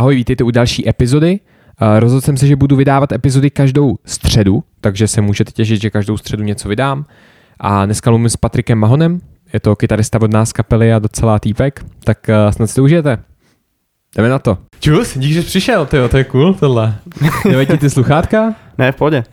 [0.00, 1.40] Ahoj, vítejte u další epizody.
[1.82, 5.90] Uh, rozhodl jsem se, že budu vydávat epizody každou středu, takže se můžete těšit, že
[5.90, 7.04] každou středu něco vydám.
[7.58, 9.20] A dneska mluvím s Patrikem Mahonem,
[9.52, 13.18] je to kytarista od nás kapely a docela týpek, tak uh, snad si to užijete.
[14.16, 14.58] Jdeme na to.
[14.80, 16.94] Čus, díky, že jsi přišel, tyjo, to je cool tohle.
[17.48, 18.54] Nevadí ty sluchátka?
[18.78, 19.24] Ne, v pohodě.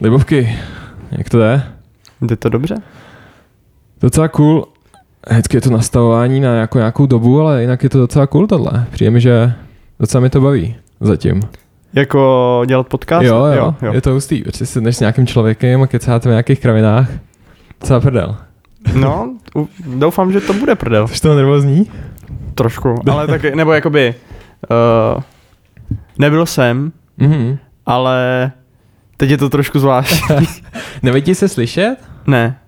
[0.00, 0.58] Libovky,
[1.10, 1.62] jak to je?
[2.20, 2.76] Jde to dobře?
[4.00, 4.66] Docela cool.
[5.30, 8.86] Vždycky je to nastavování na nějakou, nějakou dobu, ale jinak je to docela cool tohle.
[8.90, 9.52] Přijde mi, že
[10.00, 11.42] docela mi to baví zatím.
[11.94, 13.24] Jako dělat podcast?
[13.26, 13.92] Jo, jo, jo, jo.
[13.92, 14.42] je to hustý.
[14.42, 17.08] Protože si s nějakým člověkem a kecáte v nějakých kravinách.
[17.80, 18.36] Docela prdel.
[18.94, 19.34] No,
[19.86, 21.08] doufám, že to bude prdel.
[21.08, 21.90] Jsi to nervózní?
[22.54, 24.14] Trošku, ale tak, nebo jakoby,
[25.16, 25.22] uh,
[26.18, 27.58] nebyl jsem, Mhm.
[27.86, 28.52] ale
[29.16, 30.36] teď je to trošku zvláštní.
[31.02, 31.96] Nevedí se slyšet?
[32.26, 32.58] ne.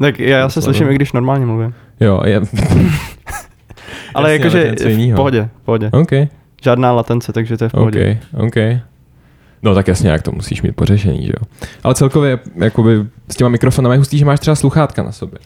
[0.00, 1.74] Tak já, já se slyším, i když normálně mluvím.
[2.00, 2.40] Jo, je.
[4.14, 5.90] Ale jakože v pohodě, v pohodě.
[5.92, 6.10] OK,
[6.62, 8.18] Žádná latence, takže to je v pohodě.
[8.34, 8.56] OK, OK.
[9.62, 11.46] No tak jasně, jak to musíš mít pořešený, že jo.
[11.82, 15.38] Ale celkově, jakoby s těma mikrofonama je hustý, že máš třeba sluchátka na sobě.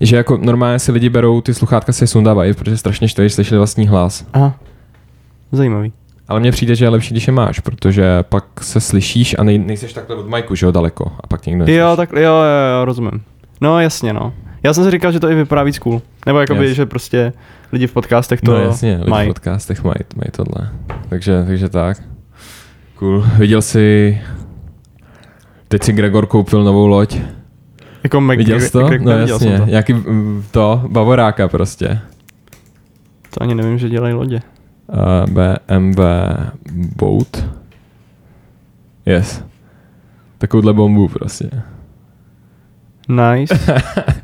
[0.00, 3.34] Že jako normálně si lidi berou ty sluchátka si je sundávají, protože strašně štve, že
[3.34, 4.26] slyšeli vlastní hlas.
[4.32, 4.54] Aha,
[5.52, 5.92] zajímavý.
[6.28, 9.58] Ale mně přijde, že je lepší, když je máš, protože pak se slyšíš a nej,
[9.58, 11.12] nejseš takhle od majku, že jo, daleko.
[11.20, 11.96] A pak tě někdo Jo, neslyší.
[11.96, 13.22] tak, jo, jo, jo, rozumím.
[13.60, 14.32] No jasně, no.
[14.62, 16.02] Já jsem si říkal, že to i vypadá víc cool.
[16.26, 16.76] Nebo jakoby, Jas.
[16.76, 17.32] že prostě
[17.72, 19.30] lidi v podcastech to no jasně, lidi mají.
[19.30, 20.70] v podcastech mají, mají tohle.
[21.08, 22.02] Takže, takže tak.
[22.94, 23.24] Cool.
[23.38, 24.20] Viděl jsi...
[25.68, 27.16] Teď si Gregor koupil novou loď.
[28.02, 28.90] Jako Mac, Viděl jsi to?
[29.00, 29.66] No jasně, to.
[29.66, 32.00] nějaký mm, to, bavoráka prostě.
[33.30, 34.40] To ani nevím, že dělají lodě.
[34.86, 36.00] Uh, BMW
[36.96, 37.44] Boat.
[39.06, 39.44] Yes.
[40.38, 41.50] Takovouhle bombu prostě.
[43.08, 43.82] Nice.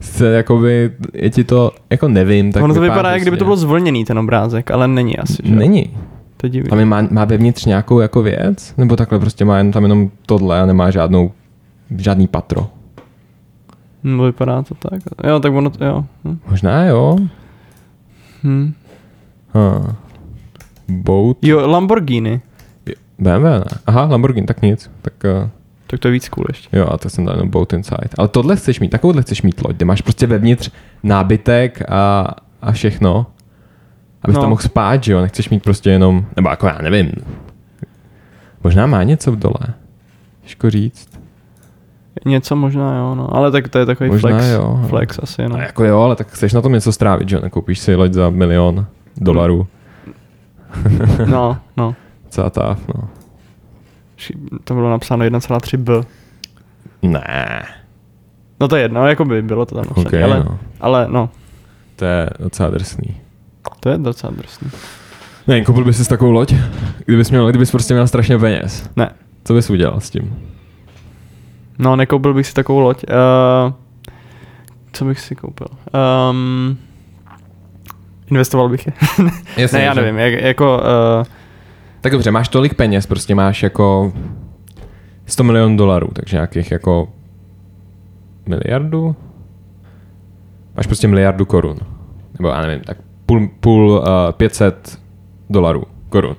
[0.00, 3.56] Se, jakoby, je ti to, jako nevím, tak ono to vypadá, jak kdyby to bylo
[3.56, 5.54] zvlněný ten obrázek, ale není asi, že?
[5.54, 5.90] Není.
[6.36, 6.70] To je divný.
[6.70, 8.74] Tam je, má, má vevnitř nějakou jako věc?
[8.76, 11.32] Nebo takhle prostě má jen tam jenom tohle a nemá žádnou,
[11.96, 12.70] žádný patro?
[14.04, 15.00] No, vypadá to tak.
[15.24, 16.04] Jo, tak ono to, jo.
[16.24, 16.38] Hm.
[16.50, 17.18] Možná jo.
[18.44, 18.72] Hm.
[19.54, 19.96] Ha.
[20.88, 21.36] Boat.
[21.42, 22.40] Jo, Lamborghini.
[23.18, 23.64] BMW ne.
[23.86, 24.90] Aha, Lamborghini, tak nic.
[25.02, 25.48] Tak uh,
[25.90, 26.76] Tak to je víc cool ještě.
[26.78, 28.08] jo, a to jsem dal jenom Boat Inside.
[28.18, 30.70] Ale tohle chceš mít, takovouhle chceš mít loď, kde máš prostě vevnitř
[31.02, 32.26] nábytek a,
[32.62, 33.26] a všechno.
[34.22, 34.40] Abys No.
[34.40, 35.20] tam mohl spát, že jo?
[35.20, 37.12] Nechceš mít prostě jenom, nebo jako já nevím.
[38.64, 39.74] Možná má něco v dole.
[40.42, 41.08] Těžko říct.
[42.26, 43.34] Něco možná, jo, no.
[43.36, 44.46] Ale tak to je takový Možná flex.
[44.50, 44.80] jo.
[44.88, 45.48] Flex asi, no.
[45.48, 47.42] No jako jo, ale tak chceš na tom něco strávit, že jo?
[47.42, 48.86] Nekoupíš si loď za milion
[49.16, 49.66] dolarů.
[51.26, 51.94] No, no.
[52.28, 53.08] Celá ta, no.
[54.64, 55.92] To bylo napsáno 1,3 B.
[57.02, 57.62] Ne.
[58.60, 60.06] No to je jedno, jako by bylo to tam napsané.
[60.06, 60.58] Okay, ale, no.
[60.80, 61.30] ale no,
[61.96, 63.16] To je docela drsný.
[63.80, 64.70] to je docela drsný.
[65.46, 66.54] Ne, koupil bys si takovou loď?
[67.06, 68.90] Kdybys, měl, kdybys prostě měl strašně peněz.
[68.96, 69.10] Ne.
[69.44, 70.38] Co bys udělal s tím?
[71.78, 73.04] No, nekoupil bych si takovou loď.
[73.66, 73.72] Uh,
[74.92, 75.66] co bych si koupil?
[76.30, 76.78] Um,
[78.30, 78.92] investoval bych je.
[79.56, 80.78] Jasně, ne, já nevím, jak, jako...
[81.20, 81.26] Uh,
[82.00, 84.12] Tak dobře, máš tolik peněz, prostě máš jako
[85.26, 87.08] 100 milionů dolarů, takže nějakých jako
[88.46, 89.16] miliardu?
[90.76, 91.76] Máš prostě miliardu korun.
[92.38, 92.96] Nebo já nevím, tak
[93.26, 94.98] půl, půl uh, 500
[95.50, 96.36] dolarů, korun.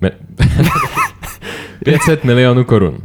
[0.00, 0.10] Mi-
[1.84, 2.98] 500 milionů korun.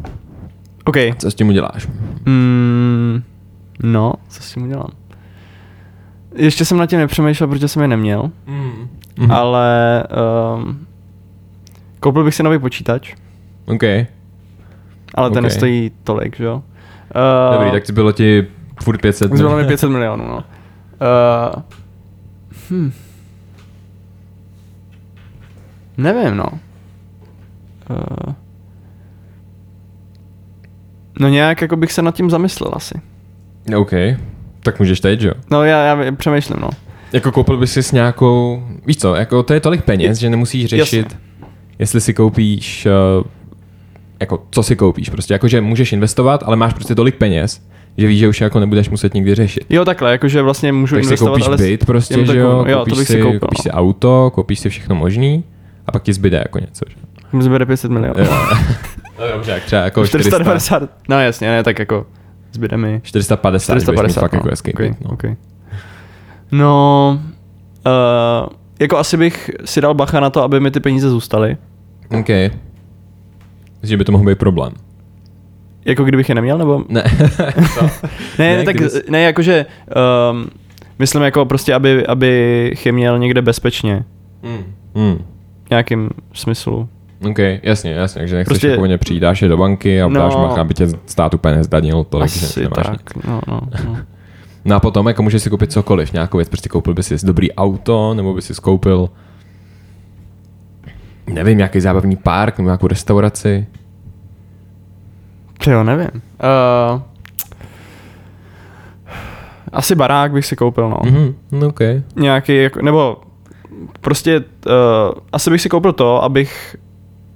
[0.85, 0.95] OK.
[1.17, 1.87] Co s tím uděláš?
[2.25, 3.23] Mm,
[3.83, 4.89] no, co s tím udělám?
[6.35, 8.87] Ještě jsem na tím nepřemýšlel, protože jsem je neměl, Mm.
[9.19, 9.31] mm.
[9.31, 10.03] ale
[10.55, 10.87] um,
[12.01, 13.13] koupil bych si nový počítač,
[13.65, 13.83] OK,
[15.15, 15.43] ale ten Ok.
[15.43, 16.63] nestojí tolik, že jo?
[17.15, 18.47] Uh, dobrý, tak to bylo ti
[18.83, 20.35] furt 500 Zbylo mi 500 milionů, no.
[20.35, 21.61] Uh,
[22.69, 22.91] hm.
[25.97, 26.45] Nevím, no.
[27.89, 28.33] Uh,
[31.19, 33.01] no nějak jako bych se nad tím zamyslel asi.
[33.77, 33.91] OK,
[34.63, 35.33] tak můžeš teď, jo?
[35.51, 36.69] No já, já přemýšlím, no.
[37.13, 40.65] Jako koupil bys si s nějakou, víš co, jako to je tolik peněz, že nemusíš
[40.65, 41.30] řešit, Jasně.
[41.81, 42.87] Jestli si koupíš,
[43.17, 43.23] uh,
[44.19, 47.61] jako co si koupíš, prostě jakože můžeš investovat, ale máš prostě tolik peněz,
[47.97, 49.65] že víš, že už jako nebudeš muset nikdy řešit.
[49.69, 51.57] Jo, takhle, jakože vlastně můžu Tak si investovat, koupíš ale...
[51.57, 53.63] byt prostě, že jo, jo, to koupíš, bych si si, koupil, koupíš no.
[53.63, 55.43] si auto, koupíš si všechno možný
[55.87, 56.95] a pak ti zbyde jako něco, že?
[57.37, 58.23] Mi zbere 500 milionů.
[59.19, 60.89] No dobře, jak třeba jako 400, 490.
[61.09, 62.05] No jasně, ne, tak jako
[62.53, 64.37] zbyde mi 450, 450 budeš mít 450, fakt no.
[64.37, 65.09] jako hezký okay, no.
[65.11, 65.35] okay.
[66.51, 67.21] no
[67.85, 68.49] uh,
[68.81, 71.57] jako asi bych si dal bacha na to, aby mi ty peníze zůstaly.
[72.19, 72.27] OK.
[72.29, 72.51] Myslím,
[73.83, 74.73] že by to mohl být problém.
[75.85, 76.83] Jako kdybych je neměl, nebo?
[76.89, 77.03] Ne.
[78.39, 79.65] Ne, Ne, tak kdybys- ne, jakože
[80.31, 80.47] um,
[80.99, 84.03] Myslím jako prostě, aby, abych je měl někde bezpečně.
[84.43, 84.63] Hmm.
[84.95, 85.17] Hmm.
[85.65, 86.89] V nějakým smyslu.
[87.29, 90.15] OK, jasně, jasně, takže nechceš Prostě- jako přijídáš je do banky a No.
[90.21, 93.15] dáš no, aby tě stát úplně nezdanil tolik, že nemáš tak.
[93.15, 93.25] nic.
[93.27, 93.97] No, no, no.
[94.65, 97.51] No a potom jako můžeš si koupit cokoliv, nějakou věc, prostě koupil bys si dobrý
[97.51, 99.09] auto, nebo bys si skoupil
[101.31, 103.67] nevím, nějaký zábavní park, nebo nějakou restauraci.
[105.63, 106.09] Ty jo, nevím.
[106.13, 107.01] Uh,
[109.71, 110.97] asi barák bych si koupil, no.
[111.03, 111.79] Mhm, no OK.
[112.15, 113.17] Nějaký, jako, nebo
[114.01, 114.73] prostě uh,
[115.31, 116.75] asi bych si koupil to, abych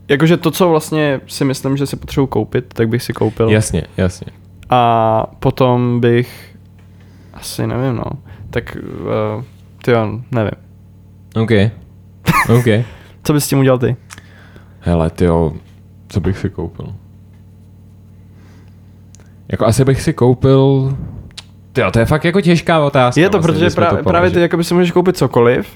[0.08, 3.50] jakože to, co vlastně si myslím, že si potřebuji koupit, tak bych si koupil.
[3.50, 4.28] Jasně, jasně.
[4.70, 6.56] A potom bych
[7.34, 8.06] asi nevím, no.
[8.50, 8.78] Tak
[9.38, 9.44] uh,
[9.84, 10.52] ty jo, nevím.
[11.36, 11.52] OK.
[12.60, 12.86] OK.
[13.26, 13.96] Co bys s tím udělal ty?
[14.80, 15.54] Hele, tyjo,
[16.08, 16.94] co bych si koupil?
[19.48, 20.98] Jako asi bych si koupil...
[21.74, 23.22] Tyjo, to je fakt jako těžká otázka.
[23.22, 25.68] Je to, vlastně, protože pra, to právě ty jakoby si můžeš koupit cokoliv.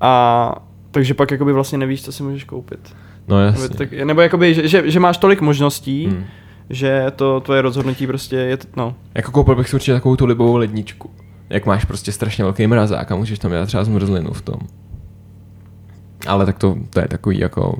[0.00, 0.54] A
[0.90, 2.96] takže pak jakoby vlastně nevíš, co si můžeš koupit.
[3.28, 3.68] No jasně.
[3.68, 6.24] tak, nebo jakoby, že, že, že, máš tolik možností, Hmm.
[6.70, 8.94] že to tvoje rozhodnutí prostě je, no.
[9.14, 11.10] Jako koupil bych si určitě takovou tu libovou ledničku.
[11.50, 14.56] Jak máš prostě strašně velký mrazák a můžeš tam dělat třeba zmrzlinu v tom.
[16.26, 17.78] Ale tak to, to je takový jako,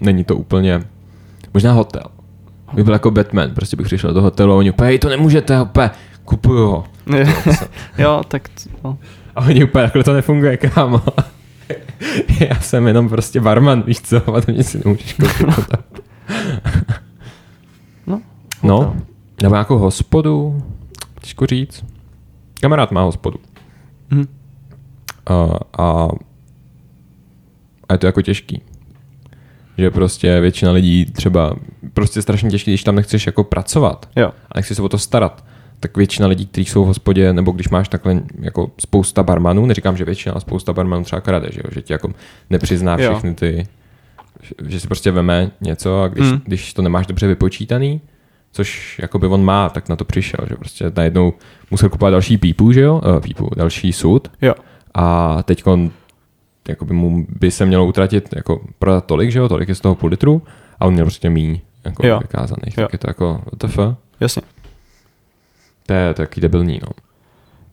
[0.00, 0.82] není to úplně,
[1.54, 2.02] možná hotel.
[2.72, 5.62] Bych byl jako Batman, prostě bych přišel do hotelu a oni úplně, "Hej, to nemůžete,
[5.62, 5.90] úplně,
[6.24, 6.84] kupuju ho.
[7.98, 8.48] jo, tak
[8.84, 8.98] no.
[9.36, 11.02] A oni úplně, takhle to nefunguje, kámo.
[12.40, 15.66] Já jsem jenom prostě barman, víš co, a to nic si nemůžeš koupit.
[18.06, 18.20] No,
[18.62, 18.96] no, hotel.
[19.42, 20.62] nebo nějakou hospodu,
[21.20, 21.84] těžko říct.
[22.60, 23.38] Kamarád má hospodu.
[24.10, 24.26] Hm.
[25.26, 26.08] A, a,
[27.88, 28.62] a je to jako těžký.
[29.78, 31.56] Že prostě většina lidí třeba,
[31.92, 34.30] prostě strašně těžký, když tam nechceš jako pracovat Jo.
[34.52, 35.44] a nechceš se o to starat,
[35.80, 39.96] tak většina lidí, kteří jsou v hospodě, nebo když máš takhle jako spousta barmanů, neříkám,
[39.96, 41.70] že většina, ale spousta barmanů třeba krade, že, jo?
[41.72, 42.12] že ti jako
[42.50, 43.10] nepřizná Jo.
[43.10, 43.66] všechny ty,
[44.68, 46.40] že si prostě veme něco a když, hmm.
[46.44, 48.00] když to nemáš dobře vypočítaný,
[48.58, 51.32] což jakoby on má, tak na to přišel, že prostě najednou
[51.70, 54.54] musel kupovat další pípu, že jo, uh, pípu, další sud Jo.
[54.94, 55.64] a teď
[56.68, 59.94] jakoby mu by se mělo utratit, jako prodat tolik, že jo, tolik je z toho
[59.94, 60.42] půl litru
[60.80, 62.18] a on měl prostě míň jako Jo.
[62.18, 62.82] vykázaných, Jo.
[62.84, 63.78] tak je to jako WTF.
[64.20, 64.42] Jasně.
[65.86, 66.88] To je taky debilní, no.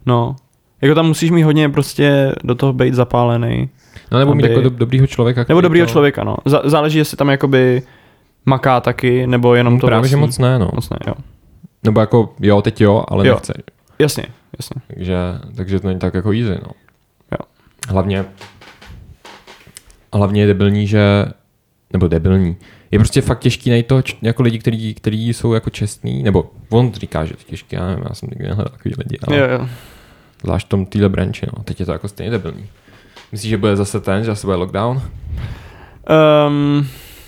[0.06, 0.36] No.
[0.82, 3.70] Jako tam musíš mít hodně prostě do toho být zapálený.
[4.12, 5.46] No nebo mít Aby- jako do, dobrýho člověka.
[5.50, 6.36] Nebo dobrýho to- člověka, no.
[6.64, 7.82] Záleží, jestli tam jakoby
[8.46, 10.10] maká taky, nebo jenom No, to právě, vlastní.
[10.10, 10.70] že moc ne, no.
[10.74, 11.14] Moc ne, jo.
[11.84, 13.34] Nebo jako, jo, teď jo, ale Jo.
[13.34, 13.54] nechce.
[14.00, 14.24] Jasně,
[14.60, 14.82] jasně.
[14.88, 15.16] Takže,
[15.56, 16.72] takže to není tak jako easy, no.
[17.32, 17.38] Jo.
[17.90, 18.26] Hlavně,
[20.14, 21.26] hlavně je debilní, že,
[21.94, 22.58] nebo debilní,
[22.92, 26.52] je prostě fakt těžký najít to, č- jako lidi, kteří, kteří jsou jako čestní, nebo
[26.70, 29.38] on říká, že to je těžké, já nevím, já jsem nikdy nehledal takový lidi, ale
[29.38, 29.68] Jo, jo.
[30.44, 31.64] zvlášť v tom týhle branči, no.
[31.64, 32.66] Teď je to jako stejně debilní.
[33.32, 35.02] Myslíš, že bude zase ten, že zase bude lockdown?
[36.48, 36.88] Um,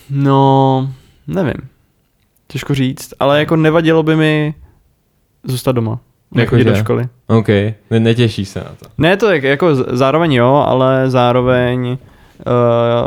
[0.10, 0.94] no,
[1.28, 1.70] nevím.
[2.48, 4.54] Těžko říct, ale jako nevadilo by mi
[5.44, 6.00] zůstat doma.
[6.32, 6.84] Nechodit do Jakože?
[6.84, 7.08] školy.
[7.28, 7.48] OK,
[7.92, 8.86] ne, netěší se na to.
[8.98, 11.98] Ne, to je jako zároveň jo, ale zároveň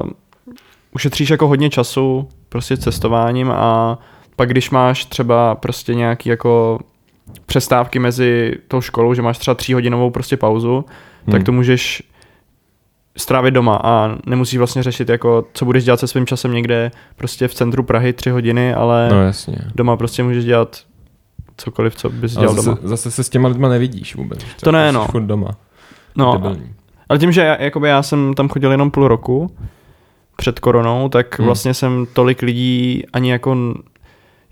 [0.03, 0.11] uh,
[0.95, 3.99] ušetříš jako hodně času prostě cestováním a
[4.37, 6.79] pak když máš třeba prostě nějaký jako
[7.47, 10.85] přestávky mezi tou školou, že máš třeba tříhodinovou prostě pauzu,
[11.27, 11.33] hmm.
[11.33, 12.03] tak to můžeš
[13.17, 17.49] strávit doma a nemusíš vlastně řešit jako, co budeš dělat se svým časem někde prostě
[17.49, 19.59] v centru Prahy tři hodiny, ale No jasně.
[19.75, 20.79] doma prostě můžeš dělat
[21.57, 22.79] cokoliv, co bys dělal zase, doma.
[22.83, 24.41] zase se s těma lidma nevidíš vůbec.
[24.65, 25.07] To ne, jsi no.
[25.07, 25.51] Furt doma.
[26.17, 26.75] No, Debilní.
[27.09, 29.57] Ale tím, že já, jakoby já jsem tam chodil jenom půl roku
[30.37, 31.47] před koronou, tak hmm.
[31.47, 33.57] vlastně jsem tolik lidí ani jako,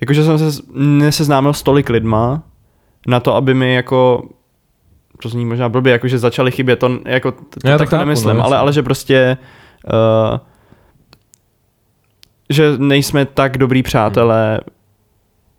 [0.01, 2.43] jakože jsem se neseznámil s tolik lidma
[3.07, 4.23] na to, aby mi jako,
[5.23, 8.37] to zní možná blbě, jakože začaly chybět, to jako, to, Já to tak to nemyslím,
[8.37, 9.37] no, ale, ale že prostě,
[10.33, 10.39] uh,
[12.51, 14.61] že nejsme tak dobrý přátelé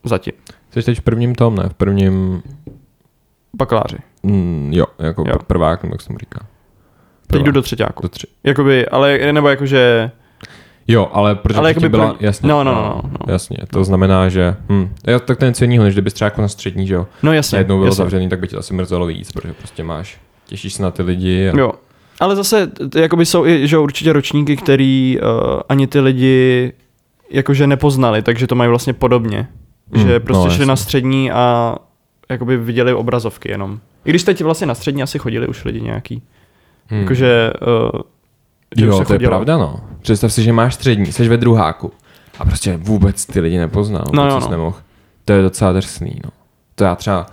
[0.03, 0.33] zatím,
[0.71, 1.69] Jsi teď v prvním tom, ne?
[1.69, 2.43] V prvním,
[3.53, 3.97] bakaláři.
[4.23, 5.37] mm, jo, jako Jo.
[5.47, 6.39] prvák, nebo jak se mu říká.
[7.27, 7.53] Teď jdu Prvák.
[7.53, 8.01] do třetíku.
[8.01, 8.27] do tři.
[8.43, 10.11] Jakoby, ale, nebo jakože,
[10.91, 13.33] Jo, ale protože Ale byla, první- jasně, No, no, no, no.
[13.33, 14.89] jasně, to znamená, že, hm,
[15.25, 17.55] tak něco jiného, než kdybys třeba jako na střední, že jo, no jasně.
[17.55, 17.97] najednou byl jasně.
[17.97, 21.49] zavřený, tak by tě asi mrzelo víc, protože prostě máš, těšíš se na ty lidi
[21.49, 21.71] a, Jo.
[22.19, 26.73] Ale zase, jakoby jsou i, že určitě ročníky, který uh, ani ty lidi
[27.31, 29.47] jakože nepoznali, takže to mají vlastně podobně.
[29.91, 31.75] Mm, že prostě no, šli na střední a
[32.29, 33.79] jakoby viděli obrazovky jenom.
[34.05, 36.21] I když teď vlastně na střední asi chodili už lidi nějaký.
[36.91, 36.99] hm.
[36.99, 37.53] Jakože,
[37.93, 38.01] uh,
[38.77, 39.79] že Jo, to je pravda, no.
[40.01, 41.91] Představ si, že máš střední, jsi ve druháku
[42.39, 44.47] a prostě vůbec ty lidi nepoznal, No jo, no.
[44.49, 44.77] nemohl.
[45.25, 46.29] To je docela drsný, no.
[46.75, 47.25] To já třeba,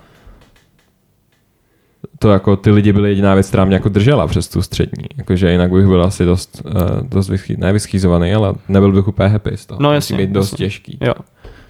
[2.19, 5.05] to jako ty lidi byli jediná věc, která mě jako držela přes tu střední.
[5.17, 9.29] Jakože jinak bych byl asi dost, uh, dost vyschý, ne vyschýzovaný, ale nebyl bych úplně
[9.29, 9.81] happy z toho.
[9.81, 10.65] No Musí jasně, být dost jasně.
[10.65, 10.97] těžký.
[11.01, 11.13] Jo.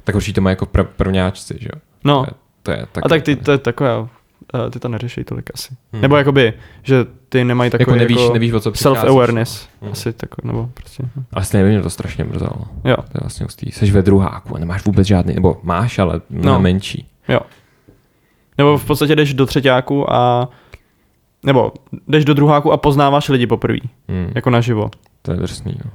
[0.03, 1.81] Tak určitě má jako pr- prvňáčci, že jo?
[2.03, 2.25] No,
[2.63, 3.89] To je, to je a tak ty, to je takové,
[4.53, 5.75] eh, ty to neřeší tolik asi.
[5.93, 6.01] Hmm.
[6.01, 9.67] Nebo jakoby, že ty nemají jako takový nevíš, jako nevíš, o co self-awareness.
[9.81, 9.91] Hmm.
[9.91, 11.03] Asi tak, nebo prostě.
[11.33, 12.61] Asi nevím, mě to strašně mrzelo.
[12.85, 13.71] Jo, To je vlastně hustý.
[13.71, 16.41] Jsi ve druháku a nemáš vůbec žádný, nebo máš, ale no.
[16.53, 16.59] No.
[16.59, 17.07] menší.
[17.27, 17.39] jo.
[18.57, 20.49] Nebo v podstatě jdeš do třetíku a
[21.43, 21.71] nebo
[22.07, 23.77] jdeš do druháku a poznáváš lidi poprvé,
[24.09, 24.31] Hmm.
[24.35, 24.89] jako naživo.
[25.21, 25.91] To je drsný, no.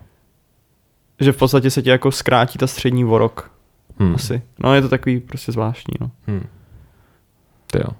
[1.21, 3.51] Že v podstatě se ti jako zkrátí ta střední o rok.
[3.99, 4.15] Hmm.
[4.15, 4.43] Asi.
[4.59, 6.11] No je to takový prostě zvláštní, no.
[6.27, 6.47] Hmm.
[7.67, 7.91] Ty jo.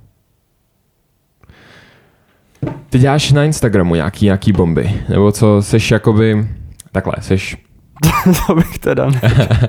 [2.91, 6.49] Ty děláš na Instagramu nějaký, nějaký bomby, nebo co, seš jakoby,
[6.93, 7.57] takhle, seš,
[8.47, 9.21] to bych teda ne.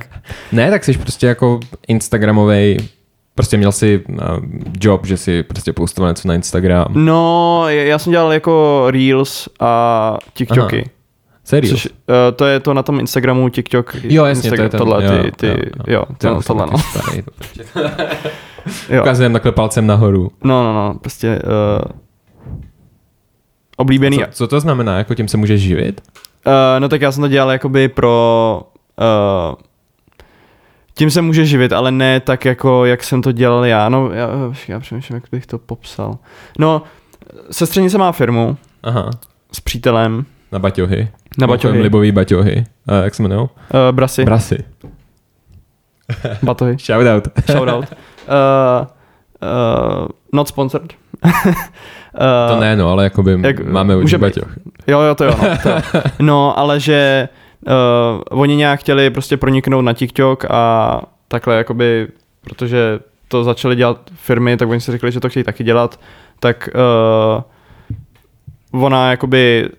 [0.52, 2.78] ne, tak seš prostě jako Instagramový,
[3.36, 4.18] prostě měl si uh,
[4.82, 6.88] job, že si prostě postoval něco na Instagram.
[6.90, 10.82] No, já jsem dělal jako Reels a TikToky.
[10.82, 10.90] Aha.
[11.44, 11.82] Serious?
[11.82, 11.92] Což, uh,
[12.36, 15.24] to je to na tom Instagramu, TikTok, Jo, jasně, to je Instagram, ten, tohle, jo,
[15.24, 16.06] ty, ty, jo, jo, jo.
[16.24, 16.72] jo, To tohle, no.
[17.36, 17.64] prostě.
[18.90, 19.02] jo.
[19.02, 20.32] Ukazujem takhle palcem nahoru.
[20.44, 21.92] No, no, no, prostě uh,
[23.78, 24.18] oblíbený.
[24.18, 24.98] Co, co to znamená?
[24.98, 26.02] Jako tím se můžeš živit?
[26.48, 28.62] Uh, no tak já jsem to dělal jakoby pro...
[29.50, 29.56] Uh,
[30.96, 33.90] tím se může živit, ale ne tak jako, jak jsem to dělal já.
[33.90, 34.30] No, já,
[34.68, 36.18] já přemýšlím, jak bych to popsal.
[36.60, 36.82] No,
[37.52, 39.10] sestřenice má firmu Aha,
[39.52, 41.08] s přítelem na baťohy.
[41.38, 41.82] na baťohy.
[41.82, 42.64] Libový baťohy.
[42.92, 43.42] Uh, jak se jmenují?
[43.42, 43.50] Uh,
[43.92, 44.58] brasy, Brasy.
[46.44, 46.78] batohy.
[46.80, 47.28] Shoutout.
[47.52, 47.86] Shoutout.
[47.92, 48.88] Uh,
[49.42, 50.94] uh, not sponsored.
[52.14, 54.20] uh, To ne, no, ale jakoby jak- máme už být.
[54.22, 54.52] baťoch.
[54.88, 55.36] Jo, jo, to jo.
[55.42, 55.82] No, to jo.
[56.20, 57.30] no ale že
[57.68, 57.72] uh,
[58.42, 62.08] oni nějak chtěli prostě proniknout na TikTok a takhle jakoby,
[62.44, 66.00] protože to začaly dělat firmy, tak oni si řekli, že to chtějí taky dělat,
[66.40, 66.70] tak
[68.72, 69.70] uh, ona jakoby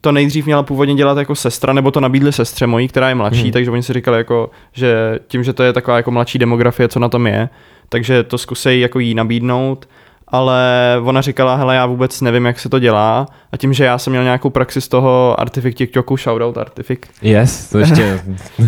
[0.00, 3.42] to nejdřív měla původně dělat jako sestra, nebo to nabídli sestře mojí, která je mladší,
[3.42, 3.52] hmm.
[3.52, 7.00] takže oni si říkali jako, že tím, že to je taková jako mladší demografie, co
[7.00, 7.48] na tom je,
[7.88, 9.88] takže to zkusej jako jí nabídnout,
[10.28, 10.62] ale
[11.04, 13.26] ona říkala, hele, já vůbec nevím, jak se to dělá.
[13.52, 17.70] A tím, že já jsem měl nějakou praxi z toho Artifik TikToku, shoutout Artifik, Yes,
[17.70, 18.20] to ještě...
[18.58, 18.66] uh,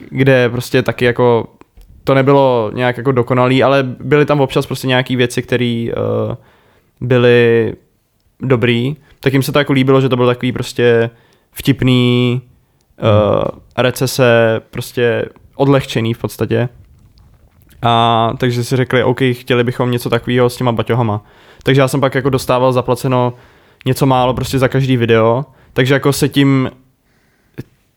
[0.10, 1.46] kde prostě taky jako
[2.04, 5.86] to nebylo nějak jako dokonalý, ale byly tam občas prostě nějaký věci, které
[6.28, 6.34] uh,
[7.00, 7.74] byly
[8.40, 11.10] dobrý, tak jim se to jako líbilo, že to byl takový prostě
[11.52, 12.42] vtipný
[13.02, 13.42] uh,
[13.76, 15.24] recese, prostě
[15.54, 16.68] odlehčený v podstatě.
[17.82, 21.24] A takže si řekli, OK, chtěli bychom něco takového s těma baťohama.
[21.62, 23.32] Takže já jsem pak jako dostával zaplaceno
[23.86, 26.70] něco málo prostě za každý video, takže jako se tím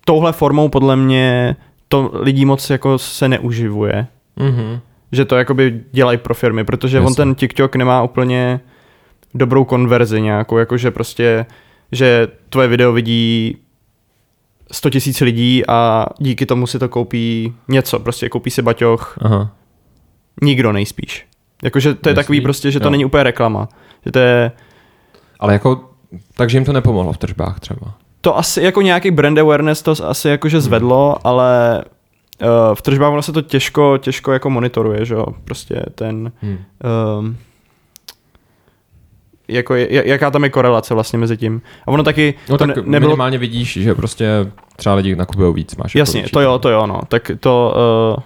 [0.05, 1.55] touhle formou podle mě
[1.87, 4.07] to lidí moc jako se neuživuje.
[4.35, 4.79] Mhm.
[5.11, 7.15] Že to jakoby dělají pro firmy, protože on Jasně.
[7.15, 8.59] ten TikTok nemá úplně
[9.33, 11.45] dobrou konverzi nějakou, jakože prostě,
[11.91, 13.57] že tvoje video vidí
[14.71, 19.51] 100 tisíc lidí a díky tomu si to koupí něco, prostě koupí si baťoch, Aha.
[20.41, 21.25] Nikdo nejspíš.
[21.63, 22.91] Jakože to je Jasný, takový prostě, že to jo.
[22.91, 23.69] není úplně reklama.
[24.05, 24.51] Že to je,
[25.39, 25.89] Ale jako,
[26.35, 27.93] takže jim to nepomohlo v tržbách třeba.
[28.21, 30.61] to asi jako nějaký brand awareness to asi jakože Hmm.
[30.61, 31.83] zvedlo, ale
[32.41, 36.57] uh, v tržbách ono se to těžko, těžko jako monitoruje, že jo, prostě ten, Hmm.
[37.19, 37.37] um,
[39.47, 41.61] jako je, jaká tam je korelace vlastně mezi tím.
[41.85, 42.91] A ono taky No tak ne, nebylo...
[42.91, 44.29] nebylo, minimálně vidíš, že prostě
[44.75, 45.95] třeba lidi nakupují víc, máš.
[45.95, 47.75] jasně, jako to jo, to jo, no, tak to
[48.17, 48.23] uh,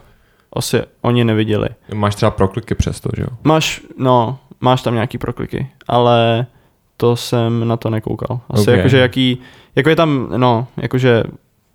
[0.57, 1.69] asi oni neviděli.
[1.93, 3.27] Máš třeba prokliky přesto, že jo?
[3.43, 6.45] Máš, no, máš tam nějaký prokliky, ale
[6.97, 8.39] to jsem na to nekoukal.
[8.49, 8.77] Asi Ok.
[8.77, 9.37] jakože jaký,
[9.75, 11.23] jako je tam, no, jakože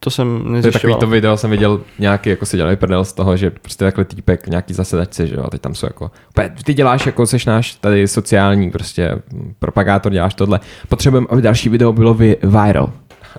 [0.04, 0.94] to jsem nezjišťoval.
[0.96, 4.04] takový to video, jsem viděl nějaký, jako si dělali prdel z toho, že prostě takhle
[4.04, 6.10] týpek, nějaký zasedačci, že jo, a teď tam jsou jako,
[6.64, 9.18] ty děláš jako, seš náš tady sociální prostě
[9.58, 12.90] propagátor, děláš tohle, potřebujeme, aby další video bylo vi- viral.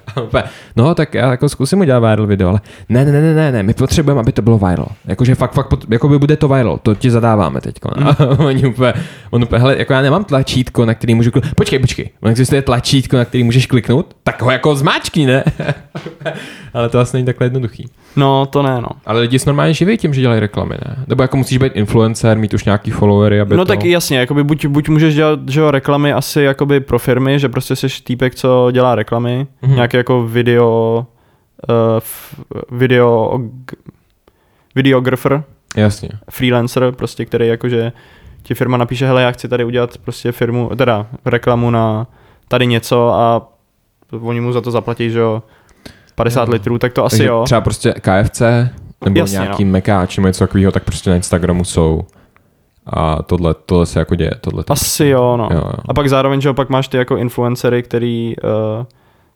[0.76, 2.60] No, tak já jako zkusím udělat viral video, ale
[2.90, 4.88] ne, ne, ne, ne, ne, my potřebujeme, aby to bylo viral.
[5.06, 7.76] Jakože fakt, fakt, pot- jakoby bude to viral, to ti zadáváme teď.
[7.98, 8.08] Mm.
[8.08, 8.94] A oni úplně,
[9.32, 11.56] on úplně, hele, jako já nemám tlačítko, na který můžu kliknout.
[11.56, 15.44] Počkej, počkej, on existuje tlačítko, na který můžeš kliknout, tak ho jako zmáčkni, ne?
[16.74, 17.90] ale to vlastně není takhle jednoduchý.
[18.16, 18.88] No, to ne, no.
[19.06, 20.96] Ale lidi se normálně živí tím, že dělají reklamy, ne?
[21.08, 23.70] Nebo jako musíš být influencer, mít už nějaký followery, aby No to...
[23.70, 27.50] tak jasně, jakoby buď, buď můžeš dělat že jo, reklamy asi jakoby pro firmy, že
[27.50, 29.72] prostě jsi týpek, co dělá reklamy, Mhm.
[29.74, 29.80] mm-hmm.
[29.84, 31.06] Nějaký jako video,
[31.70, 33.40] uh, video,
[34.76, 35.44] videographer,
[35.76, 36.10] Jasně.
[36.30, 37.92] freelancer, prostě, který jakože
[38.44, 42.08] ti firma napíše, hele, já chci tady udělat prostě firmu, teda reklamu na
[42.48, 43.48] tady něco a
[44.22, 45.44] oni mu za to zaplatí, že jo,
[46.16, 46.54] 50 Jo.
[46.54, 47.42] litrů, tak to asi Takže jo.
[47.46, 48.42] třeba prostě KFC,
[49.06, 49.72] nebo Jasně, nějaký no.
[49.72, 52.02] mekáč, nebo něco takového, tak prostě na Instagramu jsou
[52.86, 54.32] A tohle, tohle se jako děje.
[54.42, 55.50] Tohle Asi jo, no.
[55.52, 55.74] Jo, jo.
[55.90, 58.86] A pak zároveň, že jo, pak máš ty jako influencery, který uh,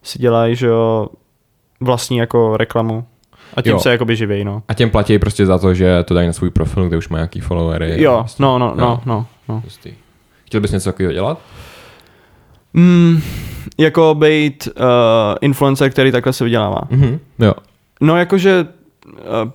[0.08, 1.08] si dělají, že jo,
[1.82, 3.06] vlastní jako reklamu.
[3.54, 3.80] A tím Jo.
[3.80, 4.64] se jakoby živějí, no.
[4.68, 7.18] A těm platí prostě za to, že to dají na svůj profil, kde už má
[7.18, 8.04] nějaký followery.
[8.04, 8.44] Jo, Prostě.
[8.44, 8.74] no, no, Jo.
[8.78, 9.62] no, no, no.
[9.64, 9.94] Hustý.
[10.46, 11.40] Chtěl bys něco takového dělat?
[12.74, 13.22] Mm,
[13.78, 14.84] jako být uh,
[15.42, 16.82] influencer, který takhle se vydělává.
[16.90, 17.20] Mhm.
[17.40, 17.54] Jo.
[18.02, 18.66] No jakože,
[19.06, 19.14] uh,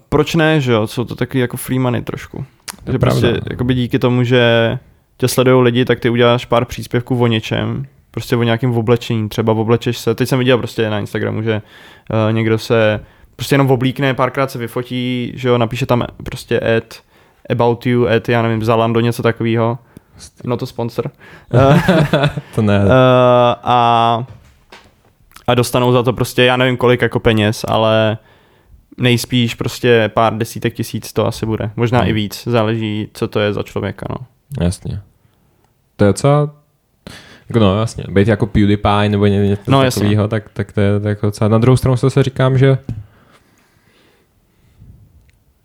[0.08, 2.44] proč ne, že jo, jsou to taky jako free money trošku.
[2.84, 3.46] To že pravda, prostě no.
[3.50, 4.78] jakoby díky tomu, že
[5.16, 9.52] tě sledují lidi, tak ty uděláš pár příspěvků o něčem, prostě o nějakém oblečení, třeba
[9.52, 11.62] oblečeš se, teď jsem viděl prostě na Instagramu, že
[12.26, 13.00] uh, někdo se
[13.36, 16.94] prostě jenom oblíkne, párkrát se vyfotí, že jo, napíše tam prostě ad,
[17.50, 19.78] about you, ad, já nevím, Zalando, něco takového.
[20.44, 21.10] No to sponsor.
[22.54, 22.84] To ne.
[22.84, 22.90] uh,
[23.62, 24.26] a,
[25.46, 28.18] a dostanou za to prostě, já nevím kolik jako peněz, ale
[28.98, 31.70] nejspíš prostě pár desítek tisíc to asi bude.
[31.76, 32.08] Možná Hmm.
[32.08, 34.16] i víc, záleží, co to je za člověka, no.
[34.64, 35.00] Jasně.
[35.96, 36.50] To je docela...
[37.48, 38.04] Jako no, jasně.
[38.08, 41.10] Být jako PewDiePie nebo ně- něco No, no, takového, tak, tak to je to je
[41.10, 41.48] jako docela...
[41.48, 42.78] Na druhou stranu se říkám, že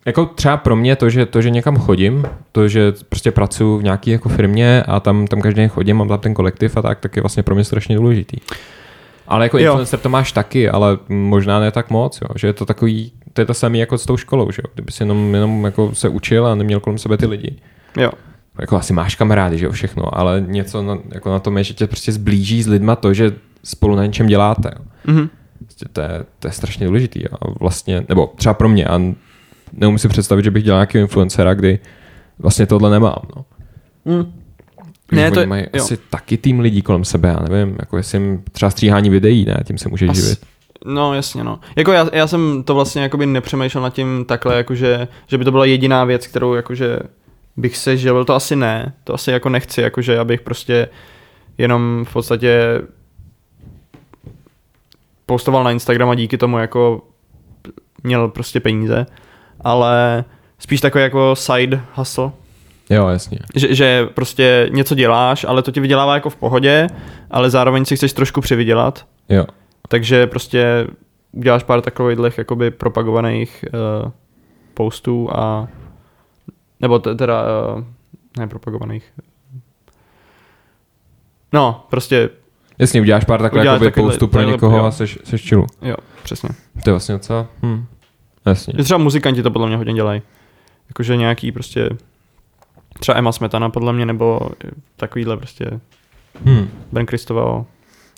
[0.06, 3.82] jako třeba pro mě to, že, to, že někam chodím, to, že prostě pracuji v
[3.82, 7.00] nějaké jako firmě a tam, tam každý den chodím, mám tam ten kolektiv a tak,
[7.00, 8.36] tak je vlastně pro mě strašně důležitý.
[9.28, 9.64] Ale jako Jo.
[9.64, 12.28] influencer to máš taky, ale možná ne tak moc, jo.
[12.36, 14.70] že je to takový, to je to samé jako s tou školou, že jo.
[14.74, 17.56] Kdyby si jenom, jenom jako se učil a neměl kolem sebe ty lidi,
[17.96, 18.10] Jo.
[18.60, 21.74] Jako asi máš kamarády, že jo, všechno, ale něco na, jako na tom je, že
[21.74, 23.32] tě prostě zblíží s lidma to, že
[23.64, 24.70] spolu na něčem děláte.
[24.78, 24.84] Jo.
[25.06, 25.28] Mhm.
[25.64, 29.00] Prostě to, je, to je strašně důležitý a vlastně, nebo třeba pro mě, a
[29.72, 31.78] neumím si představit, že bych dělal nějakého influencera, kdy
[32.38, 33.22] vlastně tohle nemám.
[33.36, 33.44] No.
[34.04, 34.32] Mm.
[35.12, 35.82] Ne, Ne, to to- mají jo.
[35.84, 39.60] asi taky tým lidí kolem sebe, já nevím, jako jestli jim třeba stříhání videí, ne,
[39.64, 40.38] tím se můžeš As- živit.
[40.84, 41.60] No jasně no.
[41.76, 45.50] Jako já, já jsem to vlastně jakoby nepřemýšlel nad tím takhle, jakože, že by to
[45.50, 46.98] byla jediná věc, kterou jakože
[47.58, 48.92] bych se živil, to asi ne.
[49.04, 50.88] To asi jako nechci, jakože abych prostě
[51.58, 52.80] jenom v podstatě
[55.26, 57.02] postoval na Instagram a díky tomu jako
[58.02, 59.06] měl prostě peníze,
[59.60, 60.24] ale
[60.58, 62.30] spíš takový jako side hustle,
[62.90, 63.38] Jo, jasně.
[63.54, 66.86] že, že prostě něco děláš, ale to ti vydělává jako v pohodě,
[67.30, 69.46] ale zároveň si chceš trošku přivydělat, Jo.
[69.88, 70.86] takže prostě
[71.32, 73.64] uděláš pár takových jakoby propagovaných
[74.04, 74.10] uh,
[74.74, 75.68] postů a
[76.80, 77.42] nebo teda
[77.76, 77.84] uh,
[78.38, 79.04] ne propagovaných
[81.52, 82.30] no, prostě
[82.78, 84.84] Jasně, uděláš pár takhle Uděláš jakoby postu pro takhle, někoho jo.
[84.84, 85.66] a seš, seš chillu.
[85.82, 86.48] jo, přesně.
[86.84, 87.86] To je vlastně docela, hm.
[88.46, 88.74] Jasně.
[88.78, 90.22] I třeba muzikanti to podle mě hodně dělají.
[90.88, 91.90] Jakože nějaký prostě
[93.00, 94.40] třeba Emma Smetana podle mě, nebo
[94.96, 95.80] takovýhle prostě
[96.44, 96.68] Hm.
[96.92, 97.64] Ben Kristoval.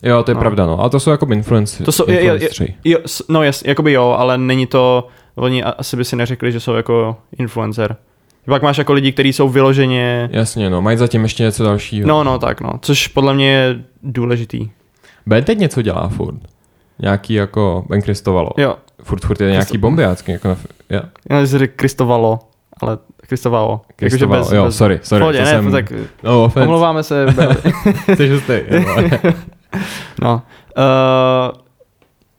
[0.03, 0.41] Jo, to je No.
[0.41, 0.79] pravda, no.
[0.79, 1.83] Ale to jsou jako influenci.
[1.83, 2.67] To jsou- je- je- je-.
[2.83, 6.59] Jo, no jas, jakoby jo, ale není to, oni a- asi by si neřekli, že
[6.59, 7.95] jsou jako influencer.
[8.45, 10.81] Pak máš jako lidi, kteří jsou vyloženě, Jasně, no.
[10.81, 12.07] Mají zatím ještě něco dalšího.
[12.07, 14.69] no no tak no, což podle mě je důležitý.
[15.25, 16.35] Ben teď něco dělá furt.
[16.99, 18.49] Nějaký jako Ben Kristovalo.
[18.57, 20.31] Jo, Furt, furt je nějaký bombiácký.
[20.31, 20.57] Jako na,
[20.89, 21.01] ja.
[21.29, 22.39] já si řekl Kristovalo,
[22.81, 23.81] ale Kristovalo.
[23.95, 26.67] Kristovalo, jo, sorry, sorry, Pohodě, ne, jsem- tak No, offense.
[26.67, 27.25] omlouváme se.
[28.15, 28.53] Jsi hustý.
[30.21, 30.41] No.
[30.77, 31.57] Uh,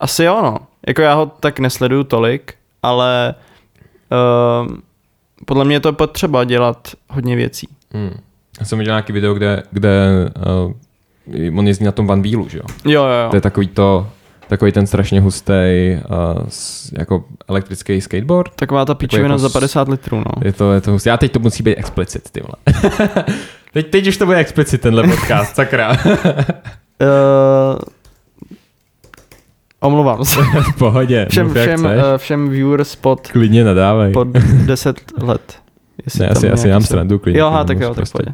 [0.00, 0.58] asi jo, no.
[0.86, 3.34] Jako já ho tak nesleduju tolik, ale
[4.62, 4.76] uh,
[5.44, 7.68] podle mě je to potřeba dělat hodně věcí.
[7.92, 8.10] Hmm.
[8.60, 10.08] Já jsem viděl nějaký video, kde, kde
[11.46, 12.64] uh, on jezdí na tom Van Wheelu, že jo?
[12.84, 13.30] Jo, jo, jo.
[13.30, 14.06] To je takový to,
[14.48, 15.52] takový ten strašně hustý
[16.10, 16.48] uh,
[16.98, 18.52] jako elektrický skateboard.
[18.56, 20.42] Taková ta pičovina jako za s- 50 litrů, no.
[20.44, 21.08] Je to, je to hustý.
[21.08, 22.84] Já teď to musí být explicit, ty vole.
[23.72, 25.90] teď, teď už to bude explicit, tenhle podcast, sakra.
[25.90, 27.78] Uh,
[29.82, 30.40] omlouvám se.
[30.42, 31.26] v pohodě.
[31.30, 34.12] Všem, mluv, všem, uh, všem viewers pod, Klidně nadávej.
[34.12, 34.28] pod
[34.66, 35.58] 10 let.
[36.04, 37.40] Jestli ne, asi, asi nám srandu klidně.
[37.40, 38.18] Jo, aha, tak jo, tak prostě.
[38.18, 38.26] pojď.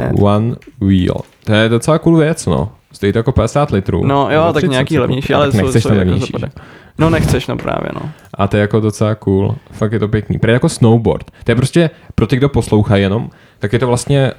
[0.00, 0.08] Ne.
[0.14, 1.14] Uh, one wheel.
[1.44, 2.72] To je docela cool věc, no.
[2.92, 4.06] Stojí to jako 50 litrů.
[4.06, 6.32] No jo, tak 30 nějaký levnější, ale tak nechceš jsou ten jako levnější.
[6.32, 6.52] zapade.
[6.98, 8.10] No nechceš, no právě, no.
[8.34, 9.54] A to je jako docela cool.
[9.72, 10.38] Fakt je to pěkný.
[10.38, 11.30] Prý jako snowboard.
[11.44, 14.32] To je prostě, pro ty, kdo poslouchají jenom, tak je to vlastně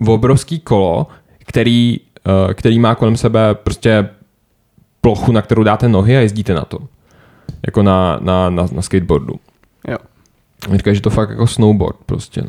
[0.00, 1.06] uh, obrovský kolo,
[1.46, 2.00] který,
[2.46, 4.08] uh, který má kolem sebe prostě
[5.06, 6.78] plochu, na kterou dáte nohy a jezdíte na to.
[7.66, 9.34] Jako na, na, na, na skateboardu.
[9.88, 9.98] Jo.
[10.72, 12.48] Říkají, že to fakt jako snowboard prostě, no.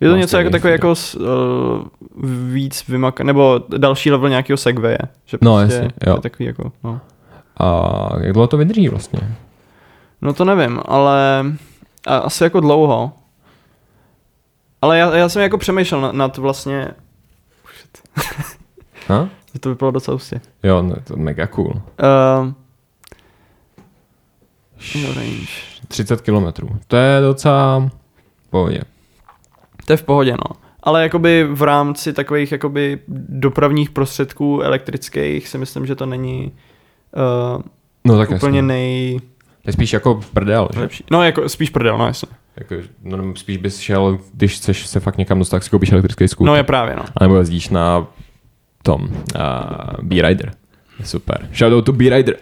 [0.00, 1.26] Je to Vlastně něco jako takový jako uh,
[2.52, 4.98] víc vymak, nebo další level nějakého segwaye.
[5.26, 6.16] Že No, prostě jasně, to jo.
[6.16, 7.00] je takový jako, no.
[7.56, 9.20] A jak dlouho to vydrží vlastně?
[10.22, 11.44] no to nevím, ale
[12.06, 13.12] a, asi jako dlouho.
[14.82, 16.88] Ale já, já jsem jako přemýšlel nad, nad vlastně,
[19.08, 19.28] Ha?
[19.58, 20.40] Že to vypadalo docela hustě.
[20.62, 21.70] Jo, no, to je mega cool.
[21.70, 22.52] Uh,
[25.02, 25.48] no range.
[25.88, 26.68] 30 kilometrů.
[26.86, 27.90] To je docela
[28.46, 28.80] v pohodě.
[29.86, 30.56] To je v pohodě, no.
[30.82, 36.52] Ale jakoby v rámci takových jakoby dopravních prostředků elektrických si myslím, že to není
[37.56, 37.62] uh,
[38.04, 38.62] No tak úplně jasně.
[38.62, 39.20] nej...
[39.66, 40.80] Je spíš jako prdel, že?
[40.80, 41.04] Lepší.
[41.10, 42.28] No jako spíš prdel, no jasně.
[42.56, 46.28] Jako, no, spíš bys šel, když chceš se fakt někam dostat, tak si koupíš elektrický
[46.28, 46.46] skútr.
[46.46, 47.04] No je právě, no.
[47.16, 48.06] A nebo jezdíš na
[48.82, 50.52] tom uh, B-Rider.
[51.04, 51.48] Super.
[51.54, 52.36] Shoutout to B-Rider.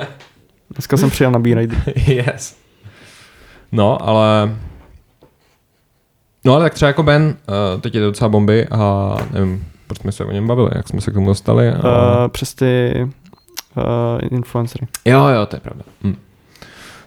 [0.70, 1.78] Dneska jsem přijel na B-Rider.
[2.06, 2.56] yes.
[3.72, 4.56] No, ale...
[6.44, 7.36] No ale tak třeba jako Ben,
[7.74, 10.88] uh, teď je to docela bomby a nevím, proč jsme se o něm bavili, jak
[10.88, 11.68] jsme se k tomu dostali.
[11.68, 12.18] A...
[12.24, 12.92] Uh, přes ty
[13.76, 13.82] uh,
[14.30, 14.86] influencery.
[15.04, 15.84] Jo, jo, to je pravda.
[16.04, 16.16] Hm.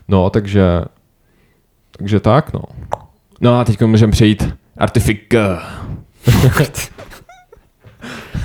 [0.08, 0.82] No, takže...
[1.98, 2.62] Takže tak, no.
[3.42, 5.34] No a teď můžeme přejít Artifik.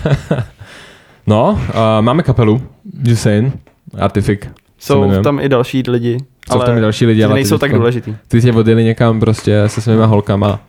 [1.27, 2.63] no, uh, máme kapelu,
[3.03, 3.53] Jusein,
[3.99, 4.51] Artifik.
[4.79, 6.19] Jsou tam i další lidi,
[6.53, 8.17] Jsou tam i další lidi, ale ty nejsou tak důležitý.
[8.29, 10.61] Ty tě odjeli někam prostě se svýma holkama,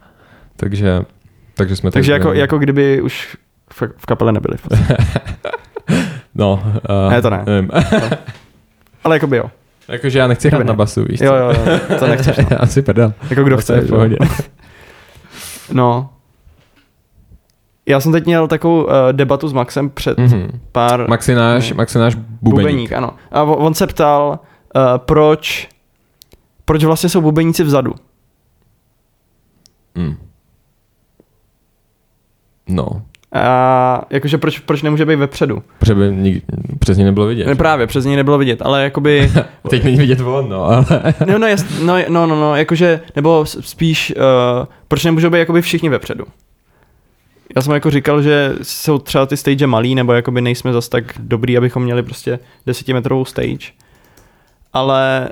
[0.57, 1.01] takže,
[1.53, 3.37] takže jsme Takže tak jako, jako kdyby už
[3.73, 4.57] v, v kapele nebyli.
[6.35, 6.63] No,
[7.05, 7.43] uh, Ne, to ne.
[7.45, 7.69] Nevím.
[9.03, 9.51] Ale jako by jo.
[9.87, 10.77] Jakože já nechci hrát Jakoby na ne.
[10.77, 11.35] basu, víš Jo, co?
[11.35, 11.53] jo,
[11.89, 12.37] jo, to nechceš.
[12.37, 12.61] No.
[12.61, 13.13] Asi prdel.
[13.29, 13.81] Jako kdo To chce.
[13.81, 14.17] v pohodě.
[15.73, 16.09] No.
[17.87, 20.59] Já jsem teď měl takovou uh, debatu s Maxem před Mhm.
[20.71, 21.09] pár...
[21.09, 21.75] Max je náš, Ne.
[21.77, 22.41] Max je náš bubeník.
[22.67, 23.11] bubeník, ano.
[23.31, 24.39] A on se ptal,
[24.75, 25.69] uh, proč,
[26.65, 27.93] proč vlastně jsou bubeníci vzadu.
[29.95, 30.15] Mm.
[32.69, 32.87] No,
[33.33, 35.63] A jakože proč, proč nemůže být vepředu?
[35.79, 36.43] protože by nik,
[36.79, 37.47] přes něj nebylo vidět.
[37.47, 39.31] Ne, právě, přes něj nebylo vidět, ale jakoby...
[39.69, 40.85] Teď není vidět on, no, ale...
[41.27, 45.61] No, no, jas, no, no, no, no, jakože, nebo spíš, uh, proč nemůžou být jakoby
[45.61, 46.23] všichni vepředu?
[47.57, 51.03] Já jsem jako říkal, že jsou třeba ty stage malý, nebo jakoby nejsme zas tak
[51.19, 53.71] dobrý, abychom měli prostě desetimetrovou stage.
[54.73, 55.29] Ale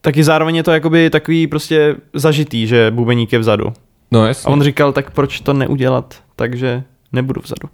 [0.00, 3.72] taky zároveň je to jakoby takový prostě zažitý, že bubeník je vzadu.
[4.10, 7.68] No A jasně, on říkal, tak proč to neudělat, takže nebudu vzadu.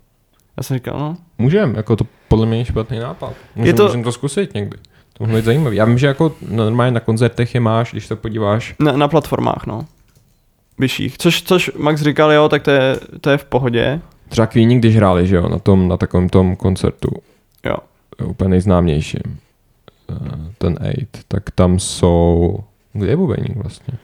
[0.57, 3.33] Já jsem říkal, no, můžem, jako to podle mě je špatný nápad.
[3.57, 3.85] Můžem, Je to...
[3.87, 4.79] můžem to zkusit někdy.
[5.13, 5.77] To mohlo být zajímavý.
[5.77, 8.75] Já vím, že jako normálně na koncertech je máš, když se podíváš.
[8.79, 9.87] na, na platformách, no.
[10.79, 11.19] Vyšších.
[11.19, 14.01] Což, což Max říkal, jo, tak to je, to je v pohodě.
[14.29, 17.11] Třeba Queeni, když hráli, že jo, na tom, na takovém tom koncertu,
[17.67, 17.77] Jo.
[18.25, 19.39] úplně nejznámějším,
[20.11, 20.15] eh,
[20.59, 22.59] ten Eight, tak tam jsou,
[22.93, 23.95] kde je bubeník vlastně?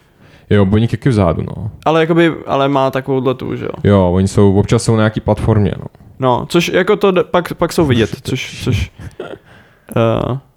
[0.51, 1.71] Jo, bubeník je vzadu, no.
[1.85, 3.71] Ale jakoby, ale má takovou tu, že jo.
[3.85, 5.87] Jo, oni jsou, občas jsou na nějaký platformě, no.
[6.19, 8.91] No, což jako to pak, pak jsou vidět, což, což
[9.97, 10.39] uh,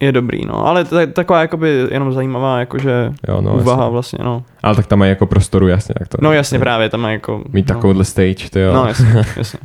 [0.00, 0.66] je dobrý, no.
[0.66, 3.92] Ale to je taková jakoby jenom zajímavá jakože Jo, no, úvaha jasně.
[3.92, 4.44] vlastně, no.
[4.62, 5.94] Ale tak tam mají jako prostoru, jasně.
[5.98, 7.44] Tak to, No jasně, právě, tam má jako...
[7.52, 7.74] Mít no.
[7.74, 8.74] takovouhle stage, ty jo.
[8.74, 9.58] No jasně, jasně.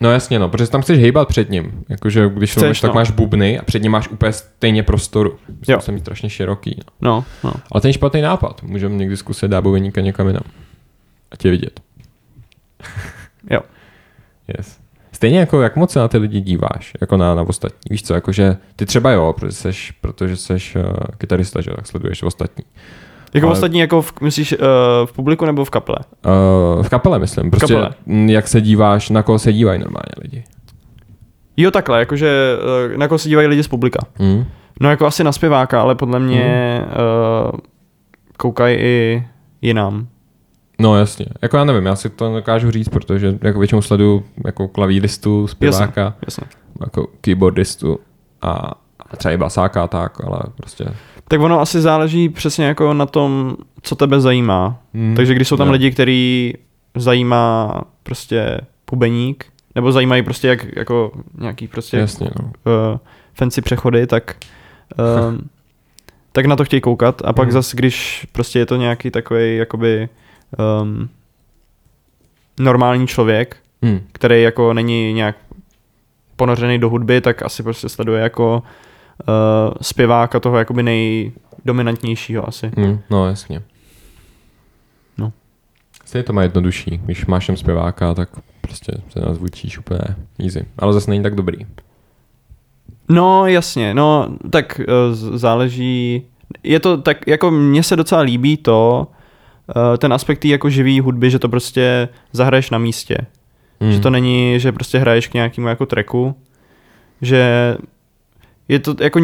[0.00, 1.84] No jasně, no, protože tam chceš hejbat před ním.
[1.88, 2.94] Jakože když Chceš, tak no.
[2.94, 5.38] máš bubny a před ním máš úplně stejně prostoru.
[5.68, 5.76] Jo.
[5.76, 6.80] Musím mít strašně široký.
[7.00, 7.10] No.
[7.10, 7.52] No, no.
[7.72, 8.62] Ale ten je špatný nápad.
[8.62, 10.42] Můžeme někdy zkusit dát bubeníka někam jinam.
[11.32, 11.80] A tě vidět.
[13.50, 13.60] Jo.
[14.58, 14.78] Yes.
[15.22, 17.78] Stejně jako jak moc se na ty lidi díváš, jako na, na ostatní.
[17.90, 20.82] Víš co, jakože ty třeba jo, protože seš, protože seš uh,
[21.18, 22.64] kytarista, že tak sleduješ ostatní.
[23.34, 24.58] Jako Ale- ostatní, jako v, myslíš uh,
[25.04, 25.96] v publiku nebo v kaple?
[26.76, 27.94] Uh, v kapele myslím, prostě kapele.
[28.06, 30.44] m, jak se díváš, na koho se dívají normálně lidi.
[31.56, 32.56] Jo, takhle, jakože
[32.92, 33.98] uh, na koho se dívají lidi z publika.
[34.18, 34.44] Hmm?
[34.80, 36.80] No jako asi na zpěváka, ale podle mě
[37.52, 37.58] uh,
[38.36, 39.24] koukají i
[39.62, 40.06] jinam.
[40.82, 44.68] No jasně, jako já nevím, já si to nedokážu říct, protože jako většinou sleduju jako
[44.68, 46.46] klavíristu, zpěváka, Jasně.
[46.80, 47.98] jako keyboardistu
[48.42, 48.72] a
[49.10, 50.84] a třeba i basáka a tak, ale prostě...
[51.28, 54.78] Tak ono asi záleží přesně jako na tom, co tebe zajímá.
[54.94, 55.14] Hmm.
[55.16, 55.72] Takže když jsou tam Jo.
[55.72, 56.52] lidi, který
[56.96, 62.44] zajímá prostě pubeník, nebo zajímají prostě jak, jako nějaký prostě Jasně, no.
[62.46, 62.98] uh,
[63.34, 64.36] fancy přechody, tak
[65.28, 65.38] um,
[66.32, 67.52] tak na to chtějí koukat a pak Mhm.
[67.52, 70.08] zase, když prostě je to nějaký takový jakoby
[70.82, 71.08] um,
[72.60, 74.00] normální člověk, Hmm.
[74.12, 75.36] který jako není nějak
[76.36, 78.62] ponořený do hudby, tak asi prostě sleduje jako
[79.28, 82.70] uh, zpěváka toho jakoby nejdominantnějšího asi.
[82.76, 83.00] Hmm.
[83.10, 83.62] No jasně.
[85.18, 85.32] No.
[86.04, 88.28] Stejně to má jednodušší, když máš jen zpěváka, tak
[88.60, 90.00] prostě se nazvučíš úplně
[90.44, 90.66] easy.
[90.78, 91.66] Ale zase není tak dobrý.
[93.08, 94.80] No jasně, no tak
[95.12, 96.22] z- záleží,
[96.62, 99.06] je to tak, jako mně se docela líbí to,
[99.98, 103.18] ten aspekt jako živý hudby, že to prostě zahraješ na místě.
[103.80, 103.92] Hmm.
[103.92, 106.34] Že to není, že prostě hraješ k nějakému jako tracku,
[107.22, 107.76] že
[108.68, 109.20] je to jako,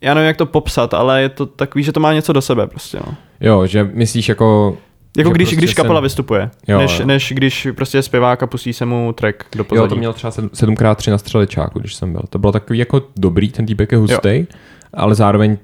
[0.00, 2.66] já nevím jak to popsat, ale je to takový, že to má něco do sebe
[2.66, 3.14] prostě, no.
[3.40, 4.76] Jo, že myslíš jako...
[5.16, 7.06] Jako když, prostě když kapela jsem- vystupuje, Jo, než, jo.
[7.06, 9.84] než když prostě zpěvák a pustí se mu track do pozadí.
[9.84, 12.22] Jo, to měl třeba 7x3 na střeličáku, když jsem byl.
[12.30, 14.46] To bylo takový jako dobrý, ten týpek je hustý,
[14.94, 15.56] ale zároveň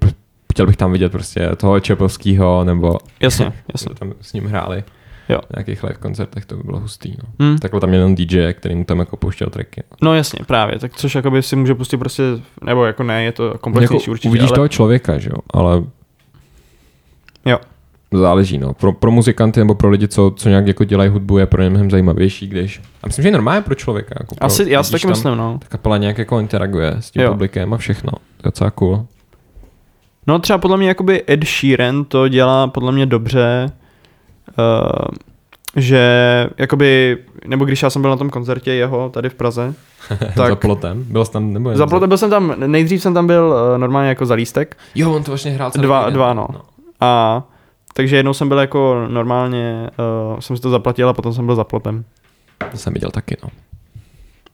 [0.53, 3.95] chtěl bych tam vidět prostě toho Čepovského, nebo Jasně, jasně.
[3.95, 4.85] tam s ním hráli.
[5.29, 5.37] Jo.
[5.37, 7.11] Na nějakých live koncertech to by bylo hustý.
[7.11, 7.47] No.
[7.47, 7.59] Hm.
[7.59, 9.83] Takhle tam jenom DJ, který mu tam jako pouštěl tracky.
[9.91, 9.97] No.
[10.03, 12.23] No jasně, právě, tak což jakoby si může pustit prostě,
[12.65, 14.55] nebo jako ne, je to komplexnější jako určitě, uvidíš ale...
[14.55, 15.83] toho člověka, že jo, ale
[17.47, 17.59] Jo.
[18.13, 18.75] záleží, no.
[18.75, 21.71] Pro, pro muzikanty nebo pro lidi, co, co nějak jako dělají hudbu, je pro ně
[21.71, 22.81] mnohem zajímavější, když...
[23.03, 24.15] A myslím, že je normálně pro člověka.
[24.21, 25.59] Jako pro, Asi, já si taky myslím, no.
[25.59, 27.31] Ta kapela nějak jako interaguje s tím Jo.
[27.33, 28.11] publikem a všechno.
[28.11, 29.07] To je docela cool.
[30.27, 33.67] No třeba podle mě jakoby Ed Sheeran to dělá podle mě dobře,
[34.59, 35.17] uh,
[35.77, 36.01] že
[36.59, 39.75] jakoby, nebo když já jsem byl na tom koncertě jeho tady v Praze,
[40.19, 40.49] Tak.
[40.49, 41.05] Za plotem?
[41.09, 44.09] Byl jsi tam, nebo za plotem byl jsem tam, nejdřív jsem tam byl uh, normálně
[44.09, 46.49] jako za lístek Jo, on to vlastně hrál celý Dva- dva, no.
[47.01, 47.43] a
[47.95, 49.91] takže jednou jsem byl jako normálně,
[50.33, 52.05] uh, jsem si to zaplatil a potom jsem byl za plotem.
[52.71, 53.49] To jsem viděl taky, no.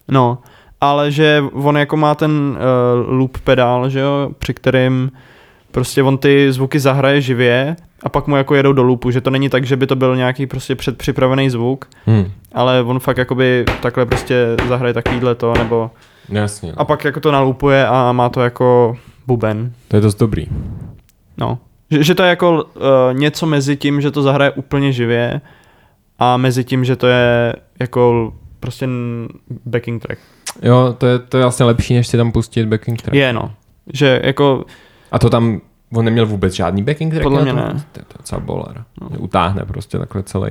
[0.09, 0.38] No,
[0.81, 5.11] ale že on jako má ten uh, loop pedál, že jo, při kterým
[5.79, 9.31] prostě on ty zvuky zahraje živě a pak mu jako jedou do loopu, že to
[9.31, 12.31] není tak, že by to byl nějaký prostě předpřipravený zvuk, Hm.
[12.53, 15.91] ale on fakt jakoby takhle prostě zahraje takovýhle to, nebo
[16.29, 16.69] Jasně.
[16.73, 16.81] No.
[16.81, 20.47] a pak jako to nalupuje a má to jako buben, To je dost dobrý.
[21.37, 21.59] no.
[21.91, 25.41] Že, že to je jako uh, něco mezi tím, že to zahraje úplně živě
[26.19, 28.88] a mezi tím, že to je jako prostě
[29.67, 30.21] backing track.
[30.62, 33.14] Jo, to je, to je vlastně lepší, než si tam pustit backing track.
[33.14, 33.51] Je no,
[33.93, 34.64] že jako
[35.12, 35.61] A to tam,
[35.94, 37.23] on neměl vůbec žádný backing track?
[37.23, 37.73] Podle na mě tom?
[37.77, 37.85] ne.
[37.92, 38.85] To je to docela boler.
[39.01, 39.09] No.
[39.11, 39.18] No.
[39.18, 40.49] Utáhne prostě takhle celý.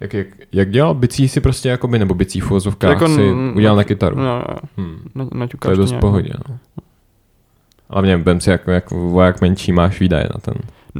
[0.00, 3.76] Jak, jak, jak dělal bicí si prostě jakoby, nebo bicí v uvozovkách Jako si udělal
[3.76, 4.16] na kytaru?
[4.16, 4.44] No, no,
[4.76, 4.98] Hmm.
[5.14, 6.00] na, To naťukáš je dost nějak.
[6.00, 6.58] v pohodě, no.
[7.90, 10.54] Hlavně vem si, jako, jak voják menší máš výdaje na ten,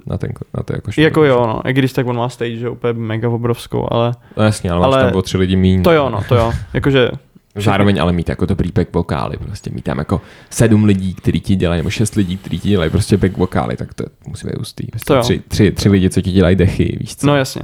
[0.06, 2.68] na ten, na to jako Jako jo, no, i když tak on má stage, že
[2.68, 5.82] úplně mega obrovskou, ale No jasně, ale, máš ale- tam o tři lidi míň.
[5.82, 7.10] to jo, no, to jo, jakože,
[7.56, 11.56] Zároveň ale mít jako dobrý back vokály, prostě mít tam jako sedm lidí, kteří ti
[11.56, 14.86] dělají, nebo šest lidí, kteří ti dělají prostě back vokály, tak to musí být hustý.
[14.86, 17.26] Prostě To tři, tři, tři lidi, co ti dělají dechy, víš co?
[17.26, 17.62] no jasně.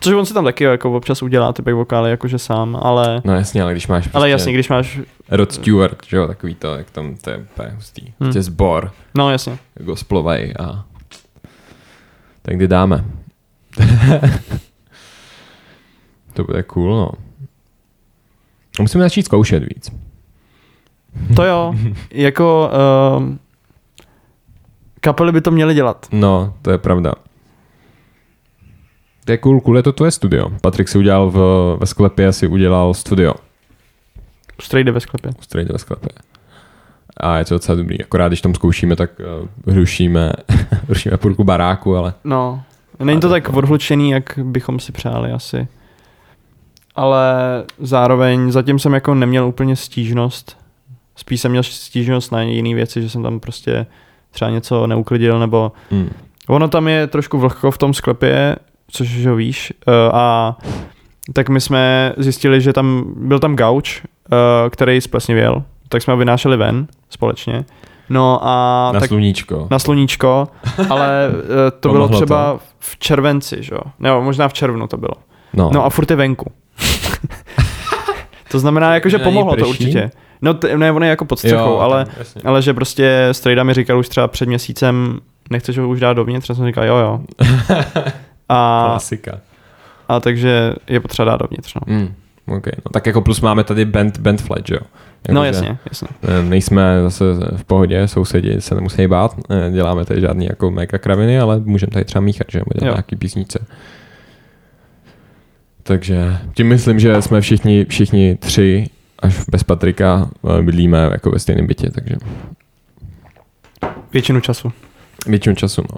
[0.00, 3.34] Což on si tam taky jako občas udělá ty back vokály jakože sám, ale, No
[3.34, 6.74] jasně, ale když máš prostě ale jasně, když máš, Rod Stewart, že jo, takový to,
[6.74, 8.02] jak tam to je úplně hustý.
[8.02, 8.12] Hmm.
[8.18, 9.58] Prostě zbor, no jasně.
[9.80, 10.84] gospelovej a
[12.42, 13.04] tak kdy dáme.
[16.32, 17.10] to bude cool, no.
[18.80, 19.92] Musíme začít zkoušet víc.
[21.36, 21.74] To jo,
[22.10, 22.70] jako
[23.18, 23.38] um,
[25.00, 26.06] kapely by to měly dělat.
[26.12, 27.12] No, to je pravda.
[29.24, 30.46] To je cool, cool je to tvoje studio.
[30.60, 31.38] Patrik si udělal v,
[31.80, 33.34] ve sklepě, si udělal studio.
[34.60, 35.30] Straight jde ve sklepě.
[35.40, 36.08] Strejde ve sklepě.
[37.16, 38.02] A je to docela dobrý.
[38.04, 39.10] Akorát, když tam zkoušíme, tak
[39.66, 40.32] uh, rušíme,
[40.88, 42.62] rušíme půlku baráku, ale No,
[42.98, 45.68] není to tak odhlučený, jak bychom si přáli asi.
[46.96, 47.34] Ale
[47.78, 50.56] zároveň zatím jsem jako neměl úplně stížnost.
[51.16, 53.86] Spíš jsem měl stížnost na jiné věci, že jsem tam prostě
[54.30, 56.10] třeba něco neuklidil, nebo mm,
[56.48, 58.56] ono tam je trošku vlhko v tom sklepě,
[58.90, 60.56] což ho víš, eh, a
[61.32, 66.16] tak my jsme zjistili, že tam byl tam gauč, eh, který splesnivěl, tak jsme ho
[66.18, 67.64] vynášeli ven společně.
[68.08, 69.66] No a na tak sluníčko.
[69.70, 70.48] na sluníčko,
[70.90, 73.80] ale eh, to bylo třeba v červenci, že jo?
[73.98, 75.14] Nebo možná v červnu to bylo.
[75.52, 76.52] No, No a furt je venku.
[78.50, 80.10] to znamená, jako, že pomohlo to určitě.
[80.42, 82.42] No, t- ne, on je jako pod střechou, jo, ale, jasně.
[82.44, 86.48] ale že prostě Strejda mi říkal už třeba před měsícem, nechceš ho už dát dovnitř,
[86.48, 87.20] já jsem říkal, jo, jo.
[88.48, 89.40] A, Klasika.
[90.08, 91.80] a takže je potřeba dát dovnitř, no.
[91.94, 92.14] Mm,
[92.46, 92.72] okay.
[92.86, 94.80] no, tak jako plus máme tady band, band flat, že jo?
[95.28, 96.08] Jako, No jasně, jasně.
[96.42, 97.24] Nejsme zase
[97.56, 99.36] v pohodě, sousedi se nemusí bát,
[99.72, 102.80] děláme tady žádný jako mega kraviny, ale můžeme tady třeba míchat, že jo, Jo.
[102.80, 103.66] dělat nějaký písnice.
[105.82, 108.86] Takže tím myslím, že jsme všichni, všichni tři,
[109.18, 112.16] až bez Patrika, eh, bydlíme jako ve stejném bytě, takže
[114.12, 114.72] Většinu času.
[115.26, 115.96] většinu času, no.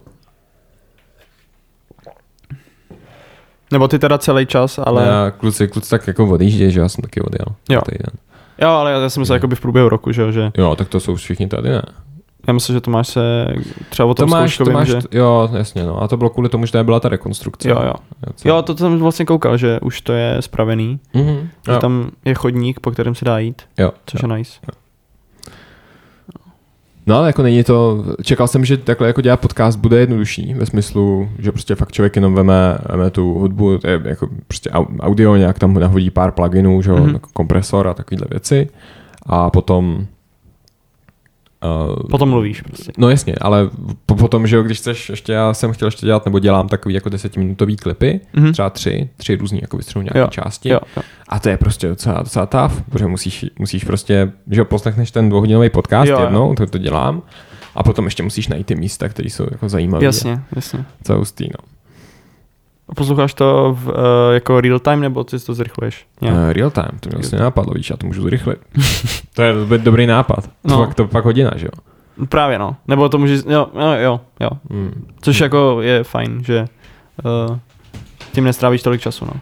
[3.73, 5.07] Nebo ty teda celý čas, ale...
[5.07, 7.47] Já, kluci, kluci tak jako odjíždějí, že já jsem taky odjel.
[7.71, 7.81] Jo.
[8.63, 10.51] Jo, ale já jsem myslel jako v průběhu roku, že jo, že...
[10.59, 11.83] Jo, tak to jsou všichni tady, ne?
[12.47, 13.47] Já myslím, že Tomáš se
[13.89, 14.99] třeba o tom Tomáš, zkoušku Tomáš, že...
[15.13, 16.03] jo, jasně, no.
[16.03, 17.69] A to bylo kvůli tomu, že tady byla ta rekonstrukce.
[17.69, 17.93] Jo, jo.
[18.45, 21.49] Jo, to jsem vlastně koukal, že už to je spravený, Mhm.
[21.67, 21.79] že Jo.
[21.79, 23.93] tam je chodník, po kterém se dá jít, jo.
[24.07, 24.29] což jo.
[24.33, 24.53] je nice.
[27.07, 30.67] No ale jako není to, čekal jsem, že takhle jako dělat podcast bude jednodušší, ve
[30.67, 34.99] smyslu, že prostě fakt člověk jenom veme, veme tu hudbu, to je jako prostě au-
[35.01, 37.13] audio, nějak tam nahodí pár pluginů, že jo, Mhm.
[37.13, 38.69] jako kompresor a takovéhle věci
[39.27, 40.07] a potom
[41.65, 42.93] Uh, Potom mluvíš prostě.
[42.99, 43.71] No jasně, ale
[44.07, 46.95] po, potom, že jo, když chceš, ještě já jsem chtěl ještě dělat, nebo dělám takový
[46.95, 48.53] jako desetiminutový klipy, Mhm.
[48.53, 50.69] třeba tři, tři různý, jako vystřihnu nějaké Jo, části.
[50.69, 51.03] Jo, jo.
[51.29, 55.29] A to je prostě docela, docela tough, protože musíš, musíš prostě, že jo, poslechneš ten
[55.29, 56.23] dvouhodinový podcast Jo, jo.
[56.25, 57.23] jednou, to, to dělám,
[57.75, 60.05] A potom ještě musíš najít ty místa, které jsou jako zajímavé.
[60.05, 60.85] Jasně, jasně.
[61.05, 61.74] Co no.
[62.95, 63.95] A posloucháš to v, uh,
[64.33, 66.07] jako real time, nebo ty si to zrychluješ?
[66.21, 66.37] Yeah.
[66.37, 68.59] Uh, real time, to mě vlastně nápadlo, víš, já to můžu zrychlit.
[69.35, 70.51] to je dobrý, dobrý nápad.
[70.65, 70.77] No.
[70.77, 72.27] To, pak, to pak hodina, že jo?
[72.27, 72.77] Právě no.
[72.89, 74.21] Nebo to můžeš, jo, jo, jo.
[74.41, 74.51] jo.
[74.71, 75.07] Mm.
[75.21, 76.67] Což jako je fajn, že
[77.25, 77.59] uh,
[78.33, 79.41] tím nestrávíš tolik času, no.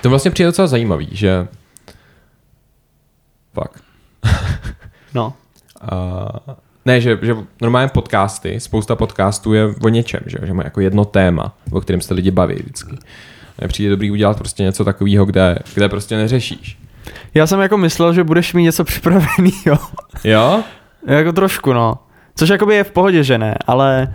[0.00, 1.48] To vlastně přijde docela zajímavý, že
[3.54, 3.82] Fakt.
[5.14, 5.32] no.
[5.92, 6.54] Uh,
[6.88, 11.04] ne, že, že normálně podcasty, spousta podcastů je o něčem, že, že má jako jedno
[11.04, 12.96] téma, o kterém se lidi baví vždycky.
[13.58, 16.78] Mně přijde dobrý udělat prostě něco takového, kde, kde prostě neřešíš.
[17.34, 19.78] Já jsem jako myslel, že budeš mít něco připraveného.
[20.24, 20.62] Jo?
[21.06, 21.98] jako trošku, no.
[22.36, 24.14] Což jakoby je v pohodě, že ne, ale,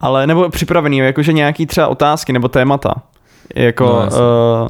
[0.00, 2.94] ale nebo připravený, jakože nějaký třeba otázky nebo témata.
[3.54, 4.68] Jako, no, uh,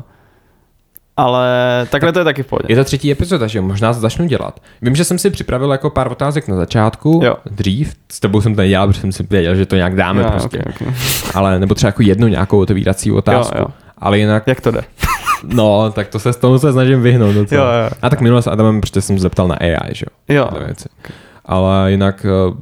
[1.16, 1.48] ale
[1.90, 2.66] takhle tak to je taky v pohodě.
[2.68, 4.61] Je to třetí epizoda, že možná začnu dělat.
[4.83, 7.37] Vím, že jsem si připravil jako pár otázek na začátku, jo.
[7.50, 10.31] dřív, s tebou jsem to nedělal, protože jsem si věděl, že to nějak dáme jo,
[10.31, 10.59] prostě.
[10.59, 10.94] Okay, okay.
[11.35, 13.59] Ale nebo třeba jako jednu nějakou otevírací otázku.
[13.59, 13.74] Jo, jo.
[13.98, 14.46] Ale jinak...
[14.46, 14.81] Jak to jde?
[15.55, 17.77] No, tak to se s tomu se snažím vyhnout docela.
[17.77, 17.90] Jo, jo.
[18.03, 20.37] A tak minule s Adamem prostě jsem zeptal na AI, že jo?
[20.37, 20.64] Jo.
[20.66, 20.88] Věci.
[21.44, 22.55] Ale jinak, eh,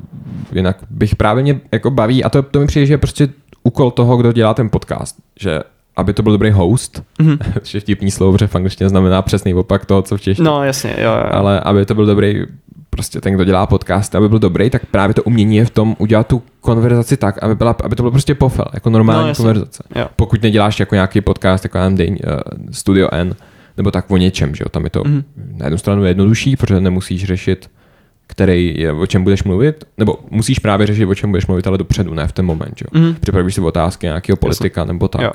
[0.53, 3.29] jinak bych právě mě jako baví, a to, to mi přijde, že je prostě
[3.63, 5.61] úkol toho, kdo dělá ten podcast, že
[5.97, 7.39] aby to byl dobrý host, mm-hmm.
[7.61, 10.47] což je vtipný slovo, protože v angličtině znamená přesný opak toho, co v češtině.
[10.47, 11.29] No, jasně, jo, jo.
[11.31, 12.43] Ale aby to byl dobrý,
[12.91, 15.97] prostě ten, kdo dělá podcast, aby byl dobrý, tak právě to umění je v tom
[15.99, 19.83] udělat tu konverzaci tak, aby, byla, aby to bylo prostě pofel, jako normální no, konverzace.
[19.97, 20.09] Jo.
[20.17, 21.97] Pokud neděláš jako nějaký podcast, jako já uh,
[22.71, 23.35] Studio N,
[23.77, 25.25] nebo tak o něčem, že jo, tam je to mm-hmm.
[25.57, 27.69] na jednu stranu jednodušší, protože nemusíš řešit
[28.27, 31.79] který je, o čem budeš mluvit, nebo musíš právě řešit, o čem budeš mluvit, ale
[31.79, 33.01] dopředu, ne v ten moment, jo.
[33.01, 33.15] Mm.
[33.21, 34.93] Připravíš si otázky nějakého politika Jasně.
[34.93, 35.23] nebo tak.
[35.23, 35.31] Jo.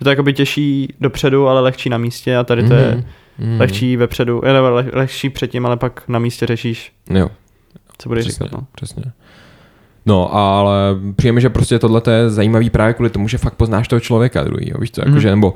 [0.00, 2.80] Je to jakoby těžší dopředu, ale lehčí na místě a tady to mm.
[2.80, 3.04] je
[3.38, 3.60] mm.
[3.60, 6.92] lehčí vepředu, nebo leh, lehčí předtím, ale pak na místě řešíš.
[7.10, 7.30] Jo.
[7.98, 8.66] Co budeš přesně, říkat, no.
[8.74, 9.02] Přesně.
[10.06, 14.00] No, ale přijeme, že prostě tohle je zajímavý právě kvůli tomu, že fakt poznáš toho
[14.00, 15.34] člověka druhý, víš co, jakože, mm.
[15.34, 15.54] nebo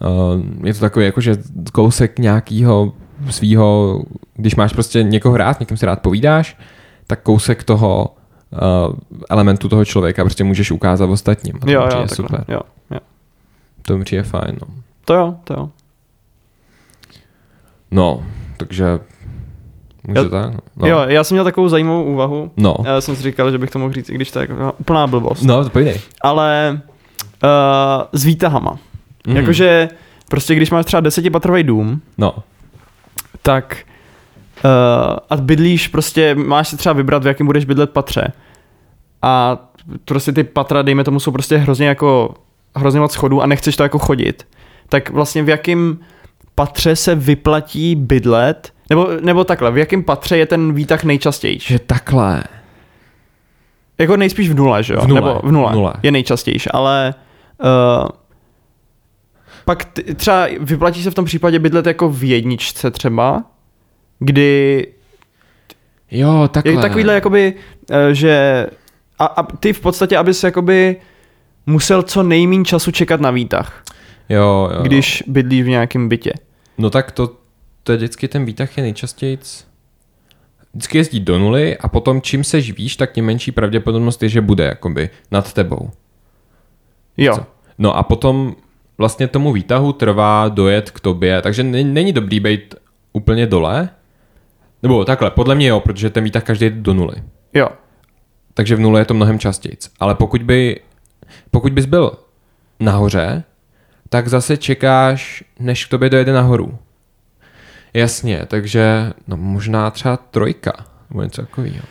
[0.00, 1.36] uh, je to takový jakože
[1.72, 2.92] kousek nějakého
[3.30, 4.00] svýho,
[4.34, 6.58] když máš prostě někoho rád, někým si rád povídáš,
[7.06, 8.14] tak kousek toho
[8.50, 8.96] uh,
[9.30, 11.56] elementu toho člověka prostě můžeš ukázat ostatním.
[11.56, 12.44] A to jo, jo, super.
[12.48, 12.98] Jo, jo.
[13.90, 14.74] To mi přijde fajn, no.
[15.04, 15.70] To jo, to jo.
[17.90, 18.22] No,
[18.56, 18.98] takže
[20.08, 20.52] Může já, tak?
[20.76, 20.88] No.
[20.88, 22.50] Jo, já jsem měl takovou zajímavou úvahu.
[22.56, 22.76] No.
[22.84, 25.06] Já jsem si říkal, že bych to mohl říct, i když to je jako úplná
[25.06, 25.42] blbost.
[25.42, 26.00] No, to pojdej.
[26.20, 26.80] Ale
[27.42, 27.48] uh,
[28.12, 28.78] s výtahama.
[29.26, 29.36] Mm.
[29.36, 29.88] Jakože
[30.28, 32.34] prostě když máš třeba desetipatrový dům, no
[33.42, 33.76] tak
[34.64, 34.70] uh,
[35.30, 38.32] a bydlíš prostě, máš si třeba vybrat, v jakém budeš bydlet patře.
[39.22, 39.58] A
[40.04, 42.34] prostě ty patra, dejme tomu, jsou prostě hrozně jako
[42.76, 44.46] hrozně moc schodů a nechceš to jako chodit.
[44.88, 45.98] Tak vlastně v jakém
[46.54, 51.72] patře se vyplatí bydlet, nebo, nebo takhle, v jakém patře je ten výtah nejčastější?
[51.72, 52.44] Je takhle.
[53.98, 55.00] Jako nejspíš v nule, že jo?
[55.00, 55.20] V nule.
[55.20, 55.92] Nebo v nule, v nule.
[56.02, 57.14] je nejčastější, ale
[57.62, 58.08] uh,
[59.64, 63.44] pak t- třeba vyplatí se v tom případě bydlet jako v jedničce třeba,
[64.18, 64.86] kdy
[66.10, 66.72] Jo, takhle.
[66.72, 67.54] Je takovýhle jakoby,
[67.90, 68.66] eh, že
[69.18, 70.96] a, a ty v podstatě, abys jakoby
[71.66, 73.82] musel co nejméně času čekat na výtah.
[74.28, 74.82] Jo, jo.
[74.82, 76.32] Když bydlí v nějakém bytě.
[76.78, 77.36] No tak to,
[77.82, 79.38] to je vždycky ten výtah je nejčastěji
[80.74, 84.40] vždycky jezdí do nuly a potom čím se víš, tak tím menší pravděpodobnost je, že
[84.40, 85.90] bude jakoby nad tebou.
[87.16, 87.34] Jo.
[87.34, 87.46] Co?
[87.78, 88.54] No a potom
[88.98, 92.74] vlastně tomu výtahu trvá dojet k tobě, takže není dobrý být
[93.12, 93.88] úplně dole.
[94.82, 97.14] Nebo takhle, podle mě jo, protože ten výtah každý jde do nuly.
[97.54, 97.68] Jo.
[98.54, 99.76] Takže v nule je to mnohem častěji.
[100.00, 100.80] Ale pokud, by,
[101.50, 102.12] pokud bys byl
[102.80, 103.44] nahoře,
[104.08, 106.78] tak zase čekáš, než k tobě dojede nahoru.
[107.94, 110.72] Jasně, takže no možná třeba trojka,
[111.10, 111.84] nebo něco takového.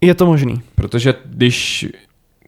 [0.00, 0.62] Je to možný.
[0.74, 1.88] Protože když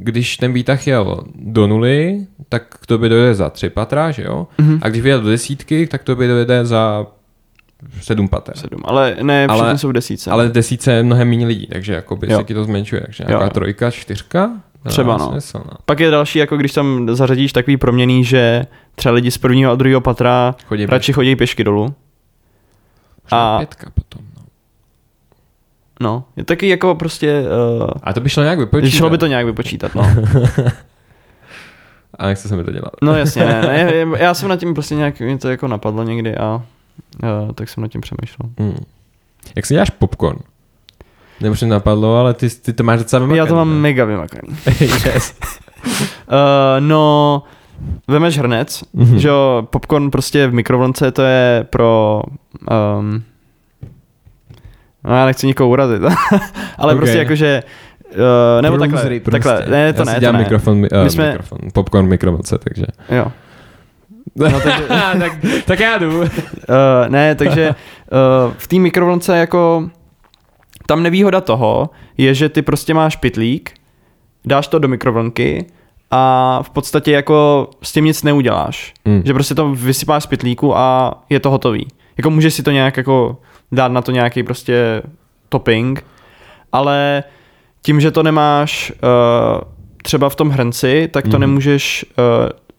[0.02, 4.46] když ten výtah jel do nuly, tak to by dojde za tři patra, že jo?
[4.58, 4.78] Mm-hmm.
[4.82, 7.06] A když vyjel do desítky, tak to by dojde za
[8.00, 8.56] sedm pater.
[8.56, 10.30] Sedm, ale ne všichni ale, jsou desíce.
[10.30, 12.38] Ale desíce je mnohem méně lidí, takže jakoby jo.
[12.38, 13.00] se ti to zmenšuje.
[13.00, 13.50] Takže nějaká jo.
[13.50, 14.50] trojka, čtyřka?
[14.88, 15.30] Třeba no.
[15.30, 15.76] Smysl, no.
[15.84, 19.74] Pak je další, jako když tam zařadíš takový proměný, že třeba lidi z prvního a
[19.74, 21.12] druhého patra chodí radši pěšky.
[21.12, 21.94] chodí pěšky dolů.
[23.30, 24.26] a pětka potom.
[26.00, 27.42] No, je taky jako prostě...
[27.80, 28.98] Uh, a to by šlo nějak vypočítat.
[28.98, 30.02] Šlo by to nějak vypočítat, no.
[32.18, 32.90] a nechce se mi to dělat.
[33.02, 36.36] no jasně, ne, ne, já jsem nad tím prostě nějak, mě to jako napadlo někdy
[36.36, 38.50] a uh, tak jsem nad tím přemýšlel.
[38.58, 38.78] Hmm.
[39.56, 40.38] Jak si děláš popcorn?
[41.40, 43.38] Nebo se napadlo, ale ty, ty to máš docela vymakaný.
[43.38, 43.74] Já to mám ne?
[43.80, 44.48] mega vymakaný.
[44.80, 45.34] yes.
[45.40, 46.34] uh,
[46.80, 47.42] no,
[48.08, 49.16] vemeš hrnec, mm-hmm.
[49.16, 52.22] že jo, popcorn prostě v mikrovlnce to je pro
[52.98, 53.22] um,
[55.04, 56.02] No já nechci nikoho urazit,
[56.78, 56.98] ale Ok.
[56.98, 57.62] prostě jakože,
[58.10, 59.30] uh, nebo takhle, prostě.
[59.30, 60.40] takhle, ne, to Já ne, to dělám ne.
[60.40, 62.84] mikrofon, uh, My jsme- mikrofon, popcorn v mikrovlnce, takže.
[63.10, 63.32] Jo.
[64.36, 64.84] No, takže,
[65.18, 65.32] tak,
[65.66, 66.20] tak já jdu.
[66.20, 66.26] Uh,
[67.08, 69.90] ne, takže uh, v té mikrovlnce jako
[70.90, 73.70] tam nevýhoda toho je, že ty prostě máš pitlík,
[74.44, 75.66] dáš to do mikrovlnky
[76.10, 78.94] a v podstatě jako s tím nic neuděláš.
[79.04, 79.22] Mm.
[79.24, 81.86] Že prostě to vysypáš z pitlíku a je to hotový.
[82.16, 83.36] Jako můžeš si to nějak jako
[83.72, 85.02] dát na to nějaký prostě
[85.48, 86.04] topping,
[86.72, 87.24] ale
[87.82, 89.60] tím, že to nemáš uh,
[90.02, 91.40] třeba v tom hrnci, tak to Mhm.
[91.40, 92.04] nemůžeš,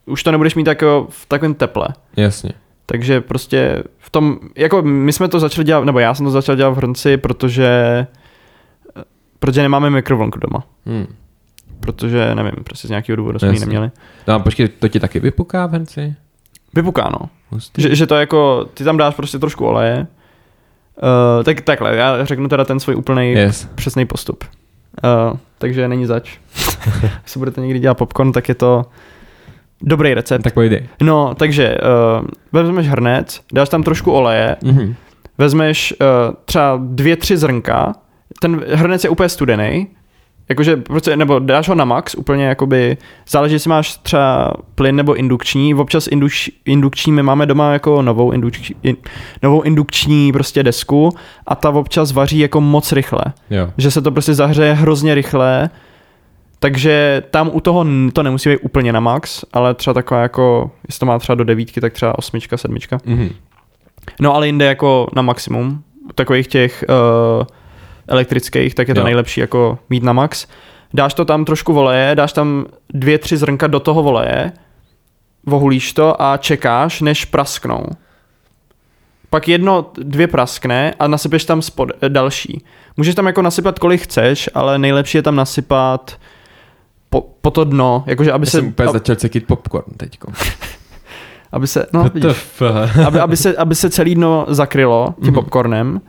[0.05, 1.87] uh, už to nebudeš mít jako v takovém teple.
[2.17, 2.51] Jasně.
[2.91, 6.55] Takže prostě v tom, jako my jsme to začali dělat, nebo já jsem to začal
[6.55, 8.07] dělat v hrnci, protože
[9.39, 10.63] protože nemáme mikrovlnku doma.
[10.85, 11.07] Hmm.
[11.79, 13.91] Protože, nevím, prostě z nějakého důvodu jsme ji neměli.
[14.27, 16.15] No a počkej, to ti taky vypuká v hrnci?
[16.73, 17.29] Vypuká, no.
[17.49, 17.81] Hustý.
[17.81, 20.07] Že, že to jako, ty tam dáš prostě trošku oleje.
[21.37, 23.67] Uh, tak takhle, já řeknu teda ten svůj úplný Yes.
[23.75, 24.43] přesný postup.
[25.03, 26.37] Uh, takže není zač.
[27.23, 28.85] Když budete někdy dělat popcorn, tak je to
[29.83, 30.41] dobrý recept.
[30.43, 30.87] Tak pojdej.
[31.01, 31.77] No, takže
[32.21, 34.95] uh, vezmeš hrnec, dáš tam trošku oleje, Mhm.
[35.37, 37.93] vezmeš uh, třeba dvě, tři zrnka,
[38.39, 39.87] ten hrnec je úplně studený,
[40.49, 42.97] jakože, prostě, nebo dáš ho na max, úplně jakoby,
[43.29, 48.31] záleží, jestli máš třeba plyn nebo indukční, občas induč, indukční, my máme doma jako novou,
[48.31, 48.95] indukční, in,
[49.43, 51.09] novou indukční prostě desku
[51.47, 53.69] a ta občas vaří jako moc rychle, Jo.
[53.77, 55.69] že se to prostě zahřeje hrozně rychle,
[56.63, 60.99] takže tam u toho to nemusí být úplně na max, ale třeba taková jako, jestli
[60.99, 62.97] to má třeba do devítky, tak třeba osmička, sedmička.
[63.05, 63.29] Mhm.
[64.19, 65.83] No ale jinde jako na maximum,
[66.15, 67.45] takových těch uh,
[68.07, 69.05] elektrických, tak je to Jo.
[69.05, 70.47] nejlepší jako mít na max.
[70.93, 74.51] Dáš to tam trošku voleje, dáš tam dvě, tři zrnka do toho voleje,
[75.45, 77.85] vohulíš to a čekáš, než prasknou.
[79.29, 82.63] Pak jedno, dvě praskne a nasypeš tam spod, eh, další.
[82.97, 86.17] Můžeš tam jako nasypat kolik chceš, ale nejlepší je tam nasypat
[87.13, 90.31] po, po to dno, jakože aby Já se, jsem úplně a- začal cekit popcorn teďko.
[91.51, 92.37] aby se, no, vidíš.
[93.07, 95.33] Aby, aby, se, aby se celý dno zakrylo tím Mhm.
[95.33, 96.01] popcornem,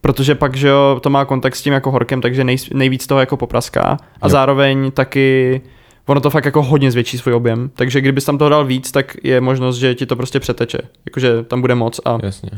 [0.00, 3.20] protože pak, že jo, to má kontakt s tím jako horkem, takže nej, nejvíc toho
[3.20, 3.82] jako popraská
[4.20, 4.28] a Jo.
[4.30, 5.60] zároveň taky
[6.06, 9.16] ono to fakt jako hodně zvětší svůj objem, takže kdybys tam toho dal víc, tak
[9.22, 12.50] je možnost, že ti to prostě přeteče, jakože tam bude moc a Jasně.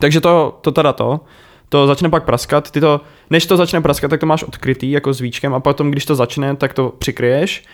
[0.00, 1.20] takže to, to teda to,
[1.68, 3.00] to začne pak praskat, ty to,
[3.30, 6.14] než to začne praskat, tak to máš odkrytý jako s víčkem a potom, když to
[6.14, 7.64] začne, tak to přikryješ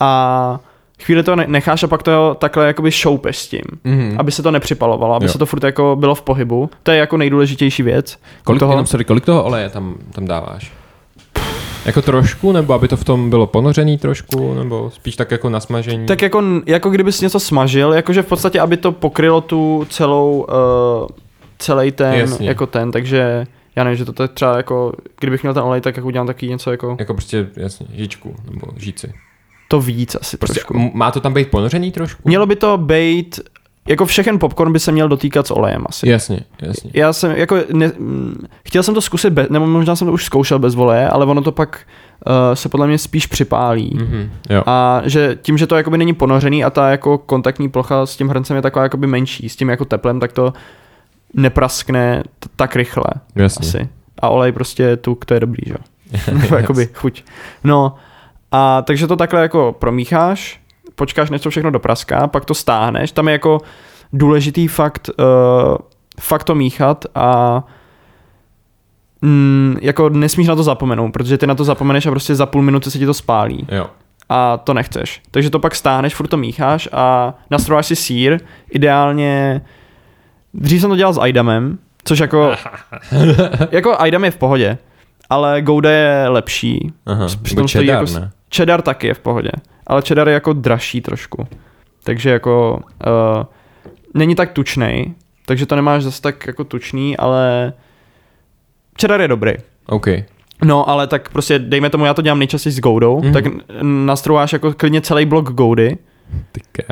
[0.00, 0.60] a
[1.02, 4.16] chvíli to ne- necháš a pak to takhle jakoby šoupeš s tím, Mhm.
[4.18, 5.32] aby se to nepřipalovalo, aby Jo.
[5.32, 6.70] se to furt jako bylo v pohybu.
[6.82, 8.18] To je jako nejdůležitější věc.
[8.44, 8.72] Kolik, toho-.
[8.72, 10.72] Jenom, sorry, kolik toho oleje tam, tam dáváš?
[11.86, 16.06] Jako trošku, nebo aby to v tom bylo ponořený trošku, nebo spíš tak jako nasmažení?
[16.06, 21.08] Tak jako, jako kdybys něco smažil, jakože v podstatě, aby to pokrylo tu celou, uh,
[21.58, 22.48] celý ten, Jasně.
[22.48, 23.46] jako ten, takže
[23.76, 26.48] já nevím, že to je třeba jako, kdybych měl ten olej, tak jako udělám taky
[26.48, 29.12] něco jako, Jako prostě, jasně, žičku, nebo žíci.
[29.68, 30.90] to víc asi Prostě trošku.
[30.94, 32.22] má to tam být ponořený trošku?
[32.24, 33.40] Mělo by to být,
[33.88, 36.08] jako všechen popcorn by se měl dotýkat s olejem asi.
[36.08, 36.90] Jasně, jasně.
[36.94, 40.24] Já jsem, jako, ne, mm, chtěl jsem to zkusit, bez, nebo možná jsem to už
[40.24, 41.80] zkoušel bez voleje, ale ono to pak
[42.26, 43.92] uh, se podle mě spíš připálí.
[43.94, 44.62] Mhm, jo.
[44.66, 48.28] A že tím, že to jakoby není ponořený a ta jako kontaktní plocha s tím
[48.28, 50.52] hrncem je taková jakoby menší, s tím jako teplem, tak to
[51.34, 53.04] nepraskne t- tak rychle
[53.34, 53.68] Jasně.
[53.68, 53.88] asi.
[54.22, 55.72] A olej prostě tuk, to je dobrý, že?
[55.72, 55.78] jo?
[56.42, 57.24] Nebo jakoby chuť.
[57.64, 57.94] No
[58.52, 60.60] a takže to takhle jako promícháš,
[60.94, 63.58] počkáš, než to všechno dopraská, pak to stáhneš, tam je jako
[64.12, 65.24] důležitý fakt, uh,
[66.20, 67.62] fakt to míchat a
[69.22, 72.62] mm, jako nesmíš na to zapomenout, protože ty na to zapomeneš a prostě za půl
[72.62, 73.86] minuty se ti to spálí Jo.
[74.28, 75.22] a to nechceš.
[75.30, 79.60] Takže to pak stáhneš, furt to mícháš a nastrováš si sír, ideálně,
[80.54, 82.52] dřív jsem to dělal s Aidamem, což jako,
[83.70, 84.78] jako Aidam je v pohodě,
[85.30, 86.92] ale Gouda je lepší.
[87.06, 88.30] Aha, Přitom cheddar, jako ne?
[88.56, 89.50] Cheddar taky je v pohodě,
[89.86, 91.46] ale cheddar je jako dražší trošku.
[92.04, 93.44] Takže jako uh,
[94.14, 95.14] není tak tučnej,
[95.46, 97.72] takže to nemáš zase tak jako tučný, ale
[99.00, 99.52] cheddar je dobrý.
[99.86, 100.06] OK.
[100.64, 103.30] No, ale tak prostě dejme tomu, já to dělám nejčastěji s Goudou, Mhm.
[103.30, 103.32] mm-hmm.
[103.32, 105.98] tak n- nastrouháš jako klidně celý blok Goudy,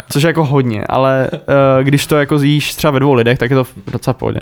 [0.09, 1.39] což je jako hodně, ale uh,
[1.83, 4.39] když to jako zjíš třeba ve dvou lidech, tak je to docela pohodě.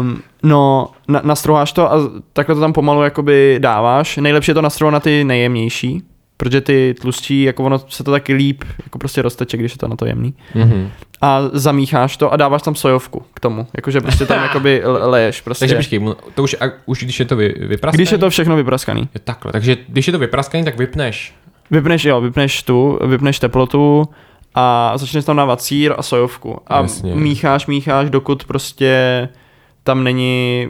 [0.00, 1.96] Um, no, na, nastrouháš to a
[2.32, 4.16] takhle to tam pomalu jakoby dáváš.
[4.16, 6.02] Nejlepší je to nastrouhat na ty nejjemnější,
[6.36, 9.88] protože ty tlustší, jako ono se to taky líp, jako prostě rozteče, když je to
[9.88, 10.34] na to jemný.
[10.54, 10.90] Mhm.
[11.20, 15.40] A zamícháš to a dáváš tam sojovku k tomu, jakože prostě tam jakoby le- leješ
[15.40, 15.62] prostě.
[15.62, 16.00] Takže počkej,
[16.34, 17.98] to už, a, už když je to vy, vypraskaný?
[17.98, 19.08] když je to všechno vypraskaný.
[19.14, 21.34] Je takhle, takže když je to vypraskaný, tak vypneš.
[21.70, 24.08] Vypneš, jo, vypneš tu, vypneš teplotu
[24.54, 26.58] a začneš tam dávat sír a sojovku.
[26.66, 27.14] A Jasně.
[27.14, 29.28] mícháš, mícháš, dokud prostě
[29.82, 30.68] tam není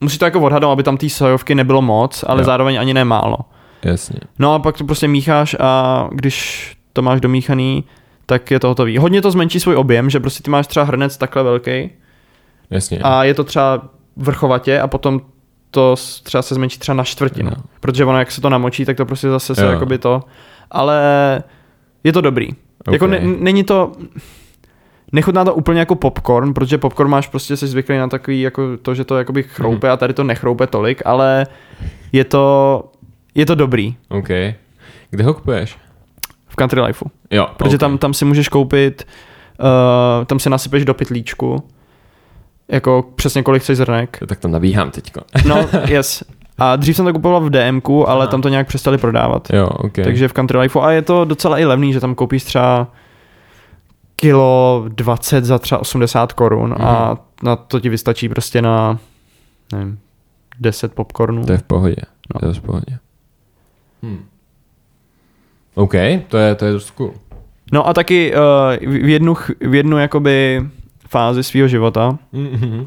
[0.00, 2.44] musí to jako odhadnout, aby tam té sojovky nebylo moc, ale Jo.
[2.44, 3.36] zároveň ani ne málo.
[3.84, 4.18] Jasně.
[4.38, 7.84] No a pak to prostě mícháš a když to máš domíchaný,
[8.26, 8.98] tak je to hotový.
[8.98, 11.90] Hodně to zmenší svůj objem, že prostě ty máš třeba hrnec takhle velký
[12.70, 12.98] Jasně.
[13.02, 13.82] a je to třeba
[14.16, 15.20] vrchovatě a potom
[15.74, 17.50] to třeba se zmenší třeba na čtvrtinu.
[17.50, 17.62] No.
[17.80, 19.70] Protože ono, jak se to namočí, tak to prostě zase se Jo.
[19.70, 20.22] jakoby to.
[20.70, 20.98] Ale
[22.04, 22.48] je to dobrý.
[22.92, 23.10] Jako Ok.
[23.10, 23.92] ne, není to...
[25.12, 28.94] Nechutná to úplně jako popcorn, protože popcorn máš prostě jsi zvyklý na takový jako to,
[28.94, 31.46] že to jakoby chroupe a tady to nechroupe tolik, ale
[32.12, 32.84] je to,
[33.34, 34.28] je to dobrý OK.
[35.10, 35.78] Kde ho kupuješ?
[36.48, 37.04] v Country Lifeu.
[37.30, 37.80] Jo, Protože ok.
[37.80, 39.06] tam, tam si můžeš koupit,
[39.60, 41.62] uh, tam si nasypeš do pytlíčku,
[42.68, 44.18] jako přesně kolik chceš zrnek.
[44.28, 45.20] Tak to nabíhám teďko.
[45.48, 46.22] No, yes.
[46.58, 48.30] A dřív jsem to kupoval v DMku, ale Aha.
[48.30, 49.48] tam to nějak přestali prodávat.
[49.52, 49.92] Jo, OK.
[49.92, 50.80] Takže v Country Lifeu.
[50.80, 52.86] A je to docela i levný, že tam koupíš třeba
[54.16, 56.84] kilo 20 za třeba 80 korun Mhm.
[56.88, 58.98] a na to ti vystačí prostě na
[59.72, 59.98] nevím,
[60.60, 61.44] 10 popcornů.
[61.44, 61.96] To je v pohodě.
[62.34, 62.40] No.
[62.40, 62.98] To je v pohodě.
[64.02, 64.24] Hm.
[65.74, 65.92] OK,
[66.28, 67.14] to je, to je dost cool.
[67.72, 70.62] No a taky uh, v jednu, v jednu jakoby
[71.14, 72.80] fázi svého života Mm-hmm.
[72.80, 72.86] uh,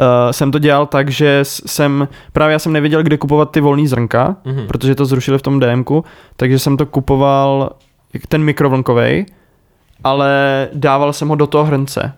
[0.30, 4.36] jsem to dělal tak, že jsem, právě já jsem nevěděl, kde kupovat ty volný zrnka,
[4.44, 4.66] Mm-hmm.
[4.66, 6.04] protože to zrušili v tom DMku,
[6.36, 7.70] takže jsem to kupoval
[8.28, 9.26] ten mikrovlnkovej,
[10.04, 12.12] ale dával jsem ho do toho hrnce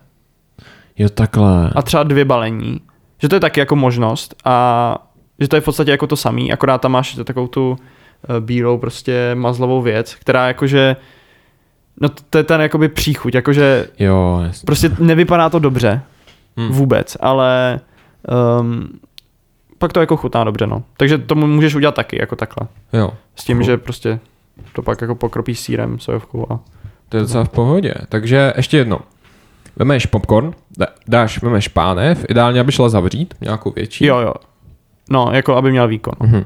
[0.97, 1.69] Jo, takhle.
[1.75, 2.81] a třeba dvě balení,
[3.21, 4.57] že to je taky jako možnost a
[5.39, 8.77] že to je v podstatě jako to samý, akorát tam máš takovou tu eh, bílou
[8.77, 10.95] prostě mazlovou věc, která jakože
[12.01, 16.01] no to- to je ten jakoby příchuť, jakože Jo, prostě nevypadá to dobře
[16.59, 16.67] Hm.
[16.71, 17.79] vůbec, ale
[18.61, 18.87] um,
[19.77, 20.83] pak to jako chutná dobře, no.
[20.97, 22.67] Takže to můžeš udělat taky, jako takhle.
[22.93, 23.65] Jo, S tím, Cool.
[23.65, 24.19] že prostě
[24.73, 26.59] to pak jako pokropíš sírem, sojovkou a...
[27.09, 27.93] to je docela v pohodě.
[28.09, 28.99] Takže ještě jedno.
[29.75, 34.05] Vemeš popcorn, dá- dáš, vemeš pánev, ideálně, aby šla zavřít, nějakou větší.
[34.05, 34.33] Jo, jo.
[35.09, 36.13] No, jako aby měl výkon.
[36.19, 36.45] Mhm.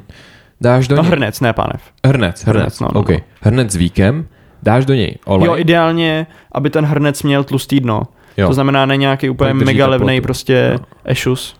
[0.61, 1.81] Dáš do No hrnec, ne pánev.
[2.05, 3.09] Hrnec, hrnec, Hrnec, no, no, OK.
[3.09, 3.17] no.
[3.41, 4.27] Hrnec s víkem,
[4.63, 5.47] dáš do něj olej.
[5.47, 8.01] Jo, ideálně, aby ten hrnec měl tlustý dno.
[8.37, 8.47] Jo.
[8.47, 10.85] To znamená ne nějaký úplně mega levný prostě Jo.
[11.05, 11.55] ešus.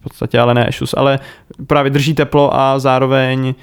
[0.00, 1.18] V podstatě, ale ne ešus, ale
[1.66, 3.54] právě drží teplo a zároveň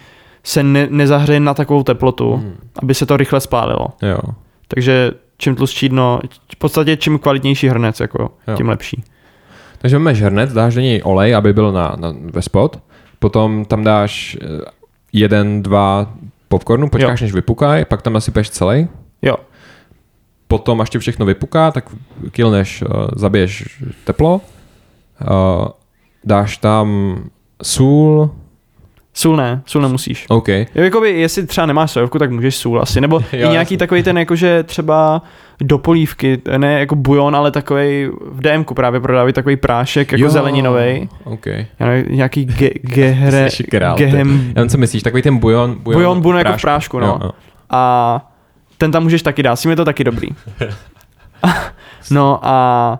[0.43, 2.53] se ne, nezahřeje na takovou teplotu, Mhm.
[2.83, 3.87] aby se to rychle spálilo.
[4.01, 4.19] Jo.
[4.67, 6.19] Takže čím tlustší dno,
[6.53, 8.55] v podstatě čím kvalitnější hrnec, jako, Jo.
[8.57, 9.03] tím lepší.
[9.77, 12.79] Takže vemeš hrnec, dáš do něj olej, aby byl na, na, ve spod,
[13.19, 14.47] potom tam dáš eh,
[15.13, 16.07] jeden, dva
[16.51, 17.25] popcornu, počkáš, Jo.
[17.25, 18.87] než vypukají, pak tam nasypeš celý,
[19.21, 19.37] Jo,
[20.51, 21.87] potom až ti všechno vypuká, tak
[22.31, 25.67] kilneš, uh, zabiješ teplo, uh,
[26.23, 27.15] dáš tam
[27.63, 28.35] sůl,
[29.13, 30.25] sůl ne, sůl nemusíš.
[30.29, 33.55] OK, Jo, jakoby, jestli třeba nemáš sojovku, tak můžeš sůl asi, nebo Jo, i nějaký
[33.73, 33.77] jasně.
[33.77, 35.21] takový ten, jakože třeba
[35.61, 40.29] do polívky, ne jako bujon, ale takový v DMku právě prodávají takový prášek, jako Jo,
[40.29, 41.09] zeleninový.
[41.23, 41.45] OK.
[41.45, 46.21] Já nevím, nějaký ge, gehre, král, gehem, Já co myslíš, takový ten bujon, bujon, bujon,
[46.21, 47.07] bujon jako v prášku, no.
[47.07, 47.31] Jo, jo.
[47.69, 48.31] A
[48.77, 50.27] ten tam můžeš taky dát, s tím je to taky dobrý.
[52.11, 52.99] no a,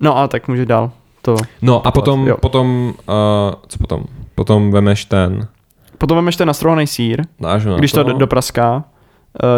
[0.00, 0.90] no a tak můžeš dál.
[1.22, 1.36] To.
[1.62, 2.36] No a potom, Jo.
[2.36, 4.04] potom, uh, co potom?
[4.38, 5.48] Potom vemeš ten,
[5.98, 8.84] Potom vemeš ten nastrohaný sír, dáš ho na když to to do- dopraská,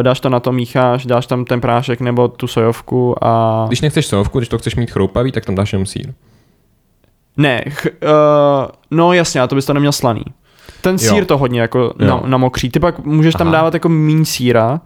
[0.00, 3.64] eh, dáš to na to, mícháš, dáš tam ten prášek nebo tu sojovku a...
[3.68, 6.12] Když nechceš sojovku, když to chceš mít chroupavý, tak tam dáš jenom sír.
[7.36, 7.90] Ne, ch, uh,
[8.90, 10.22] no jasně, a to bys to neměl slaný.
[10.80, 11.14] Ten Jo.
[11.14, 12.70] sír to hodně jako na, namokří.
[12.70, 13.56] Ty pak můžeš tam Aha.
[13.56, 14.80] dávat jako míň síra,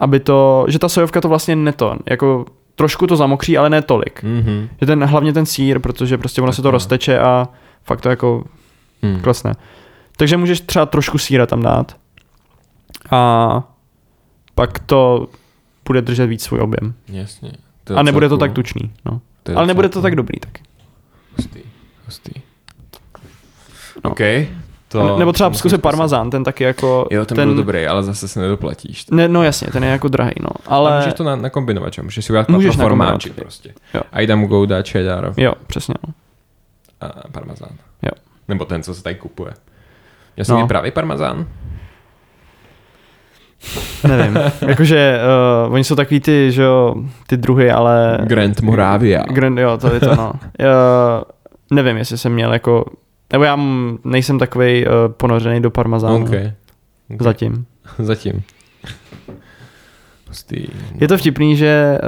[0.00, 4.22] aby to, že ta sojovka to vlastně neto, jako trošku to zamokří, ale ne tolik.
[4.22, 4.68] Mhm.
[4.80, 6.72] Že ten, hlavně ten sír, protože prostě ono se to Takhle.
[6.76, 7.48] rozteče a
[7.84, 8.44] fakt to jako
[9.02, 9.20] Hmm.
[9.20, 9.54] klesne.
[10.16, 11.96] Takže můžeš třeba trošku síra tam dát
[13.10, 13.62] a
[14.54, 15.28] pak to
[15.86, 16.94] bude držet víc svůj objem.
[17.08, 17.52] Jasně.
[17.84, 19.20] To A nebude to docela tak tučný, no.
[19.48, 20.62] je Ale nebude to tak dobrý taky.
[21.36, 21.60] Hustý,
[22.06, 22.32] hustý.
[24.04, 24.10] No.
[24.10, 24.20] OK.
[24.88, 27.06] To, Nebo třeba to zkusit parmazán, ten taky jako...
[27.10, 29.06] Jo, ten, byl dobrý, ale zase se nedoplatíš.
[29.10, 30.48] Ne, no jasně, ten je jako drahý, no.
[30.66, 31.00] Ale Ale...
[31.00, 32.02] můžeš to na, nakombinovat, že?
[32.02, 33.74] Můžeš si udělat Můžeš formáči prostě.
[33.94, 34.00] Jo.
[34.12, 35.94] A jde mu gouda, cheddar Jo, přesně.
[36.06, 36.14] No.
[37.00, 37.70] a parmazán.
[38.48, 39.52] Nebo ten, co se tady kupuje.
[40.36, 40.66] Já jsem No.
[40.68, 41.46] pravý parmazán.
[44.08, 44.38] Nevím.
[44.68, 45.20] Jakože
[45.66, 46.94] uh, oni jsou takový ty, že jo,
[47.26, 48.18] ty druhy, ale...
[48.24, 49.22] Grand Moravia.
[49.22, 50.32] Grand, jo, to je to, no.
[50.32, 50.36] Uh,
[51.70, 52.84] nevím, jestli jsem měl jako...
[53.32, 53.58] Nebo já
[54.04, 56.16] nejsem takový uh, ponořený do parmazánu.
[56.16, 56.28] OK.
[56.28, 56.52] okay.
[57.20, 57.66] Zatím.
[57.98, 58.42] Zatím.
[60.28, 60.66] Hustý.
[61.00, 61.98] Je to vtipný, že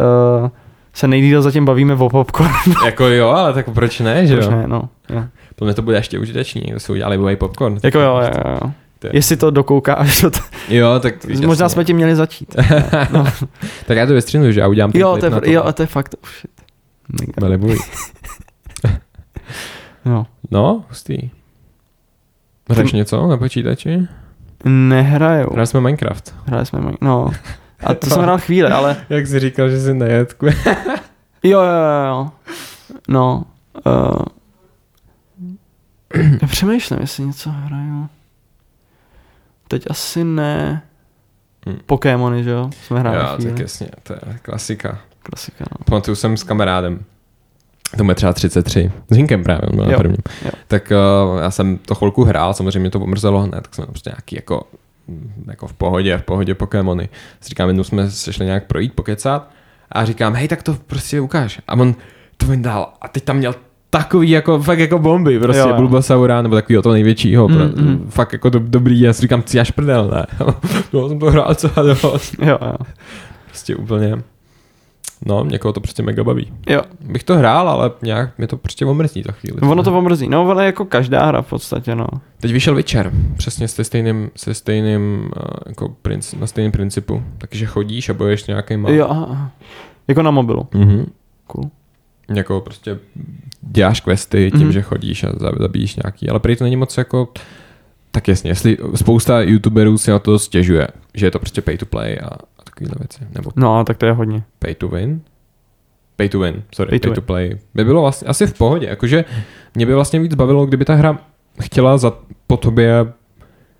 [0.42, 0.48] uh,
[0.92, 2.74] se nejdýl zatím bavíme o popcornu.
[2.84, 4.52] Jako jo, ale tak proč ne, že Proč jo?
[4.52, 4.88] ne, no.
[5.10, 5.24] Jo.
[5.56, 7.78] Podle mě to bude ještě užitečný, když se udělali bojový popcorn.
[7.82, 8.30] Jako jo, jo,
[8.62, 8.70] jo.
[8.98, 10.38] To je- Jestli to dokoukáš, to t-
[10.68, 11.68] Jo, tak možná jasně.
[11.68, 12.56] jsme tím měli začít.
[13.12, 13.24] No.
[13.86, 15.72] Tak já to vystřihnu, že já udělám ten jo, to je, na fr- jo, a
[15.72, 16.14] to je fakt.
[16.24, 16.50] Oh shit.
[17.48, 17.74] Mega.
[20.06, 20.26] Jo.
[20.50, 21.30] No, hustý.
[22.70, 23.98] Hraješ něco na počítači?
[24.64, 25.48] Nehraju.
[25.52, 26.34] Hráli jsme Minecraft.
[26.46, 27.30] Hráli jsme, Min- no.
[27.84, 30.36] A to jsem hrál chvíli, ale Jak jsi říkal, že jsi nejet.
[30.42, 30.50] jo,
[31.42, 32.30] jo, jo, jo.
[33.08, 33.44] No.
[33.86, 34.12] Uh,
[36.42, 38.08] já přemýšlím, jestli něco hraju.
[39.68, 40.82] Teď asi ne.
[41.68, 41.78] Hm.
[41.86, 42.70] Pokémony, že jo?
[42.86, 43.50] Jsme hráli Jo, chvíli.
[43.50, 44.98] tak jasně, to je klasika.
[45.22, 45.84] Klasika, no.
[45.84, 47.04] Pamatuju jsem s kamarádem.
[47.96, 48.92] To je třeba 33.
[49.10, 50.16] S Hinkem právě, byl na Jo, prvním.
[50.44, 50.50] jo.
[50.68, 50.92] Tak
[51.32, 54.36] uh, já jsem to chvilku hrál, samozřejmě mě to pomrzelo hned, tak jsme prostě nějaký
[54.36, 54.68] jako,
[55.08, 57.08] mm, jako v pohodě, v pohodě Pokémony.
[57.40, 59.50] Si říkám, jednou jsme se šli nějak projít, pokecat
[59.92, 61.60] a říkám, hej, tak to prostě ukáž.
[61.68, 61.94] A on
[62.36, 63.54] to vyndal a teď tam měl
[63.98, 65.74] takový jako, fakt jako bomby, prostě Jo, jo.
[65.76, 68.06] Bulbasaura, nebo takového toho největšího, Mm, mm, mm.
[68.10, 70.26] fakt jako do, dobrý, já si říkám, ty až prdel, ne.
[70.92, 72.34] no, jsem to hrál co dost.
[72.42, 72.74] Jo, jo.
[73.46, 74.22] Prostě úplně,
[75.26, 76.52] no, někoho to prostě mega baví.
[76.68, 79.60] Jo, Bych to hrál, ale nějak mě to prostě omrzí za chvíli.
[79.60, 80.28] ono to pomrzí.
[80.28, 82.06] No, ono je jako každá hra v podstatě, no.
[82.40, 87.22] Teď vyšel Witcher, přesně se stejným, se stejným uh, jako princ, na stejném principu.
[87.38, 88.74] Takže chodíš a bojuješ nějaký.
[88.88, 89.50] Jo, aha.
[90.08, 90.66] Jako na mobilu.
[90.74, 91.06] Mhm.
[91.46, 91.70] Cool.
[92.34, 92.98] Jako prostě
[93.62, 94.72] děláš questy tím, Mhm.
[94.72, 97.28] že chodíš a za- zabíjíš nějaký, ale prý to není moc jako
[98.10, 101.86] tak jasně, jestli spousta youtuberů si na to stěžuje, že je to prostě pay to
[101.86, 104.42] play a, a takovéhle věci, nebo No, tak to je hodně.
[104.58, 105.20] pay to win.
[106.16, 107.58] Pay to win, sorry, Pay pay to to, play.
[107.74, 109.24] By bylo vlastně asi v pohodě, jakože
[109.74, 111.18] mě by vlastně víc bavilo, kdyby ta hra
[111.62, 112.12] chtěla za,
[112.46, 113.06] po tobě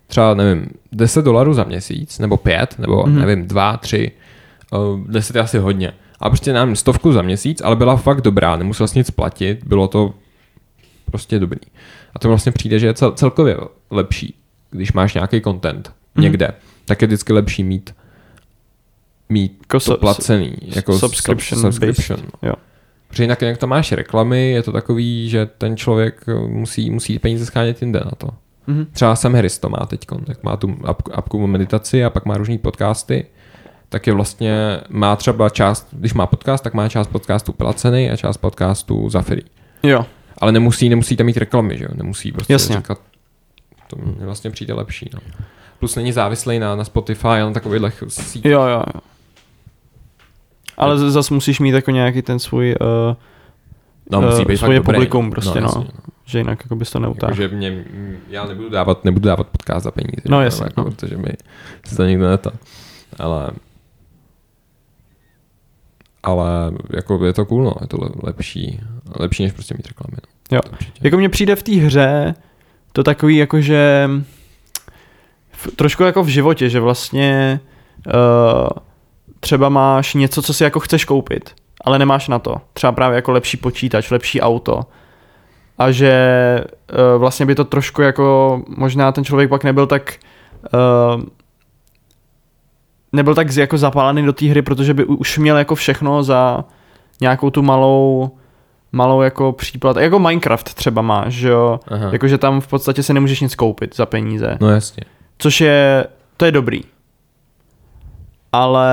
[0.07, 3.13] třeba, nevím, 10 dolarů za měsíc, nebo 5, nebo Mhm.
[3.15, 3.19] mm.
[3.25, 4.11] nevím, 2, 3,
[4.71, 5.93] uh, 10 je asi hodně.
[6.19, 9.87] A prostě nevím, stovku za měsíc, ale byla fakt dobrá, nemusel jsi nic platit, bylo
[9.87, 10.13] to
[11.11, 11.59] prostě dobrý.
[12.15, 13.57] A to vlastně přijde, že je cel, celkově
[13.91, 14.35] lepší,
[14.71, 16.23] když máš nějaký content Mhm.
[16.23, 16.51] někde,
[16.85, 17.95] tak je vždycky lepší mít
[19.29, 22.19] mít Jako to placený, jako subscription sub, subscription.
[22.19, 22.53] based, jo.
[23.07, 27.45] Protože jinak, jak to máš reklamy, je to takový, že ten člověk musí, musí peníze
[27.45, 28.29] schánět jinde na to.
[28.67, 28.85] Mhm.
[28.91, 32.37] Třeba Sam Harris to má teď, tak má tu apku, apku meditaci a pak má
[32.37, 33.25] různý podcasty,
[33.89, 38.17] tak je vlastně, má třeba část, když má podcast, tak má část podcastu placený a
[38.17, 39.43] část podcastu za free.
[39.83, 40.05] Jo,
[40.37, 41.89] Ale nemusí, nemusí tam mít reklamy, že jo?
[41.95, 42.75] Nemusí prostě Jasně.
[42.75, 42.99] říkat,
[43.87, 45.19] to mi vlastně přijde lepší, no.
[45.79, 48.45] Plus není závislý na, na Spotify, ale na takovýchhle sítích.
[48.45, 48.67] jo, jo.
[48.95, 49.01] jo.
[50.77, 53.15] Ale z- zas musíš mít jako nějaký ten svůj, uh,
[54.11, 54.95] No, musí eh, být svoje fakt dobrý.
[54.95, 55.65] publikum prostě, no.
[55.67, 56.13] jasně, no.
[56.25, 57.31] že jinak jako bys to neutáhl.
[57.41, 60.21] Jakože mě, m, já nebudu dávat, nebudu dávat podcast za peníze.
[60.29, 60.45] No, že?
[60.45, 60.91] jasně, Jako, no.
[60.91, 61.29] Protože mi
[61.85, 62.51] se to nikdo neto.
[63.19, 63.51] Ale
[66.25, 68.79] ale jako je to cool, no, je to le- lepší,
[69.19, 70.17] lepší než prostě mít reklamy.
[70.51, 70.57] No.
[70.57, 70.61] Jo.
[71.01, 72.35] Jako mně přijde v té hře
[72.91, 74.09] to takový jako, že
[75.51, 77.59] v, trošku jako v životě, že vlastně
[78.07, 78.13] uh,
[79.39, 82.55] třeba máš něco, co si jako chceš koupit, ale nemáš na to.
[82.73, 84.81] Třeba právě jako lepší počítač, lepší auto.
[85.77, 90.13] A že uh, vlastně by to trošku jako, možná ten člověk pak nebyl tak
[90.73, 91.23] uh,
[93.15, 96.63] nebyl tak z- jako zapálený do té hry, protože by už měl jako všechno za
[97.21, 98.31] nějakou tu malou
[98.91, 99.97] malou jako příplat.
[99.97, 101.79] Jako Minecraft třeba máš, že jo?
[101.87, 102.09] Aha.
[102.11, 104.57] Jakože tam v podstatě si nemůžeš nic koupit za peníze.
[104.61, 105.03] No jasně.
[105.37, 106.05] Což je,
[106.37, 106.81] to je dobrý.
[108.53, 108.89] Ale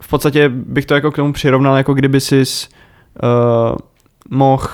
[0.00, 3.76] v podstatě bych to jako k tomu přirovnal, jako kdyby jsi uh,
[4.30, 4.68] mohl,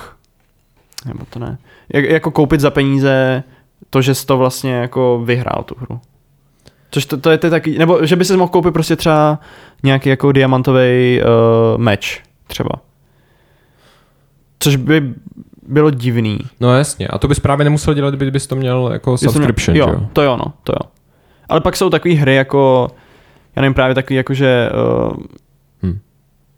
[1.05, 1.57] nebo to ne,
[1.93, 3.43] jak, jako koupit za peníze
[3.89, 5.99] to, že jsi to vlastně jako vyhrál tu hru.
[6.93, 9.39] Což to, to je to taky, nebo že by si mohl koupit prostě třeba
[9.83, 12.69] nějaký jako diamantový uh, meč třeba.
[14.59, 15.13] Což by
[15.67, 16.39] bylo divný.
[16.59, 17.07] No jasně.
[17.07, 20.07] A to bys právě nemusel dělat, kdyby bys to měl jako subscription, ne- jo, jo,
[20.13, 20.89] to jo, no, to jo.
[21.49, 22.87] Ale pak jsou takové hry jako,
[23.55, 24.69] já nevím, právě takový jako, že
[25.07, 25.13] uh,
[25.83, 25.99] Hm.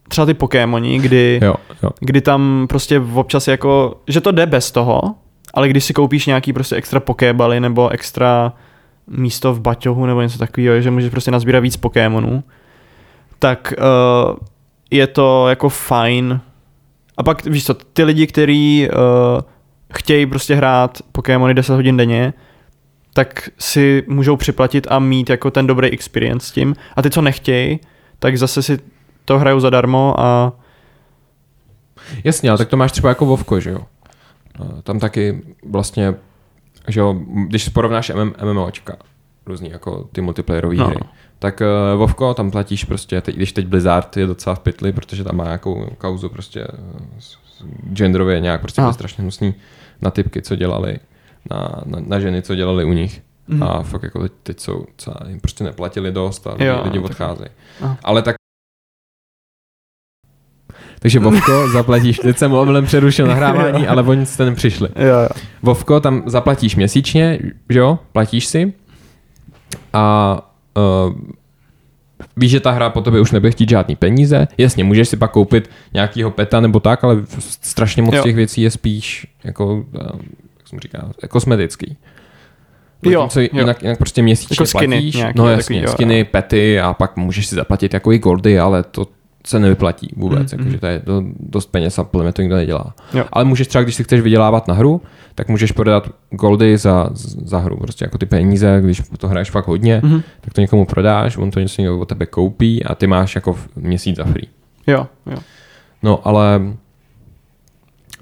[0.07, 1.89] třeba ty Pokémoni, kdy, Jo, jo.
[1.99, 5.01] kdy tam prostě občas jako, že to jde bez toho,
[5.53, 8.53] ale když si koupíš nějaký prostě extra Pokébaly nebo extra
[9.07, 12.43] místo v baťohu nebo něco takového, že můžeš prostě nazbírat víc Pokémonů,
[13.39, 14.37] tak uh,
[14.91, 16.41] je to jako fajn.
[17.17, 19.41] A pak víš co, ty lidi, kteří uh,
[19.93, 22.33] chtějí prostě hrát Pokémony 10 hodin denně,
[23.13, 26.75] tak si můžou připlatit a mít jako ten dobrý experience s tím.
[26.95, 27.79] A ty, co nechtějí,
[28.19, 28.79] tak zase si
[29.25, 30.53] to hrajou zadarmo a
[32.23, 33.79] Jasně, ale tak to máš třeba jako Vovko, že jo?
[34.59, 36.15] A Tam taky vlastně,
[36.88, 37.13] že jo,
[37.47, 38.95] když porovnáš MM, MMOčka,
[39.45, 40.88] různý jako ty multiplayerové No.
[40.88, 40.99] hry,
[41.39, 41.61] tak
[41.93, 45.36] uh, Vovko tam platíš prostě, teď, když teď Blizzard je docela v pytli, protože tam
[45.38, 46.77] má nějakou kauzu prostě eh,
[47.19, 47.63] s- s-
[47.93, 49.53] genderově nějak prostě byly strašně hnusný
[50.01, 50.97] na typky, co dělali,
[51.51, 53.21] na, na, na ženy, co dělali u nich.
[53.47, 53.63] Mhm.
[53.63, 56.97] A fakt jako teď, teď jsou, co jim prostě neplatili dost a lidi, Jo, lidi
[56.99, 57.49] tak- odcházejí.
[57.81, 57.97] Aha.
[58.03, 58.36] Ale tak
[61.05, 64.89] Takže Vovko zaplatíš, teď jsem omylem přerušil nahrávání, ale oni jste nepřišli.
[64.95, 65.29] Jo, jo.
[65.63, 67.39] Vovko tam zaplatíš měsíčně,
[67.69, 68.73] že jo, platíš si
[69.93, 70.37] a
[71.07, 71.13] uh,
[72.37, 74.47] víš, že ta hra po tobě už nebude chtít žádný peníze.
[74.57, 77.17] Jasně, můžeš si pak koupit nějakýho peta nebo tak, ale
[77.61, 78.23] strašně moc Jo.
[78.23, 79.83] těch věcí je spíš jako, uh,
[80.57, 81.97] jak jsem říkal, kosmetický.
[83.03, 83.47] Jo, Zatímco jo.
[83.53, 86.93] jinak, jinak prostě měsíčně Jako skiny platíš, nějaký, no takový, jasně, jo, skiny, pety a
[86.93, 89.07] pak můžeš si zaplatit jako i goldy, ale to
[89.47, 92.55] se nevyplatí vůbec, Mm, jakože to je to dost peněz a podle mě to nikdo
[92.55, 92.95] nedělá.
[93.13, 93.25] Jo.
[93.31, 95.01] Ale můžeš třeba, když si chceš vydělávat na hru,
[95.35, 97.09] tak můžeš prodat goldy za,
[97.45, 100.21] za hru, prostě jako ty peníze, když to hraješ fakt hodně, Mhm.
[100.41, 103.59] tak to někomu prodáš, on to něco někdo od tebe koupí a ty máš jako
[103.75, 104.47] měsíc za free.
[104.87, 105.37] Jo, jo.
[106.03, 106.61] No, ale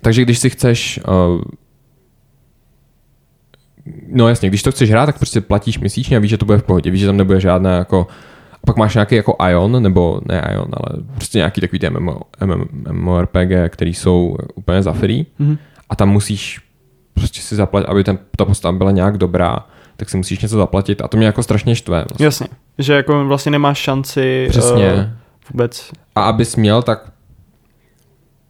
[0.02, 1.00] takže když si chceš
[1.36, 1.42] uh,
[4.08, 6.58] No jasně, když to chceš hrát, tak prostě platíš měsíčně a víš, že to bude
[6.58, 6.92] v pohodě.
[6.92, 8.08] Víš, že tam nebude žádná jako
[8.68, 12.64] pak máš nějaký jako Ion, nebo ne Ion, ale prostě nějaký takový ty MMO, MM,
[12.92, 15.58] MMORPG, který jsou úplně za free Mhm.
[15.90, 16.62] a tam musíš
[17.14, 21.02] prostě si zaplatit, aby ten, ta postava byla nějak dobrá, tak si musíš něco zaplatit
[21.02, 22.06] a to mě jako strašně štve.
[22.10, 22.26] Vlastně.
[22.26, 22.48] Jasně.
[22.78, 24.94] Že jako vlastně nemáš šanci Přesně.
[24.94, 25.04] Uh,
[25.52, 25.92] vůbec.
[26.16, 27.12] A abys měl, tak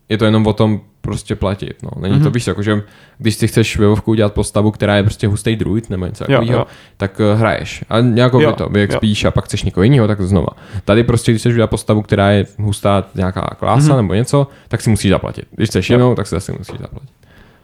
[0.10, 1.84] je to jenom o tom prostě platit.
[1.84, 1.90] No.
[2.02, 2.18] Není mm-hmm.
[2.18, 2.34] to Mhm.
[2.34, 2.82] víš, jako, že
[3.18, 6.68] když si chceš ve Vovku udělat postavu, která je prostě hustý druid nebo něco takového,
[6.98, 7.86] tak uh, hraješ.
[7.90, 10.48] A nějakou Jo, to, vyexpíš a pak chceš někoho jiného, tak znova.
[10.86, 13.92] Tady prostě, když chceš udělat postavu, která je hustá nějaká klása Mhm.
[13.92, 13.96] mm-hmm.
[14.02, 15.46] nebo něco, tak si musíš zaplatit.
[15.52, 15.98] Když chceš Jo.
[15.98, 17.10] jinou, tak si zase musíš zaplatit.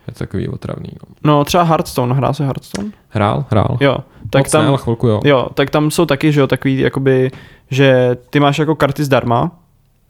[0.08, 0.90] Je to takový otravný.
[1.04, 1.16] No.
[1.38, 2.90] No třeba Hearthstone, hrál se Hearthstone?
[3.10, 3.46] Hrál?
[3.52, 3.78] Hrál.
[3.80, 3.98] Jo.
[4.30, 5.20] Tak Moc ne, tam, ale chvilku jo.
[5.26, 7.32] jo, tak tam jsou taky, že jo, takový jakoby,
[7.72, 9.52] že ty máš jako karty zdarma,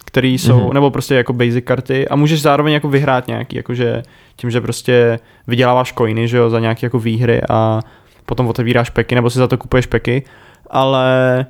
[0.10, 0.68] který jsou, Mhm.
[0.68, 0.74] mm-hmm.
[0.74, 4.03] nebo prostě jako basic karty a můžeš zároveň jako vyhrát nějaký, jakože
[4.36, 7.80] tím, že prostě vyděláváš coiny, že jo, za nějaké jako výhry a
[8.26, 10.24] potom otevíráš peky, nebo si za to kupuješ peky,
[10.70, 11.45] ale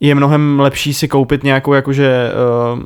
[0.00, 2.30] je mnohem lepší si koupit nějakou jakože
[2.74, 2.82] uh,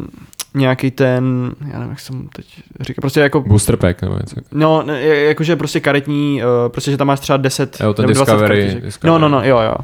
[0.54, 2.46] nějaký ten, já nevím, jak jsem teď
[2.80, 4.36] říkal, prostě jako Booster pack nebo něco.
[4.52, 8.32] No, jakože prostě karetní, uh, prostě, že tam máš třeba 10 Jo, to nebo 20
[8.32, 8.82] Discovery- kartiček.
[8.84, 9.10] Discovery.
[9.22, 9.74] No, no, no, jo, jo.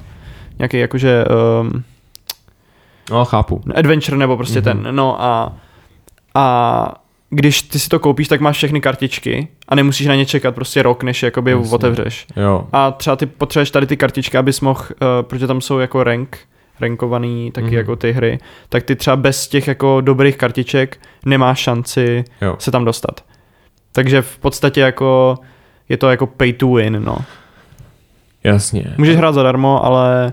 [0.58, 1.24] Nějaký jakože
[1.62, 1.82] um,
[3.10, 3.60] No, chápu.
[3.74, 4.68] adventure nebo prostě Mhm.
[4.78, 4.82] mm-hmm.
[4.84, 5.52] ten, no a,
[6.34, 6.94] a
[7.30, 10.82] když ty si to koupíš, tak máš všechny kartičky a nemusíš na ně čekat prostě
[10.82, 11.74] rok, než jakoby Jasně.
[11.74, 12.26] otevřeš.
[12.36, 12.66] Jo.
[12.72, 16.38] A třeba ty potřebuješ tady ty kartičky, abys mohl, uh, protože tam jsou jako rank,
[16.80, 17.72] rankovaný taky Mhm.
[17.74, 17.78] mm-hmm.
[17.78, 18.38] jako ty hry,
[18.68, 22.56] tak ty třeba bez těch jako dobrých kartiček nemáš šanci Jo.
[22.58, 23.24] se tam dostat.
[23.92, 25.38] Takže v podstatě jako
[25.88, 27.16] je to jako pay to win, no.
[28.44, 28.94] Jasně.
[28.98, 30.32] Můžeš hrát zadarmo, ale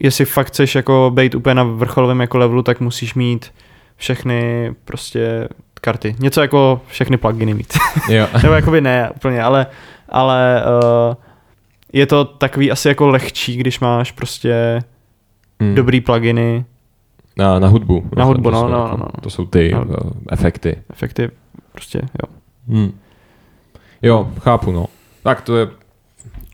[0.00, 3.52] jestli fakt chceš jako být úplně na vrcholovém jako levelu, tak musíš mít
[3.96, 5.48] všechny prostě
[5.80, 6.16] karty.
[6.18, 7.72] Něco jako všechny pluginy mít.
[8.10, 8.26] Jo.
[8.42, 9.66] Nebo jakoby ne úplně, ale,
[10.08, 10.62] ale
[11.08, 11.14] uh,
[11.92, 14.82] je to takový asi jako lehčí, když máš prostě
[15.60, 15.74] Hmm.
[15.74, 16.64] dobrý pluginy,
[17.36, 18.10] Na, na hudbu.
[18.16, 19.06] Na hudbu, to no, jsou, no, no, no.
[19.22, 19.84] To jsou ty No.
[19.84, 19.94] uh,
[20.30, 20.76] efekty.
[20.90, 21.30] efekty,
[21.72, 22.34] prostě jo.
[22.68, 22.98] Hmm.
[24.02, 24.86] Jo, chápu, no.
[25.22, 25.68] Tak to je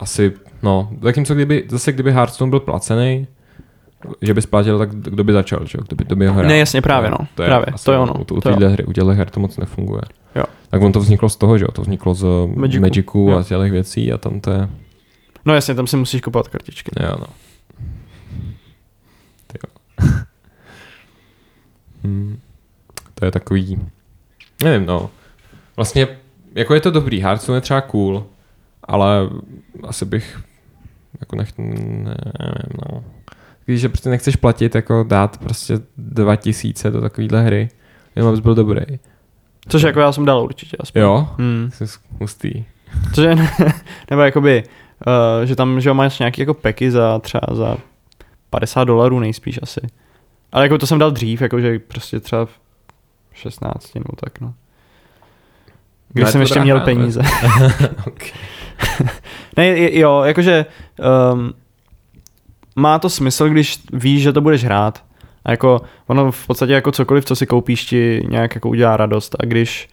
[0.00, 0.32] asi,
[0.64, 3.26] no, zatímco kdyby, zase kdyby Hearthstone byl placený,
[4.22, 5.78] že by splatil, tak kdo by začal, že?
[5.88, 6.48] Kdo by, kdo by ho hrál.
[6.48, 7.18] Ne, jasně, právě, no.
[7.34, 9.40] To je, Právě, asi to je ono, U, u to hry, u těchto her to
[9.40, 10.02] moc nefunguje.
[10.36, 10.44] Jo.
[10.70, 11.72] Tak on to vzniklo z toho, že jo?
[11.72, 12.60] To vzniklo z Magicu.
[12.60, 13.38] Magicu, Magicu Jo.
[13.38, 14.68] a těchto věcí a tam to je,
[15.44, 16.90] No jasně, tam si musíš kupovat kartičky.
[17.02, 17.26] jo, no.
[19.46, 20.06] Ty jo.
[22.04, 22.38] hmm.
[23.14, 23.78] To je takový,
[24.64, 25.10] nevím, no.
[25.76, 26.08] Vlastně,
[26.54, 28.26] jako je to dobrý, Hearthstone je třeba cool,
[28.84, 29.28] ale
[29.82, 30.40] asi bych
[31.24, 33.04] jako nech, ne, nevím, no.
[33.64, 37.68] Když že prostě nechceš platit, jako dát prostě 2000 do takovýhle hry,
[38.16, 38.80] jenom abys byl dobrý.
[39.68, 41.02] Což jako já jsem dal určitě aspoň.
[41.02, 41.28] Jo?
[41.38, 41.70] Hmm.
[41.72, 41.84] Jsi
[42.20, 42.64] hustý.
[43.14, 43.34] Cože,
[44.10, 44.62] nebo jakoby,
[45.06, 47.76] uh, že tam, že máš nějaký jako peky za třeba za
[48.50, 49.80] 50 dolarů nejspíš asi.
[50.52, 52.58] Ale jako to jsem dal dřív, jakože prostě třeba v
[53.34, 54.54] 16 nebo tak, no.
[56.12, 57.22] Když No, je jsem ještě měl peníze.
[58.06, 58.30] okay.
[59.56, 60.66] ne, jo, jakože
[61.32, 61.54] um,
[62.76, 65.04] má to smysl, když víš, že to budeš hrát.
[65.44, 69.36] A jako ono v podstatě jako cokoliv, co si koupíš, ti nějak jako udělá radost.
[69.38, 69.88] A když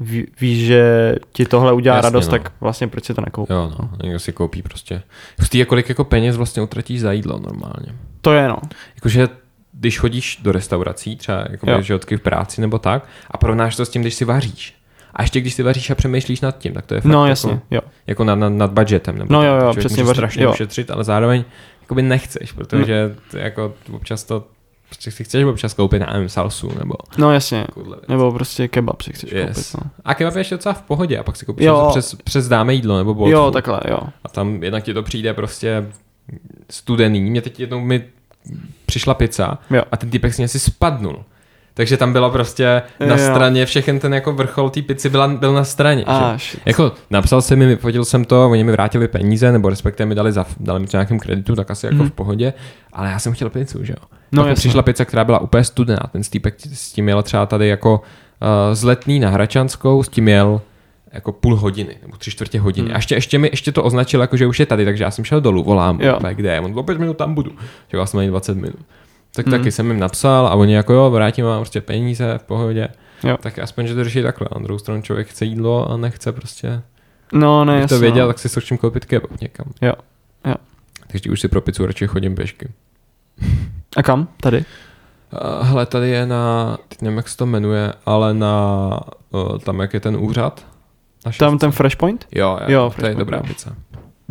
[0.00, 2.30] ví, víš, že ti tohle udělá Jasně, radost, no.
[2.30, 3.54] tak vlastně proč si to nekoupíš?
[3.54, 5.02] Jo, no, někdo si koupí prostě.
[5.38, 7.94] Hustý je, kolik jako peněz vlastně utratíš za jídlo normálně.
[8.20, 8.58] To je no.
[8.94, 9.28] Jakože
[9.72, 13.88] když chodíš do restaurací, třeba jako že v práci nebo tak, a porovnáš to s
[13.88, 14.79] tím, když si vaříš.
[15.14, 17.28] A ještě když si vaříš a přemýšlíš nad tím, tak to je fakt No jako,
[17.28, 17.80] jasně, jo.
[18.06, 19.18] jako nad, nad, nad budgetem.
[19.18, 19.48] Nebo No tak.
[19.48, 20.50] jo, jo, přesně, Může vař- strašně jo.
[20.52, 21.44] ušetřit, ale zároveň
[21.82, 24.46] jakoby nechceš, protože to jako občas to
[24.88, 27.66] prostě si chceš občas koupit, nevím, salsu nebo No jasně.
[28.08, 29.72] Nebo prostě kebab si chceš Yes.
[29.72, 29.90] koupit, no.
[30.04, 32.98] A kebab je ještě docela v pohodě a pak si koupíš přes, přes dáme jídlo
[32.98, 33.98] nebo bolt Jo, takhle, jo.
[34.24, 35.86] A tam jednak ti to přijde prostě
[36.70, 37.20] studený.
[37.30, 38.04] Mě teď jednou mi
[38.86, 39.82] přišla pizza Jo.
[39.92, 41.24] a ten typek si asi spadnul.
[41.74, 43.24] Takže tam bylo prostě na Jo.
[43.30, 46.04] straně, všechen ten jako vrchol té pici byla, byl na straně.
[46.06, 46.38] A, že?
[46.50, 46.60] shit.
[46.66, 50.32] Jako napsal jsem mi, vyfotil jsem to, oni mi vrátili peníze, nebo respektive mi dali,
[50.32, 52.08] za, dali mi to nějakým kreditu, tak asi jako Mhm.
[52.08, 52.52] v pohodě,
[52.92, 54.06] ale já jsem chtěl pizzu, že jo.
[54.32, 56.00] No Pak přišla pizza, která byla úplně studená.
[56.12, 57.94] Ten stýpek s tím jel třeba tady jako
[58.70, 60.60] uh, z Letný na Hračanskou, s tím jel
[61.12, 62.86] jako půl hodiny, nebo tři čtvrtě hodiny.
[62.88, 62.94] Hmm.
[62.94, 65.24] A ještě, ještě mi ještě to označil, jako, že už je tady, takže já jsem
[65.24, 66.18] šel dolů, volám, Jo.
[66.32, 67.50] kde je, on bylo pět minut, tam budu.
[67.88, 68.76] Čekal jsem na něj 20 minut.
[69.34, 69.58] Tak Hmm.
[69.58, 72.88] taky jsem jim napsal a oni jako jo, vrátím vám prostě peníze v pohodě.
[73.24, 73.36] Jo.
[73.40, 74.48] Tak aspoň, že to řeší takhle.
[74.56, 76.82] Na druhou stranu člověk chce jídlo a nechce prostě,
[77.32, 78.32] No, ne, bych jasně, to věděl, no.
[78.32, 79.66] tak si skočím koupit kebab někam.
[79.82, 79.92] Jo,
[80.44, 80.54] jo.
[81.06, 82.68] Takže už si pro pizzu radši chodím pěšky.
[83.96, 84.28] A kam?
[84.40, 84.58] Tady?
[85.58, 89.00] Uh, hele, tady je na, teď nevím, jak se to jmenuje, ale na,
[89.30, 90.66] uh, tam, jak je ten úřad.
[91.26, 92.26] Na Tam ten Fresh Point?
[92.32, 93.74] Jo, jo, Jo, jo to je Fresh dobrá Point, pizza.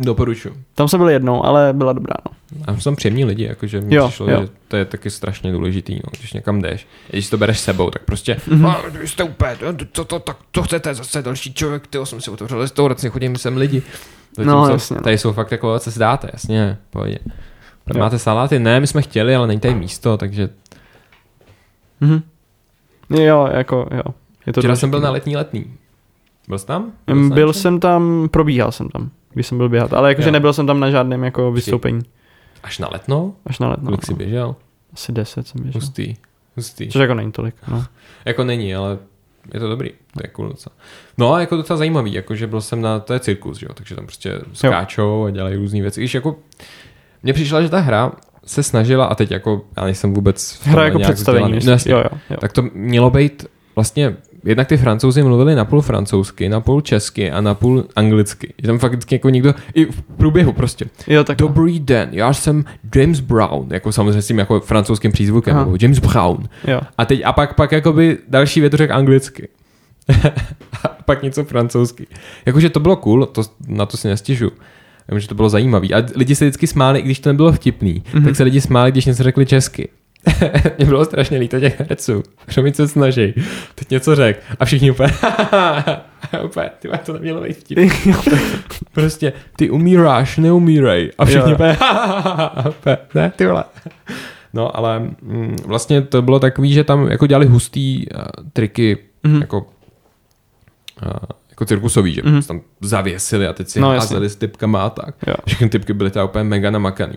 [0.00, 0.54] Doporučuji.
[0.74, 2.64] Tam jsem byl jednou, ale byla dobrá, no.
[2.66, 4.42] A jsou příjemní lidi, jakože mi Jo, přišlo, jo.
[4.42, 6.86] že to je taky strašně důležitý, no, když někam jdeš.
[7.10, 8.62] Když to bereš s sebou, tak prostě, Mhm.
[8.64, 8.68] mm-hmm.
[8.70, 9.56] a, vy jste úplně,
[9.92, 13.56] to, to, tak to chcete zase další člověk, ty jsem si otevřel restauraci, chodím sem
[13.56, 13.82] lidi.
[14.44, 15.02] No, co, jasně, no.
[15.02, 17.18] Tady jsou fakt jako, co si dáte, jasně, pohodě.
[17.98, 18.58] Máte saláty?
[18.58, 20.48] Ne, my jsme chtěli, ale není tady místo, takže
[22.00, 22.22] Mhm.
[23.10, 24.02] Jo, jako, jo.
[24.46, 25.04] Je to včera důležitý, jsem byl no.
[25.04, 25.64] na letní letný.
[26.48, 26.92] Byl jsi tam?
[27.06, 30.32] Byl, byl jsem tam, probíhal jsem tam, když jsem byl běhat, ale jakože Jo.
[30.32, 32.00] nebyl jsem tam na žádném jako vystoupení.
[32.62, 33.34] Až na letnou?
[33.46, 33.84] Až na letno.
[33.86, 34.16] Kolik jsi No.
[34.16, 34.56] běžel?
[34.92, 35.80] Asi 10 jsem běžel.
[35.80, 36.14] Hustý.
[36.56, 36.88] Hustý.
[36.88, 37.84] Což jako není tolik, no.
[38.24, 38.98] Jako není, ale
[39.54, 39.88] je to dobrý.
[39.90, 40.76] To je cool docela.
[41.18, 43.94] No a jako docela zajímavý, jakože byl jsem na, to je cirkus, že jo, takže
[43.96, 46.00] tam prostě skáčou a dělají různé věci.
[46.00, 46.36] Když jako,
[47.22, 48.12] mně přišla, že ta hra
[48.46, 51.44] se snažila, a teď jako, já nejsem vůbec Hra jako představení.
[51.44, 51.66] vzdělaný.
[51.66, 51.92] No, jasně.
[51.92, 52.36] jo, jo, jo.
[52.40, 57.84] Tak to mělo být vlastně, jednak ty francouzi mluvili napůl francouzsky, napůl česky a napůl
[57.96, 58.52] anglicky.
[58.62, 60.84] Že tam fakt jako někdo, i v průběhu prostě.
[61.06, 62.64] Jo, tak Dobrý den, já jsem
[62.96, 65.64] James Brown, jako samozřejmě s tím jako francouzským přízvukem, Aha.
[65.64, 66.48] nebo James Brown.
[66.66, 66.80] jo.
[66.98, 69.48] A teď a pak, pak jakoby další větu řekl anglicky.
[70.84, 72.06] a pak něco francouzsky.
[72.46, 74.50] Jakože to bylo cool, to, na to si nestěžu.
[75.08, 75.86] Vím, že to bylo zajímavé.
[75.88, 78.22] A lidi se vždycky smáli, i když to nebylo vtipný, Mhm.
[78.22, 78.24] mm-hmm.
[78.26, 79.88] tak se lidi smáli, když něco řekli česky.
[80.78, 82.22] Mně bylo strašně líto těch herců.
[82.54, 83.34] Promiň se snaží.
[83.74, 84.42] Teď něco řek.
[84.60, 85.12] A všichni úplně,
[86.44, 87.78] úplně, ty to nemělo být vtip.
[88.92, 91.10] Prostě, ty umíráš, neumírej.
[91.18, 91.76] A všichni úplně,
[92.68, 93.64] úplně, ne, ty vole.
[94.52, 99.40] No, ale mm, vlastně to bylo takový, že tam jako dělali hustý uh, triky, Mhm.
[99.40, 101.10] jako, uh,
[101.50, 102.34] jako cirkusový, že Mhm.
[102.34, 102.42] mm.
[102.42, 105.14] tam zavěsili a teď si No, házeli s typkama a tak.
[105.26, 105.34] Jo.
[105.46, 107.14] Všechny typky byly teda úplně mega namakaný.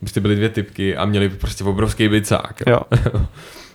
[0.00, 2.62] Prostě byly dvě typky a měli prostě obrovský bicák.
[2.66, 2.80] Jo.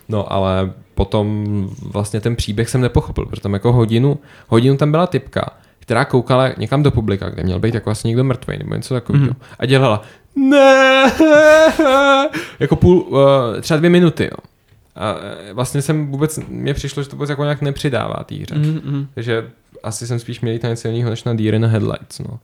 [0.08, 1.46] No ale potom
[1.82, 4.18] vlastně ten příběh jsem nepochopil, protože tam jako hodinu,
[4.48, 8.24] hodinu tam byla typka, která koukala někam do publika, kde měl být jako asi někdo
[8.24, 9.26] mrtvý nebo něco takového.
[9.26, 9.36] Mm-hmm.
[9.58, 10.02] A dělala
[10.36, 11.12] ne,
[12.60, 13.20] jako půl, uh,
[13.60, 14.52] třeba dvě minuty, jo.
[14.96, 15.14] A
[15.48, 18.54] eh, vlastně jsem vůbec, mně přišlo, že to vůbec jako nějak nepřidává té hře.
[18.54, 19.06] Mhm, mhm.
[19.14, 19.50] Takže
[19.82, 22.38] asi jsem spíš měl jít na něco jiného než na Deer in the Headlights, no.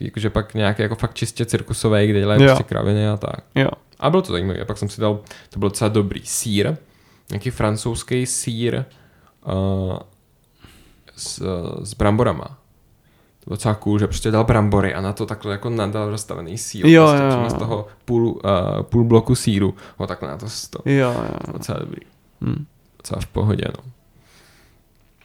[0.00, 3.44] Jakože pak nějaký jako fakt čistě cirkusový, kde dělají prostě kraviny a tak.
[3.54, 3.68] Jo.
[4.00, 4.60] A bylo to zajímavé.
[4.60, 5.20] A pak jsem si dal,
[5.50, 6.76] to byl docela dobrý sír,
[7.30, 8.84] nějaký francouzský sír
[9.46, 9.98] uh,
[11.16, 11.42] s,
[11.82, 12.44] s bramborama.
[12.44, 16.58] To bylo docela cool, že prostě dal brambory a na to takhle jako nadal rozstavený
[16.58, 16.86] sír.
[16.86, 17.50] Jo, prostě jo, jo.
[17.50, 19.74] z toho půl, uh, půl bloku síru.
[19.96, 20.78] Ho takhle na to sto.
[20.84, 21.52] Jo, jo.
[21.52, 22.00] Docela dobrý.
[22.40, 22.66] Hm.
[22.98, 23.92] Docela v pohodě, no.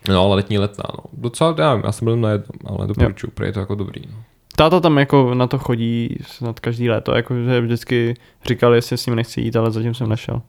[0.07, 1.03] No, ale letní letná, no.
[1.13, 4.24] Docela, já, já jsem byl na jednom, ale doporučuji, protože je to jako dobrý, no.
[4.55, 8.13] Táta tam jako na to chodí snad každý léto, jako že vždycky
[8.45, 10.41] říkal, jestli s ním nechci jít, ale zatím jsem nešel.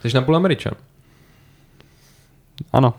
[0.00, 0.72] Jsi napůl američan?
[2.72, 2.94] Ano.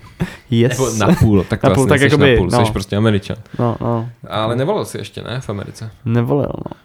[0.50, 0.78] yes.
[0.78, 2.66] Nebo napůl, tak to Napůl, asi tak jakoby, napůl, no.
[2.66, 3.36] jsi prostě američan.
[3.58, 4.10] No, no.
[4.28, 5.90] Ale nevolil jsi ještě, ne, v Americe?
[6.04, 6.76] Nevolil, no.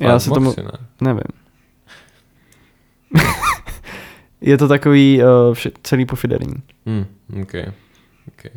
[0.00, 0.70] Já se tomu, Si, ne?
[1.00, 1.22] nevím.
[4.40, 6.54] je to takový uh, vše, celý pofiderní.
[6.86, 7.06] Hmm,
[7.42, 7.54] OK.
[8.28, 8.52] OK.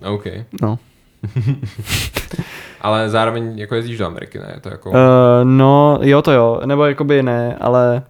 [0.00, 0.24] OK.
[0.62, 0.78] No.
[2.80, 4.52] Ale zároveň jako jezdíš do Ameriky, ne?
[4.54, 4.90] Je to jako...
[4.90, 4.96] Uh,
[5.44, 8.02] no, jo to jo, nebo jakoby ne, ale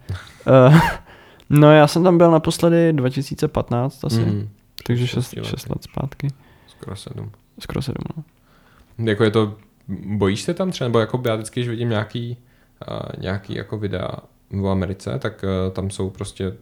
[0.47, 0.79] uh,
[1.49, 4.49] no já jsem tam byl naposledy 2015 asi, mm.
[4.87, 5.49] takže šesti 6, lety.
[5.49, 6.27] 6 let zpátky,
[6.67, 7.31] skoro sedm.
[7.59, 8.23] skoro 7, no.
[9.05, 9.55] Jako je to,
[10.05, 12.37] bojíš se tam třeba, nebo jako já vždycky, když vidím nějaký,
[12.91, 14.09] uh, nějaký jako videa
[14.51, 16.53] v Americe, tak uh, tam jsou prostě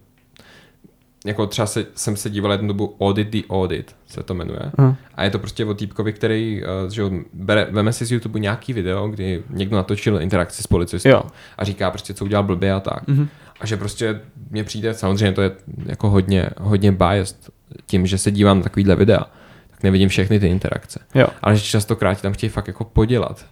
[1.26, 4.60] jako třeba se, jsem se díval jednu dobu Audit the Audit se to jmenuje.
[4.78, 4.96] Aha.
[5.16, 7.04] A je to prostě o týpkovi, který uh, že
[7.34, 11.24] bere, veme si z YouTube nějaký video, kdy někdo natočil interakci s policistou Jo.
[11.58, 13.08] a říká prostě, co udělal blbě a tak.
[13.08, 13.28] Mhm.
[13.62, 15.52] A že prostě mně přijde, samozřejmě to je
[15.86, 17.50] jako hodně, hodně biased
[17.86, 19.26] tím, že se dívám na takovýhle videa,
[19.72, 21.00] tak nevidím všechny ty interakce.
[21.16, 21.28] Jo.
[21.42, 23.46] Ale že častokrát tam chtějí fakt jako podělat.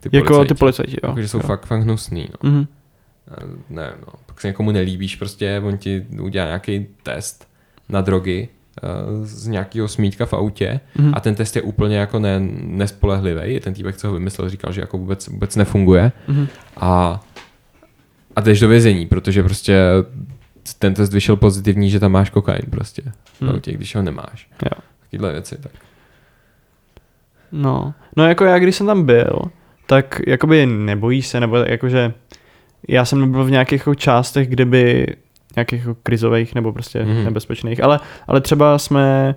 [0.00, 0.54] Ty Jako policajti.
[0.54, 1.08] ty policajti, jo.
[1.08, 1.42] Jako, že jsou jo.
[1.46, 2.28] fakt, fakt hnusný.
[2.44, 2.50] No.
[2.50, 2.66] Mhm.
[3.30, 7.48] Eh, ne, no, pak se někomu nelíbíš, prostě on ti udělá nějaký test
[7.88, 8.48] na drogy
[8.82, 8.86] eh,
[9.26, 11.12] z nějakého smítka v autě Mhm.
[11.14, 13.60] a ten test je úplně jako ne, nespolehlivý.
[13.60, 16.46] Ten týpek, co ho vymyslel, říkal, že jako vůbec, vůbec nefunguje Mhm.
[16.76, 17.20] a,
[18.36, 19.78] a jdeš do vězení, protože prostě
[20.78, 23.50] ten test vyšel pozitivní, že tam máš kokain prostě v Hmm.
[23.50, 24.50] autě, když ho nemáš.
[24.64, 24.80] Jo.
[25.00, 25.72] Takovýhle věci, tak.
[27.52, 29.40] No, no jako já, když jsem tam byl,
[29.86, 32.12] tak jakoby nebojíš se, nebo jakože
[32.88, 35.06] já jsem nebyl v nějakých jako částech, kde by
[35.56, 37.24] nějakých jako krizových nebo prostě mm.
[37.24, 39.34] nebezpečných, ale, ale třeba jsme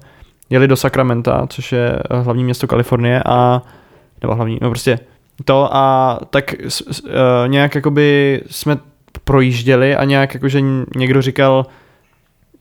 [0.50, 3.62] jeli do Sacramento, což je eh, hlavní město Kalifornie a
[4.22, 5.00] nebo hlavní, no prostě
[5.46, 7.10] to a tak s, s, uh,
[7.48, 8.78] nějak jakoby jsme
[9.24, 10.62] projížděli a nějak jakože
[10.96, 11.66] někdo říkal,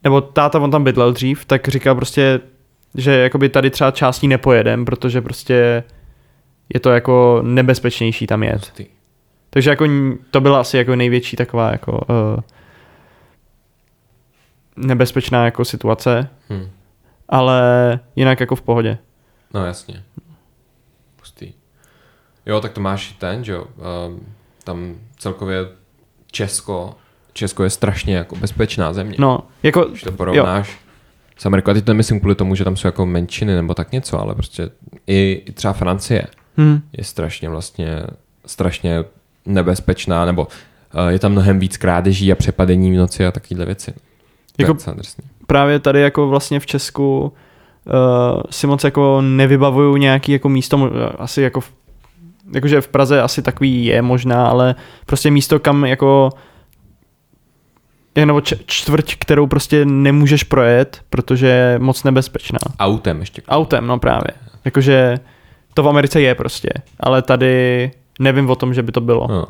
[0.04, 2.40] nebo táta on tam bydlel dřív, tak říkal prostě,
[2.94, 5.84] že jakoby tady třeba částí nepojedem, protože prostě
[6.74, 8.72] je to jako nebezpečnější tam jet.
[9.50, 9.84] Takže jako
[10.30, 12.40] to byla asi jako největší taková jako uh,
[14.76, 16.68] nebezpečná jako situace, Hm.
[17.28, 17.60] ale
[18.16, 18.98] jinak jako v pohodě.
[19.54, 20.02] No jasně.
[21.16, 21.52] Pustý.
[22.46, 23.66] Jo, tak to máš ten, že jo.
[24.08, 24.20] Um,
[24.64, 25.58] tam celkově
[26.32, 26.94] Česko,
[27.32, 29.16] Česko je strašně jako bezpečná země.
[29.18, 30.78] No, jako, Když to porovnáš
[31.38, 33.92] s Amerikou, a teď to nemyslím kvůli tomu, že tam jsou jako menšiny nebo tak
[33.92, 34.70] něco, ale prostě
[35.06, 36.26] i, i třeba Francie
[36.58, 38.02] hm, je strašně vlastně,
[38.46, 39.04] strašně
[39.54, 40.42] nebezpečná, nebo
[40.94, 43.94] uh, je tam mnohem víc krádeží a přepadení v noci a takovéhle věci.
[44.58, 44.76] Jako-
[45.46, 51.42] právě tady jako vlastně v Česku uh, si moc jako nevybavuju nějaký jako místo, asi
[51.42, 51.72] jako v,
[52.54, 54.74] jakože v Praze asi takový je možná, ale
[55.06, 56.30] prostě místo, kam jako
[58.14, 62.58] je nebo čtvrť, kterou prostě nemůžeš projet, protože je moc nebezpečná.
[62.78, 63.42] Autem ještě.
[63.48, 64.34] Autem, no právě.
[64.64, 65.18] Jakože
[65.74, 66.68] to v Americe je prostě,
[67.00, 67.90] ale tady
[68.20, 69.26] nevím o tom, že by to bylo.
[69.30, 69.46] No,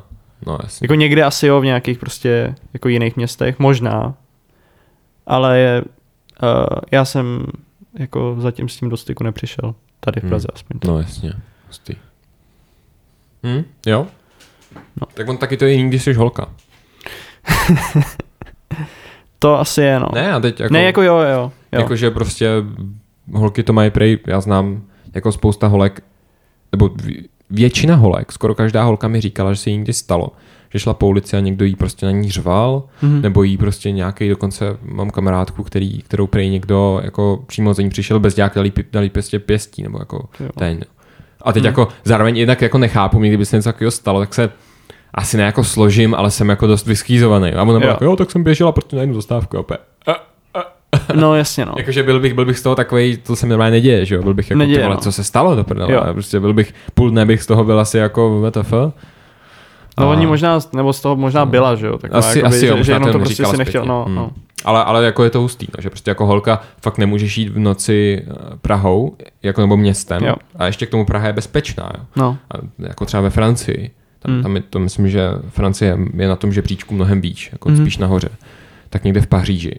[0.46, 0.84] no jasně.
[0.84, 4.14] Jako někde asi jo, v nějakých prostě jako jiných městech, možná.
[5.26, 5.88] Ale je, uh,
[6.92, 7.46] já jsem
[7.98, 9.74] jako zatím s tím do styku nepřišel.
[10.00, 10.30] Tady v Hmm.
[10.30, 10.80] Praze aspoň.
[10.84, 11.32] No jasně,
[11.66, 11.94] hustý.
[13.46, 14.06] Hm, jo?
[15.00, 15.06] No.
[15.14, 16.48] Tak on taky to je jiný, když jsi holka.
[19.42, 20.06] To asi je, no.
[20.14, 21.28] Ne, a teď jako, ne jako jo, jo.
[21.28, 21.52] jo.
[21.72, 22.50] jakože prostě
[23.32, 24.82] holky to mají prej, já znám
[25.14, 26.02] jako spousta holek,
[26.72, 26.90] nebo
[27.50, 30.28] většina holek, skoro každá holka mi říkala, že se jí někdy stalo,
[30.72, 33.22] že šla po ulici a někdo jí prostě na ní řval, Mhm.
[33.22, 37.90] nebo jí prostě nějaký, dokonce mám kamarádku, který, kterou prej někdo jako přímo za ní
[37.90, 40.48] přišel bez dělák, dali, dali prostě pěstí, nebo jako Jo.
[40.58, 40.80] ten.
[41.42, 41.66] A teď Hmm.
[41.66, 44.50] jako zároveň jednak jako nechápu, mě kdyby se něco takového stalo, tak se
[45.14, 47.52] asi ne jako složím, ale jsem jako dost vyschýzovaný.
[47.52, 47.88] A on byl Jo.
[47.88, 49.56] jako, jo, tak jsem běžela prostě na jednu zastávku.
[49.56, 49.80] A opět.
[51.16, 51.72] No jasně, no.
[51.76, 54.22] Jakože byl bych, byl bych z toho takový, to se mi normálně neděje, že jo?
[54.22, 55.00] Byl bych jako, Neděje, vole, no.
[55.00, 55.92] co se stalo do prdele?
[55.92, 56.02] Jo.
[56.12, 58.72] Prostě byl bych, půl dne bych z toho byl asi jako WTF.
[58.72, 61.98] No A- oni možná, nebo z toho možná byla, že jo?
[61.98, 64.14] Taková, Asi- jakoby, asi jo, že, že možná jenom to prostě si nechtěl, no, Hmm.
[64.14, 64.30] no.
[64.64, 67.58] Ale, ale jako je to hustý, no, že prostě jako holka fakt nemůžeš jít v
[67.58, 70.24] noci eh, Prahou, jako nebo městem.
[70.24, 70.34] Jo.
[70.56, 72.04] A ještě k tomu Praha je bezpečná, jo.
[72.16, 72.38] no.
[72.50, 73.90] A jako třeba ve Francii.
[74.18, 74.42] Tam, Hmm.
[74.42, 77.78] tam je to myslím, že Francie je na tom žebříčku mnohem výš, jako Mhm.
[77.80, 78.28] spíš nahoře.
[78.90, 79.74] Tak někde v Paříži.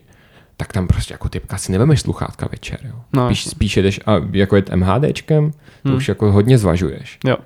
[0.62, 2.96] Tak tam prostě jako typka si nevemeš sluchátka večer, jo.
[3.14, 3.50] No, spíš, jasně.
[3.52, 5.58] spíš jedeš a jako jet MHDčkem, to
[5.90, 5.98] Hmm.
[5.98, 7.20] už jako hodně zvažuješ.
[7.26, 7.38] Jo.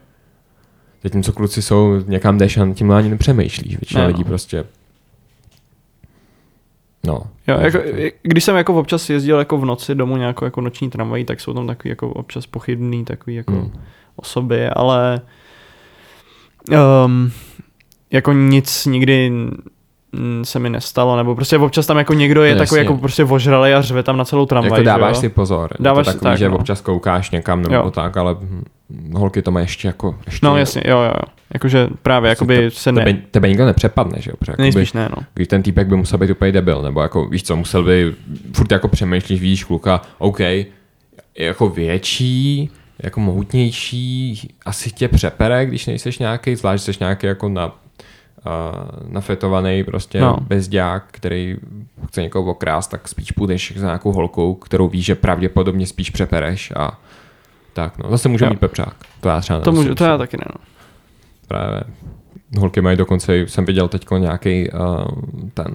[1.03, 3.77] Zatímco kluci jsou, někam jdeš a tím ani nepřemýšlíš.
[3.77, 4.11] Většina Ne, no.
[4.11, 4.65] lidí prostě
[7.05, 7.21] No.
[7.47, 7.79] Jo, jako,
[8.21, 11.53] když jsem jako občas jezdil jako v noci domů nějakou jako noční tramvají, tak jsou
[11.53, 13.71] tam takový jako občas pochybný takový jako Hmm.
[14.15, 15.21] osoby, ale
[17.05, 17.31] um,
[18.11, 19.31] jako nic nikdy
[20.43, 22.91] se mi nestalo, nebo prostě občas tam jako někdo je No, takový jasně.
[22.91, 25.69] jako prostě vožralej a řve tam na celou tramvaj, jako dáváš si pozor.
[25.79, 26.55] Dáváš to takový, tak, že no.
[26.55, 27.91] občas koukáš někam nebo Jo.
[27.91, 28.63] tak, ale hm,
[29.15, 30.15] holky to mají ještě jako...
[30.25, 31.31] Ještě No jasně, jo, jo, jo.
[31.53, 34.35] Jakože právě, jakoby to, se tebe, ne, tebe nikdo nepřepadne, že jo?
[34.39, 35.23] Protože jakoby- nejspíš ne, no.
[35.33, 38.13] Když ten týpek by musel být úplně debil, nebo jako, víš co, musel by,
[38.53, 40.65] furt jako přemýšlíš, vidíš kluka, OK, je
[41.37, 42.69] jako větší,
[43.03, 47.75] jako mohutnější, asi tě přepere, když nejseš nějaký, zvlášť jsi nějaký jako na,
[48.45, 50.37] uh, nafetovaný prostě No.
[50.41, 51.55] bezďák, který
[52.07, 56.73] chce někoho okrást, tak spíš půjdeš za nějakou holkou, kterou víš, že pravděpodobně spíš přepereš
[56.75, 56.99] a
[57.73, 58.51] tak no, zase může Jo.
[58.51, 58.95] mít pepřák.
[59.21, 60.61] To já třeba To, můžu, to já taky ne, no.
[61.47, 61.83] Právě.
[62.59, 64.79] Holky mají dokonce, jsem viděl teď nějaký uh,
[65.53, 65.67] ten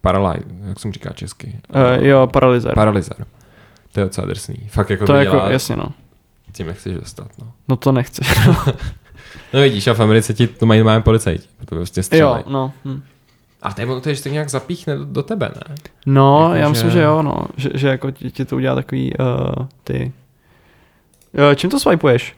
[0.00, 1.58] paralyze, jak jsem říká česky.
[1.98, 2.74] Uh, jo, paralyzer.
[2.74, 3.26] Paralyzer.
[3.92, 4.56] To je docela drsný.
[4.68, 5.88] Fakt jako to to jako, dělá, jasně, no.
[6.52, 7.28] tím nechceš dostat.
[7.38, 7.52] No.
[7.68, 8.22] No to nechci.
[9.52, 11.44] no vidíš, a v Americe ti to mají máme policajti.
[11.64, 12.42] To prostě jo, střelej.
[12.46, 12.72] no.
[12.84, 13.02] Hm.
[13.62, 15.74] A to je, to je, že to nějak zapíchne do, do tebe, ne?
[16.06, 17.46] No, Jako, já že- myslím, že jo, no.
[17.56, 20.12] Že, že jako ti, ti to udělá takový uh, ty...
[21.48, 22.36] Uh, čím to swipeuješ?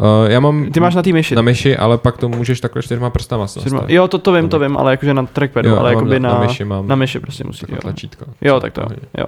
[0.00, 1.34] Uh, já mám Ty máš na té myši.
[1.34, 3.84] na myši, ale pak to můžeš takhle čtyřma prstama Čtyřma-.
[3.88, 6.40] Jo, to, to vím, to vím, ale jakože na trackpadu, Jo, ale jakoby na, na,
[6.40, 7.66] myši mám na myši prostě musí.
[7.68, 8.24] Jo, tlačítko.
[8.40, 8.88] jo tak to jo.
[9.18, 9.26] jo.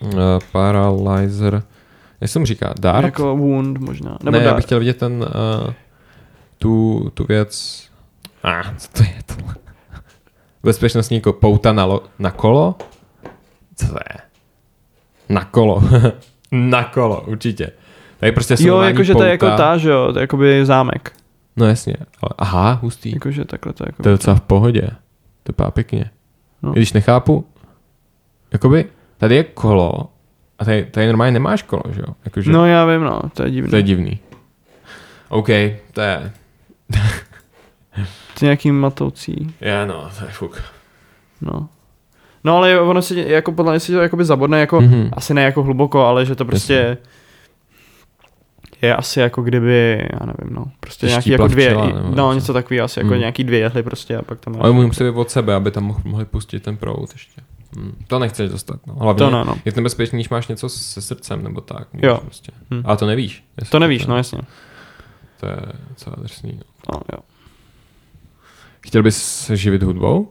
[0.00, 0.10] Uh,
[0.52, 1.62] paralyzer.
[2.20, 2.74] Jak se mu říká?
[2.80, 3.04] Dart?
[3.04, 4.18] Jako wound možná.
[4.22, 4.56] Nebo ne, já dart.
[4.56, 5.72] bych chtěl vidět ten, uh,
[6.60, 7.82] tu, tu věc.
[8.42, 9.54] A, ah, co to je tohle?
[10.62, 12.74] Bezpečnostní jako pouta na, lo, na kolo?
[13.76, 14.20] Co to je?
[15.28, 15.82] Na kolo.
[16.52, 17.70] na kolo, určitě.
[18.20, 21.12] Tady prostě Jo, jakože to je jako ta, že jo, to je jakoby zámek.
[21.56, 21.96] No jasně.
[22.38, 23.12] Aha, hustý.
[23.12, 24.02] Jakože takhle to je jako...
[24.02, 24.82] To je docela v pohodě.
[25.42, 26.10] To vypadá pěkně.
[26.62, 26.72] No.
[26.72, 27.46] Když nechápu,
[28.52, 28.84] jakoby
[29.18, 29.92] tady je kolo
[30.58, 32.14] a tady, tady normálně nemáš kolo, že jo?
[32.24, 33.70] Jakože, No já vím, no, to je divné.
[33.70, 34.18] to je divný.
[35.28, 35.48] OK,
[35.92, 36.32] to je,
[37.96, 40.62] Je nějaký matoucí, je no, to je fuk.
[41.40, 41.68] no.
[42.44, 45.10] No ale ono si, jako podle mě si to jakoby zabodne, jako, Mhm.
[45.12, 46.98] asi ne jako hluboko, ale že to prostě
[48.82, 52.32] je asi jako kdyby, já nevím, no, prostě Že nějaký jako dvě, včela, no něco.
[52.32, 53.18] něco takový asi, jako Hmm.
[53.20, 56.00] nějaký dvě jehly prostě a pak tam Ale můžu se od sebe, aby tam mohl,
[56.04, 57.40] mohli pustit ten proud ještě.
[57.76, 57.92] Hmm.
[58.06, 58.94] To nechceš dostat, no.
[58.94, 59.54] Hlavně To ne, no.
[59.64, 61.88] je to nebezpečný, když máš něco se srdcem nebo tak.
[61.92, 62.18] Jo.
[62.22, 62.52] Prostě.
[62.74, 62.82] Hm.
[62.84, 63.44] Ale to nevíš.
[63.70, 64.40] To nevíš, to, no jasně.
[65.40, 65.56] To je
[65.88, 66.52] docela drsný.
[66.56, 66.62] No.
[66.92, 67.18] No, jo.
[68.80, 70.28] Chtěl bys se živit hudbou?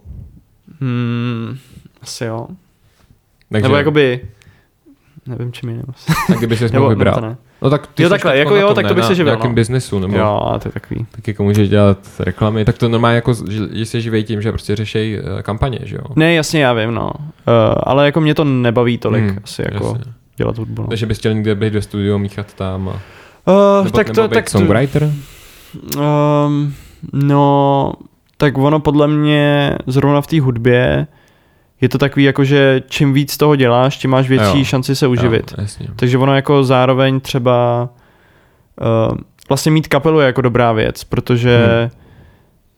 [0.82, 1.58] Hmm,
[2.02, 2.48] asi jo.
[3.52, 4.22] Takže, Nebo jakoby,
[5.26, 5.84] nevím čím jiným.
[6.28, 7.16] tak kdyby si Nebo, mohl nebo vybrat.
[7.16, 7.38] to ne.
[7.62, 9.52] No tak ty Jo, takhle, jako na jo, tak to bych na se živil, nějakém
[9.52, 9.56] no.
[9.56, 11.06] biznesu, nebo Jo, to je takový.
[11.12, 13.34] tak jako můžeš dělat reklamy, tak to normálně jako,
[13.72, 16.02] že se živí tím, že prostě řešej eh, kampaně, že jo?
[16.16, 17.12] Ne, jasně, já vím, no.
[17.18, 17.24] Uh,
[17.84, 20.14] ale jako mě to nebaví tolik, Hmm, asi jako jasně.
[20.38, 20.82] dělat hudbu.
[20.82, 20.88] No.
[20.88, 22.94] Takže bys chtěl někde být ve studiu, míchat tam a...
[22.94, 25.12] Uh, Nebo, tak nebo to, být tak to, songwriter?
[25.98, 26.74] Um,
[27.14, 27.94] no,
[28.38, 31.08] tak ono podle mě zrovna v té hudbě
[31.82, 34.64] je to takový jako, že čím víc toho děláš, tím máš větší Jo.
[34.64, 35.52] šanci se uživit.
[35.52, 35.88] Jo, jasně.
[35.96, 37.90] Takže ono jako zároveň třeba
[39.12, 39.18] uh,
[39.50, 41.90] vlastně mít kapelu je jako dobrá věc, protože Hmm.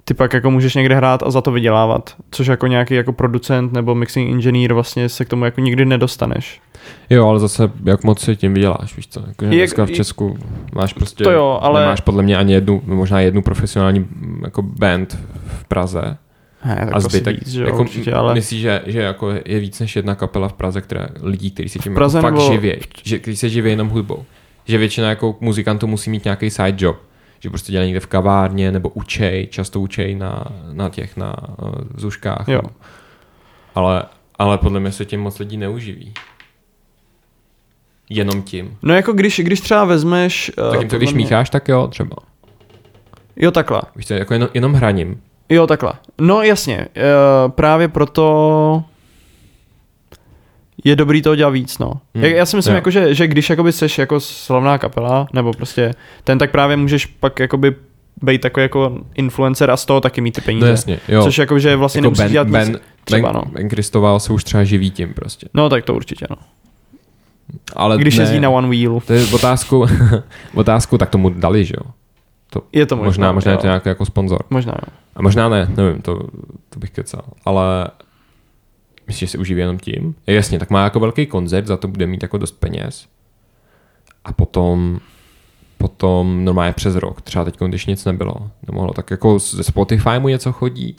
[0.05, 3.73] ty pak jako můžeš někde hrát a za to vydělávat, což jako nějaký jako producent
[3.73, 6.61] nebo mixing engineer vlastně se k tomu jako nikdy nedostaneš.
[7.09, 9.23] Jo, ale zase jak moc si tím vyděláš, víš co?
[9.27, 10.37] Jako, že dneska v Česku
[10.75, 11.23] máš prostě...
[11.23, 15.17] To jo, ale- Nemáš podle mě ani jednu, možná jednu profesionální mm, jako band
[15.47, 16.17] v Praze.
[16.65, 19.59] Ne, tak a zbytek, víc, že jo, jako, určitě, ale myslíš, že, že jako je
[19.59, 22.51] víc než jedna kapela v Praze, která lidí, kteří si tím Praze jako fakt nebo-
[22.53, 22.73] živí,
[23.03, 24.25] že, kteří se živí jenom hudbou.
[24.65, 26.97] Že většina jako muzikantů musí mít nějaký side job.
[27.39, 31.71] Že prostě dělají někde v kavárně, nebo učej, často učej na, na těch, na uh,
[31.95, 32.47] zuškách.
[32.47, 32.59] Jo.
[32.63, 32.69] No.
[33.75, 34.03] Ale,
[34.39, 36.13] ale podle mě se tím moc lidí neuživí.
[38.13, 38.77] Jenom tím.
[38.81, 40.51] No jako když, když třeba vezmeš...
[40.57, 42.15] eh, Tak jim to, když mě- mícháš, tak jo, třeba.
[43.35, 43.81] Jo, takhle.
[43.95, 45.21] Víš co, jako jenom, jenom hraním.
[45.49, 45.93] Jo, takhle.
[46.21, 47.01] No jasně, eh,
[47.49, 48.83] právě proto
[50.85, 51.91] je dobrý to dělat víc, no.
[52.15, 52.75] Hmm, Hmm, já si myslím, jo.
[52.75, 55.93] jako, že, že když jakoby seš jako slavná kapela, nebo prostě
[56.23, 57.75] ten, tak právě můžeš pak jakoby
[58.21, 60.65] být takový jako influencer a z toho taky mít ty peníze.
[60.65, 61.23] No jasně, jo.
[61.23, 62.77] Což jako, že vlastně jako nemusíš ben, dělat ben, nic.
[63.03, 63.51] Třeba, ben, no.
[63.51, 65.47] ben Kristoval se už třeba živí tím prostě.
[65.53, 66.35] No tak to určitě, no.
[67.75, 68.99] Ale Když ne, jezdí na One Wheel.
[69.07, 69.85] To je otázku,
[70.53, 71.91] otázku, tak tomu dali, že jo?
[72.49, 74.39] To, Je to možná, možná, možná je to nějaký jako sponzor.
[74.49, 74.93] Možná, jo.
[75.15, 76.19] A možná ne, nevím, to,
[76.69, 77.23] to bych kecal.
[77.45, 77.87] Ale
[79.07, 80.15] myslíš, že se uživí jenom tím?
[80.27, 83.05] Jasně, tak má jako velký koncert, za to bude mít jako dost peněz.
[84.25, 84.99] A potom
[85.81, 88.35] potom normálně přes rok, třeba teď, když nic nebylo,
[88.67, 90.95] nemohlo, tak jako ze Spotify mu něco chodí,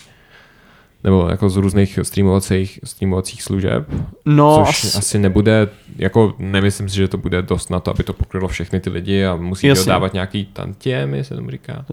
[1.04, 3.86] nebo jako z různých streamovacích, streamovacích služeb,
[4.26, 8.02] No, což as, asi nebude, jako nemyslím si, že to bude dost na to, aby
[8.02, 9.90] to pokrylo všechny ty lidi a musí Jasně.
[9.92, 11.84] dávat nějaký tantiemy, se tomu říká.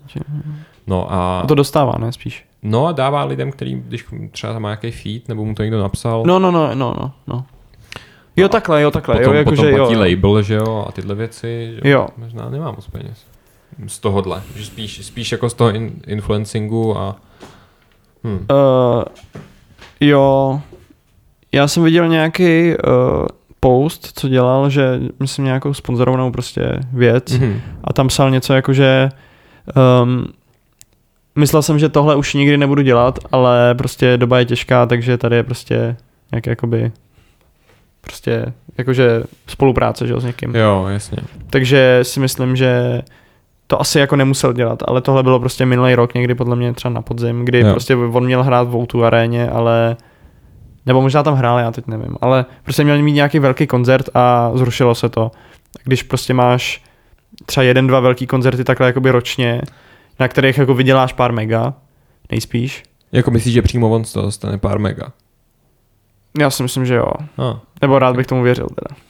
[0.88, 2.46] No a, a to dostává, ne, spíš.
[2.64, 5.80] no a dává lidem, který, když třeba tam má nějaký feed, nebo mu to někdo
[5.82, 7.46] napsal, No, no, no, no, no, no.
[8.38, 9.16] Jo, No, takhle, jo, takhle.
[9.16, 10.00] potom, jo, jako, potom že platí jo.
[10.00, 12.08] label, že jo, a tyhle věci, že Jo.
[12.18, 13.26] možná nemá moc peněz.
[13.88, 17.16] Z tohohle, že spíš, spíš jako z toho in, influencingu a
[18.24, 19.04] Uh,
[20.02, 20.62] jo,
[21.52, 23.26] já jsem viděl nějaký uh,
[23.60, 27.62] post, co dělal, že myslím nějakou sponzorovanou prostě věc Mhm.
[27.84, 29.10] a tam psal něco jako, že
[30.04, 30.26] um,
[31.36, 35.36] myslel jsem, že tohle už nikdy nebudu dělat, ale prostě doba je těžká, takže tady
[35.36, 35.96] je prostě
[36.32, 36.92] nějaké jakoby
[38.02, 38.46] prostě
[38.78, 40.56] jakože spolupráce, že jo, s někým.
[40.56, 41.18] Jo, jasně.
[41.50, 43.02] Takže si myslím, že
[43.72, 46.94] to asi jako nemusel dělat, ale tohle bylo prostě minulý rok někdy podle mě třeba
[46.94, 47.72] na podzim, kdy Jo.
[47.72, 49.98] prostě on měl hrát v O2 aréně, ale
[50.86, 54.52] nebo možná tam hrál, já teď nevím, ale prostě měl mít nějaký velký koncert a
[54.54, 55.32] zrušilo se to.
[55.84, 56.84] Když prostě máš
[57.46, 59.62] třeba jeden, dva velký koncerty takhle jakoby ročně,
[60.20, 61.74] na kterých jako vyděláš pár mega,
[62.32, 62.84] nejspíš.
[63.12, 65.12] Jako myslíš, že přímo on z toho dostane pár mega?
[66.40, 67.12] Já si myslím, že jo.
[67.38, 67.60] Ah.
[67.82, 69.02] Nebo rád bych tomu věřil teda.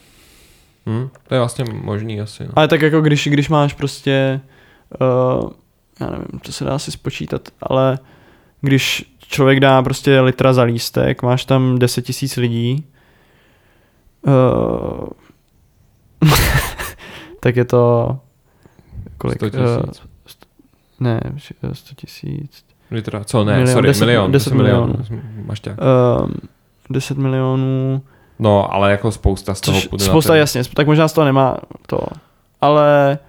[0.90, 1.10] Hm?
[1.28, 2.44] To je vlastně možný asi.
[2.44, 2.50] No.
[2.56, 4.42] Ale tak jako když, když máš prostě,
[5.02, 5.50] uh,
[6.00, 8.00] já nevím, to se dá asi spočítat, ale
[8.62, 12.86] když člověk dá prostě litra za lístek, máš tam 10 tisíc lidí,
[14.28, 15.08] uh,
[17.40, 18.18] tak je to
[19.18, 19.38] kolik?
[19.38, 20.02] 100 Uh, tisíc.
[21.00, 21.22] ne,
[21.74, 22.66] 100 tisíc.
[22.92, 24.32] Litra, co ne, Milion, sorry, 10 milion.
[24.32, 24.94] 10 milionů.
[25.46, 25.78] Máš tak.
[26.22, 26.30] Uh,
[26.90, 28.02] 10 milionů,
[28.40, 31.14] No, ale jako spousta z toho což půjde na spousta ten- jasně, tak možná z
[31.14, 31.58] toho nemá
[31.88, 32.00] to.
[32.62, 33.20] Ale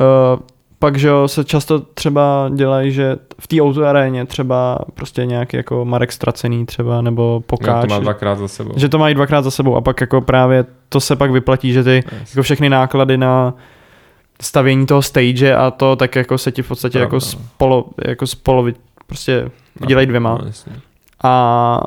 [0.00, 0.40] uh,
[0.78, 5.84] pak, že jo, se často třeba dělají, že v té autoaréně třeba prostě nějaký jako
[5.84, 8.72] Marek Stracený třeba, nebo Pokáč, to má dvakrát za sebou.
[8.76, 11.84] že to mají dvakrát za sebou a pak jako právě to se pak vyplatí, že
[11.84, 12.30] ty Yes.
[12.34, 13.54] jako všechny náklady na
[14.42, 17.20] stavění toho stage a to, tak jako se ti v podstatě Pravda, jako no.
[17.20, 18.66] spolo, jako spolo
[19.06, 20.72] prostě vydělají dvěma No, jasně.
[21.24, 21.80] a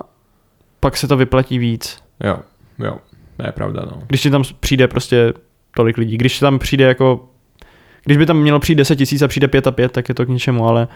[0.79, 1.97] pak se to vyplatí víc.
[2.23, 2.37] Jo,
[2.79, 2.97] jo,
[3.37, 4.01] to je pravda, no.
[4.07, 5.33] Když ti tam přijde prostě
[5.75, 6.17] tolik lidí.
[6.17, 7.25] Když tam přijde jako,
[8.05, 10.25] když by tam mělo přijít 10 tisíc a přijde 5 a 5, tak je to
[10.25, 10.87] k ničemu, ale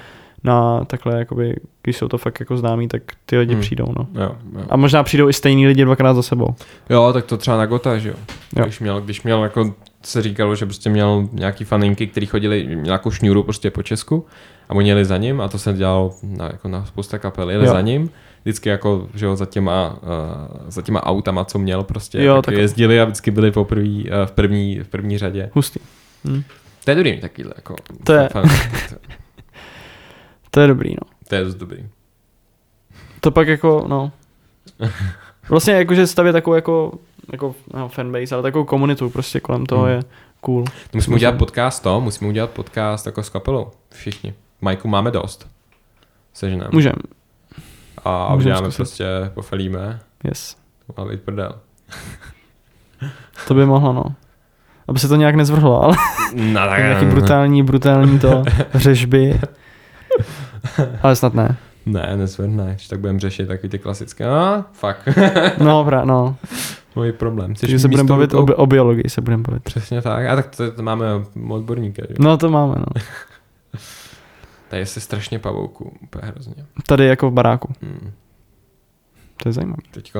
[0.43, 3.61] na takhle, jakoby, když jsou to fakt jako známí, tak ty lidi Hmm.
[3.61, 4.07] přijdou, no.
[4.21, 4.65] Jo, jo.
[4.69, 6.47] A možná přijdou i stejní lidi dvakrát za sebou.
[6.89, 8.15] jo, tak to třeba na Gota, že jo.
[8.57, 8.63] Jo.
[8.65, 9.73] Když měl, když měl jako
[10.03, 14.25] se říkalo, že prostě měl nějaký faninky, který chodili, měl nějakou šňůru prostě po Česku
[14.69, 17.65] a oni jeli za ním a to se dělalo na, jako na spousta kapel, jeli
[17.65, 17.71] Jo.
[17.71, 18.09] za ním,
[18.43, 19.99] vždycky jako, že jo, za těma, uh,
[20.67, 24.25] za těma autama, co měl prostě, Jo, tak, tak- jezdili a vždycky byli poprvý, uh,
[24.25, 25.49] v, první, v první řadě.
[25.53, 25.79] Hustý.
[26.25, 26.43] Hm.
[26.83, 27.75] To je dobrý takovýhle, jako.
[28.03, 28.41] To je- to,
[30.51, 31.07] To je dobrý, no.
[31.27, 31.87] to je dost dobrý.
[33.19, 34.11] To pak jako, no.
[35.49, 36.91] Vlastně jakože stavět takovou jako,
[37.31, 39.91] jako no, fanbase, ale takovou komunitu prostě kolem toho Hmm.
[39.91, 39.99] je
[40.41, 40.65] cool.
[40.93, 44.33] Musíme udělat podcast to, musíme udělat podcast jako s kapelou, všichni.
[44.61, 45.47] Majku máme dost.
[46.33, 46.67] Seženem.
[46.71, 46.93] Můžem,
[48.05, 49.99] A uděláme prostě, pofelíme.
[50.23, 50.55] yes.
[50.87, 51.55] To má být prdel.
[53.47, 54.03] To by mohlo, no.
[54.87, 55.97] Aby se to nějak nezvrhlo, ale
[56.35, 58.43] No tak nějaký brutální, brutální to
[58.73, 59.39] řežby.
[61.01, 61.55] Ale snad ne.
[61.85, 64.25] Ne, nezvedne, když tak budeme řešit taky ty klasické.
[64.27, 65.17] No, fuck.
[65.57, 66.35] No, pra, no.
[66.95, 67.53] Můj problém.
[67.55, 69.63] Chceš Takže se budeme bavit o, o biologii, se budeme bavit.
[69.63, 70.25] Přesně tak.
[70.27, 71.05] A tak to, to máme
[71.49, 72.03] odborníka.
[72.09, 72.15] Že?
[72.19, 72.85] No to máme, no.
[74.73, 76.53] Tady je se strašně pavouku, úplně hrozně.
[76.87, 77.73] Tady jako v baráku.
[77.81, 78.11] Hmm.
[79.43, 79.81] To je zajímavé.
[79.91, 80.13] Teď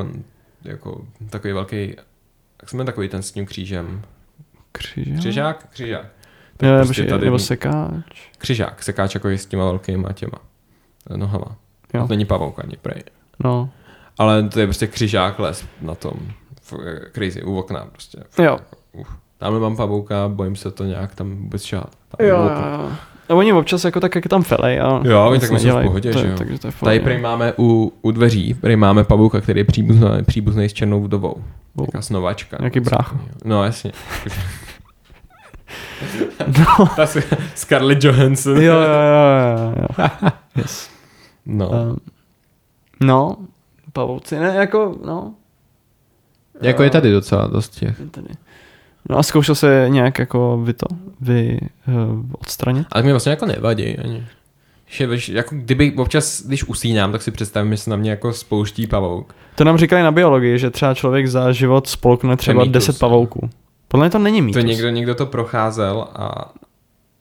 [0.63, 1.95] jako takový velký,
[2.61, 4.01] jak jsme takový ten s tím křížem.
[4.71, 5.17] Křižák?
[5.19, 5.67] Křižák?
[5.69, 6.05] Křižák.
[6.61, 8.29] Jo, prostě prostě tady- nebo sekáč.
[8.37, 10.37] Křižák, sekáč jako je s těma velkýma těma
[11.15, 11.55] nohama.
[11.93, 12.01] Jo.
[12.01, 13.03] To není pavouk ani prej.
[13.43, 13.69] No.
[14.17, 16.13] Ale to je prostě křižák les na tom.
[16.61, 18.23] F- Crazy, u okna prostě.
[18.43, 18.59] Jo.
[18.91, 19.07] Uf.
[19.37, 21.95] Tamhle mám pavouka, bojím se to nějak tam vůbec šát.
[22.19, 22.91] Jo, jo, jo.
[23.33, 24.81] A oni občas jako tak, jak tam felej.
[24.81, 26.37] A Jo, oni tak jsou v pohodě, to že jo.
[26.37, 29.63] Takže to je v Tady prý máme u, u dveří, prý máme pavouka, který je
[29.63, 31.35] příbuzný, příbuzný s černou vdovou.
[31.75, 31.85] Wow.
[31.85, 32.57] Taká snovačka.
[32.59, 33.03] Nějaký brácha.
[33.03, 33.29] takového.
[33.45, 33.91] No jasně.
[36.57, 36.87] No.
[36.95, 37.05] Ta
[37.55, 38.57] Scarlett Johansson.
[38.57, 40.29] Jo, jo, jo, jo, jo.
[40.55, 40.89] Yes.
[41.45, 41.69] No.
[41.69, 41.97] Um,
[43.01, 43.37] no,
[43.93, 45.33] pavouci, ne, jako, no.
[46.61, 47.99] Jako je tady docela dost těch.
[47.99, 48.27] Je Tady.
[49.09, 50.85] No a zkoušel se nějak jako vy to,
[51.21, 52.87] vy uh, odstranit?
[52.91, 54.25] Ale mi vlastně jako nevadí ani.
[54.87, 58.87] Že, jako kdyby občas, když usínám, tak si představím, že se na mě jako spouští
[58.87, 59.35] pavouk.
[59.55, 62.99] To nám říkali na biologii, že třeba člověk za život spolkne třeba mýtus, 10 no.
[62.99, 63.49] pavouků.
[63.87, 64.61] Podle mě to není mýtus.
[64.61, 66.51] To někdo, někdo to procházel a,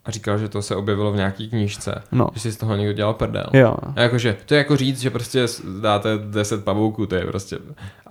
[0.04, 2.02] a říkal, že to se objevilo v nějaký knížce.
[2.12, 3.46] No, Že si z toho někdo dělal prdel.
[3.52, 3.74] jo.
[3.96, 5.46] A jakože, to je jako říct, že prostě
[5.80, 7.58] dáte 10 pavouků, to je prostě,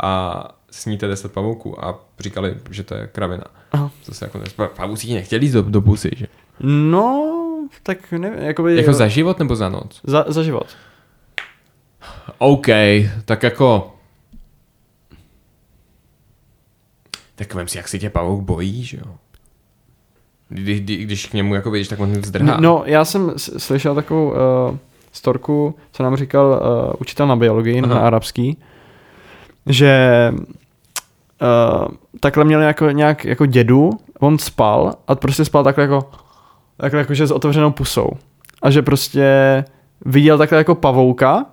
[0.04, 3.44] a sníte 10 pavouků a říkali, že to je kravina.
[3.72, 3.92] Aha.
[4.06, 6.28] To se jako, pavouci ti nechtěli jít do, do pusy, že?
[6.60, 7.38] No,
[7.84, 8.76] tak nevím, jakoby...
[8.78, 10.02] Jako za život nebo za noc?
[10.04, 10.68] za, za život.
[12.38, 12.68] OK,
[13.26, 13.96] tak jako...
[17.36, 19.16] Tak vem si, jak si tě pavouk bojí, že jo?
[20.50, 22.58] Kdy, kdy, když k němu jako vidíš, tak on zdrhá.
[22.60, 24.78] No, já jsem slyšel takovou uh,
[25.12, 27.94] storku, co nám říkal uh, učitel na biologii, Aha.
[27.94, 28.58] na arabský,
[29.66, 30.32] že
[31.42, 31.88] uh,
[32.20, 33.90] takhle měl jako, nějak jako dědu,
[34.20, 36.10] on spal a prostě spal takhle jako,
[36.78, 38.10] takhle jako, že s otevřenou pusou.
[38.62, 39.26] A že prostě
[40.06, 41.46] viděl takhle jako pavouka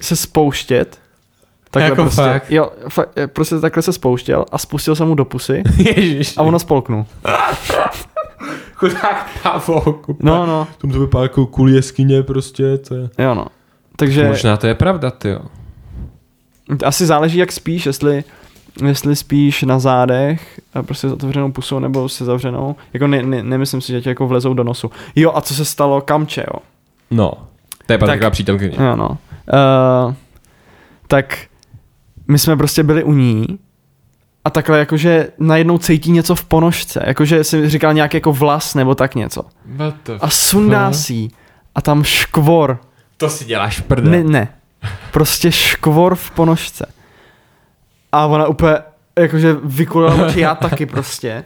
[0.00, 0.98] se spouštět.
[1.70, 2.50] Takhle Jako prostě, fakt?
[2.50, 6.38] Jo, fakt, eh, prostě takhle se spouštěl a spustil se mu do pusy Ježiš.
[6.38, 7.06] a ono spolknul.
[8.74, 10.06] Chudák pavouk.
[10.20, 13.08] No, no, Tom to vypadá jako kůl jeskyně prostě, to je...
[13.18, 13.46] jo no.
[13.96, 15.40] Takže Možná to je pravda, ty jo.
[16.84, 18.24] Asi záleží, jak spíš, jestli,
[18.86, 22.76] jestli spíš na zádech, a prostě s otevřenou pusou nebo se zavřenou.
[22.92, 24.90] Jako ne, ne, nemyslím si, že tě jako vlezou do nosu.
[25.16, 26.60] Jo, a co se stalo Kamče, jo?
[27.10, 27.32] No.
[27.86, 28.76] To je taková přítelkyně.
[28.80, 29.08] Jo, no.
[29.08, 30.14] Uh,
[31.06, 31.38] tak
[32.28, 33.46] my jsme prostě byli u ní
[34.44, 38.94] a takhle jakože najednou cítí něco v ponožce, jakože si říkal nějak jako vlas nebo
[38.94, 39.42] tak něco.
[40.20, 41.28] A sundá si
[41.74, 42.78] a tam škvor.
[43.16, 44.12] To si děláš prdel.
[44.12, 44.48] Ne, ne.
[45.12, 46.92] Prostě škvor v ponožce.
[48.12, 48.74] A ona úplně
[49.18, 51.44] jakože vykulila oči, já taky prostě.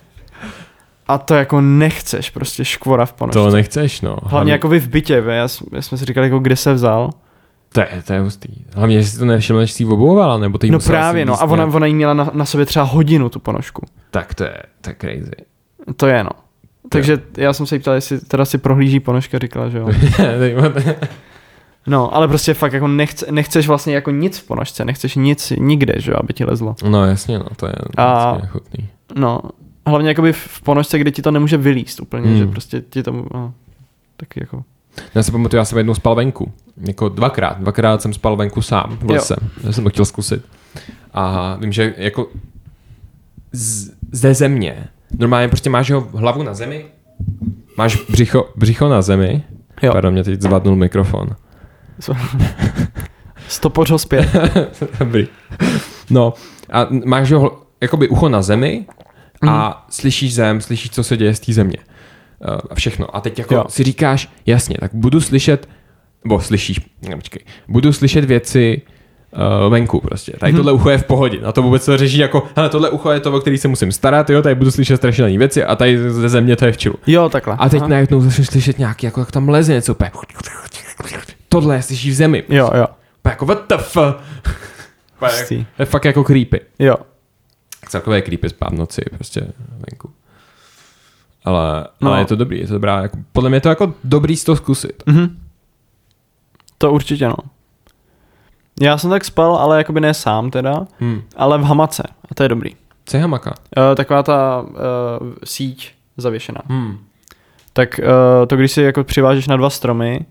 [1.08, 3.38] A to jako nechceš, prostě škvora v ponožce.
[3.38, 4.16] To nechceš, no.
[4.22, 6.72] Hlavně jako vy v bytě, vy, já, jsme- já jsme si říkali, jako kde se
[6.74, 7.10] vzal.
[7.72, 8.48] To je, to je hustý.
[8.74, 11.42] Hlavně, že si to nevšiml, než si ji obuvovala, nebo ty No právě, no.
[11.42, 13.86] A ona, ona jí měla na, na sobě třeba hodinu tu ponožku.
[14.10, 15.30] Tak to je, to je crazy.
[15.96, 16.30] To je no.
[16.88, 19.88] Takže já jsem se jí ptal, jestli teda si prohlíží ponožka, říkala, že jo.
[21.86, 25.94] No, ale prostě fakt jako nechce, nechceš vlastně jako nic v ponožce, nechceš nic nikde,
[25.96, 26.76] že jo, aby ti lezlo.
[26.88, 28.88] no jasně, no, to je A- vlastně chutný.
[29.14, 29.40] No,
[29.86, 32.38] hlavně jakoby v ponožce, kde ti to nemůže vylíst úplně, Hmm.
[32.38, 33.54] že prostě ti to, no,
[34.16, 34.64] taky jako,
[35.14, 36.52] Já si pamatuju, já jsem jednou spal venku.
[36.86, 37.58] Jako dvakrát.
[37.60, 39.36] Dvakrát jsem spal venku sám v lese.
[39.64, 40.42] Já jsem to chtěl zkusit.
[41.14, 42.26] A vím, že jako
[43.52, 44.88] z, ze země.
[45.18, 46.84] Normálně prostě máš jeho hlavu na zemi,
[47.76, 49.42] máš břicho, břicho na zemi.
[49.82, 49.92] Jo.
[49.92, 51.28] Pardon, mě teď zvadnul mikrofon.
[53.48, 54.28] stopořil zpět.
[54.98, 55.26] Dobrý.
[56.10, 56.34] No
[56.72, 58.86] a máš ho jakoby ucho na zemi
[59.48, 61.78] a slyšíš zem, slyšíš, co se děje z té země.
[62.48, 63.16] Uh, A všechno.
[63.16, 63.64] A teď jako Jo.
[63.68, 65.68] si říkáš, jasně, tak budu slyšet,
[66.24, 68.82] nebo slyšíš, ne, počkej, budu slyšet věci
[69.64, 70.32] uh, venku prostě.
[70.38, 71.40] Tady tohle ucho je v pohodě.
[71.40, 73.92] Na to vůbec to řeší jako, hele, tohle ucho je to, o který se musím
[73.92, 76.94] starat, jo, tady budu slyšet strašné věci a tady ze země to je v čilu.
[77.06, 77.56] Jo, takhle.
[77.58, 77.88] A teď Aha.
[77.88, 80.10] najednou začneš slyšet nějaký, jako jak tam leze něco, úplně.
[81.52, 82.44] Tohle slyšíš v zemi.
[82.48, 82.86] Jo, jo.
[83.18, 83.96] Úplně jako what the f...
[85.16, 85.66] Úplně Hustý.
[85.76, 86.60] To je fakt jako creepy.
[86.78, 86.96] Jo.
[87.88, 90.10] Celkové creepy spát v noci prostě venku.
[91.44, 92.10] Ale, No.
[92.10, 93.02] ale je to dobrý, je to dobrá.
[93.02, 95.02] Jako, podle mě je to jako dobrý z toho zkusit.
[95.06, 95.38] Mhm.
[96.78, 97.34] To určitě, no.
[98.80, 101.22] Já jsem tak spal, ale jakoby ne sám teda, Hmm.
[101.36, 102.02] ale v hamace.
[102.30, 102.70] A to je dobrý.
[103.06, 103.50] Co je hamaka?
[103.76, 104.68] Uh, taková ta uh,
[105.44, 106.60] síť zavěšená.
[106.66, 106.98] Hmm.
[107.72, 110.26] Tak uh, to, když si jako přivážeš na dva stromy,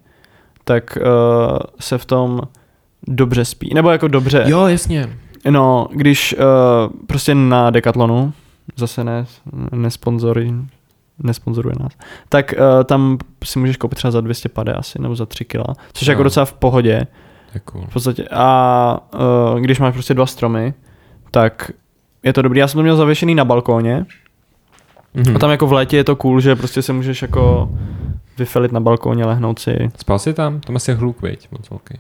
[0.64, 2.42] tak uh, se v tom
[3.08, 3.72] dobře spí.
[3.74, 4.44] Nebo jako dobře.
[4.48, 5.18] Jo, jasně.
[5.50, 6.44] No, když uh,
[7.08, 8.34] prostě na Decathlonu,
[8.76, 9.26] zase ne,
[9.72, 10.54] nesponzory,
[11.24, 11.92] nesponzoruje nás,
[12.30, 15.66] tak uh, tam si můžeš koupit třeba za 200 pade asi, nebo za 3 kila,
[15.94, 17.08] což je jako docela v pohodě.
[17.66, 17.86] Cool.
[17.90, 18.26] V podstatě.
[18.32, 19.00] A
[19.54, 20.74] uh, když máš prostě dva stromy,
[21.32, 21.72] tak
[22.24, 22.60] je to dobrý.
[22.60, 24.06] Já jsem to měl zavěšený na balkóně
[25.14, 25.36] Mhm.
[25.36, 27.70] a tam jako v létě je to cool, že prostě se můžeš jako
[28.38, 29.92] vyfelit na balkóně, lehnout si.
[29.98, 30.60] Spal jsi tam?
[30.60, 31.48] Tam asi hluk, viď?
[31.52, 31.94] Moc velký.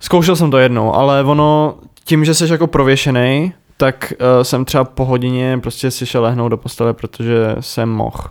[0.00, 1.74] Zkoušel jsem to jednou, ale ono,
[2.04, 6.50] tím, že jsi jako prověšený, tak uh, jsem třeba po hodině prostě si šel lehnout
[6.50, 8.24] do postele, protože jsem mohl.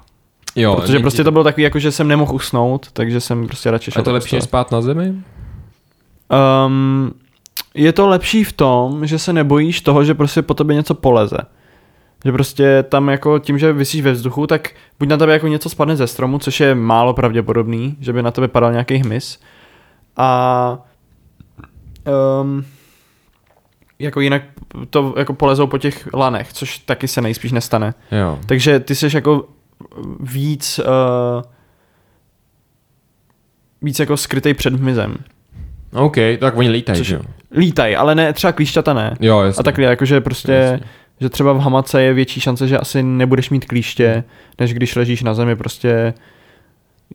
[0.56, 3.92] Jo, Protože prostě to bylo takový, jako že jsem nemohl usnout, takže jsem prostě radši
[3.92, 5.14] A šel je to lepší, spát na zemi?
[6.66, 7.14] Um,
[7.74, 11.38] je to lepší v tom, že se nebojíš toho, že prostě po tobě něco poleze.
[12.26, 14.70] Že prostě tam jako tím, že vysíš ve vzduchu, tak
[15.00, 18.32] buď na tebe jako něco spadne ze stromu, což je málo pravděpodobný, že by na
[18.32, 19.40] tebe padal nějaký hmyz.
[20.18, 20.78] A
[22.42, 22.66] um,
[24.00, 24.44] jako jinak
[24.90, 27.94] to jako polezou po těch lanech, což taky se nejspíš nestane.
[28.12, 28.40] Jo.
[28.46, 29.48] Takže ty jsi jako
[30.20, 31.42] víc uh,
[33.82, 35.18] víc jako skrytej před hmyzem.
[35.94, 37.22] OK, tak oni lítají, že jo?
[37.58, 39.16] Lítaj, ale ne, třeba klíšťata ne.
[39.20, 39.60] Jo, jasně.
[39.60, 40.88] A takhle, jakože prostě, Jasně.
[41.22, 44.24] Že třeba v hamace je větší šance, že asi nebudeš mít klíště,
[44.60, 46.14] než když ležíš na zemi prostě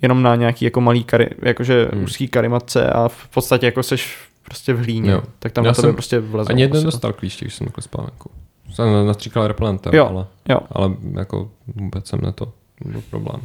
[0.02, 2.04] jenom na nějaký jako malý kary, jakože Hmm.
[2.04, 5.22] úzký karimatce a v podstatě jako seš prostě v hlíně, Jo.
[5.38, 6.50] tak tam Já na tebe prostě vlezou.
[6.50, 6.84] Ani jeden asi.
[6.84, 8.30] dostal klíště, když jsem takhle spal venku.
[8.74, 10.06] Jsem nastříkal repelentem, Jo.
[10.06, 10.58] ale, Jo.
[10.72, 12.52] ale jako vůbec jsem na to
[12.84, 13.40] byl problém.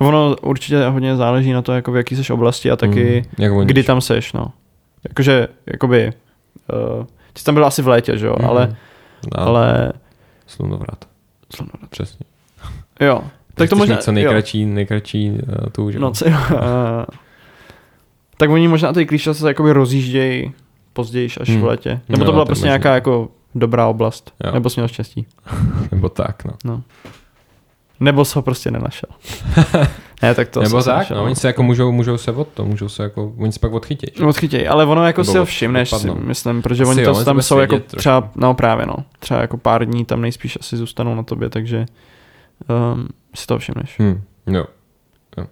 [0.00, 3.66] Ono určitě hodně záleží na to, jako v jaký seš oblasti a taky Mm, jak
[3.66, 4.52] kdy tam seš, no.
[5.08, 6.12] Jakože, jakoby,
[6.98, 8.48] uh, ty jsi tam byl asi v létě, že jo, Mhm.
[8.50, 8.76] ale,
[9.36, 9.92] Dá, ale,
[10.46, 11.04] Slunovrat,
[11.90, 12.26] přesně.
[13.00, 13.22] jo.
[13.54, 14.14] Tak to možná, co jo.
[14.14, 15.38] nejkratší, nejkratší uh,
[15.72, 15.98] tu, že?
[15.98, 16.32] No, co, uh,
[18.36, 20.52] tak oni možná ty klíče se jakoby rozjíždějí
[20.92, 21.60] později až Hmm.
[21.60, 21.90] v létě.
[22.08, 22.68] No, Nebo to to byla je prostě možný.
[22.68, 24.32] nějaká jako dobrá oblast.
[24.44, 24.52] Jo.
[24.52, 25.26] Nebo jsi měl štěstí.
[25.92, 26.82] Nebo tak, no.
[28.00, 29.08] Nebo jsi ho prostě nenašel.
[30.22, 32.64] ne, tak to Nebo tak, našel, no, oni se jako můžou, můžou se od to,
[32.64, 34.12] můžou se jako, oni se pak odchytějí.
[34.16, 34.24] že?
[34.24, 37.18] Odchytěj, ale ono jako Nebo si ho všimneš, si myslím, protože Asi oni jo, to
[37.18, 37.96] to tam jsou jako trošku.
[37.96, 41.86] třeba, no právě no, třeba jako pár dní tam nejspíš asi zůstanou na tobě, takže
[42.94, 43.96] um, si to všimneš.
[43.98, 44.64] Hm, jo.
[45.38, 45.46] jo.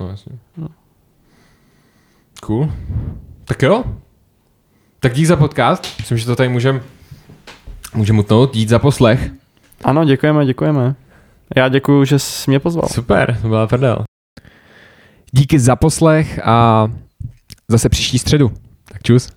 [0.00, 0.32] No jasně.
[0.56, 0.68] No.
[2.42, 2.72] Cool.
[3.44, 3.84] Tak jo.
[5.00, 5.98] Tak dík za podcast.
[5.98, 6.82] Myslím, že to tady můžem
[7.94, 8.54] můžem utnout.
[8.54, 9.30] Dík za poslech.
[9.84, 10.94] Ano, děkujeme, děkujeme.
[11.56, 12.88] Já děkuju, že jsi mě pozval.
[12.88, 14.04] Super, to byla prdel.
[15.32, 16.88] Díky za poslech a
[17.68, 18.52] zase příští středu.
[18.84, 19.28] Tak čus.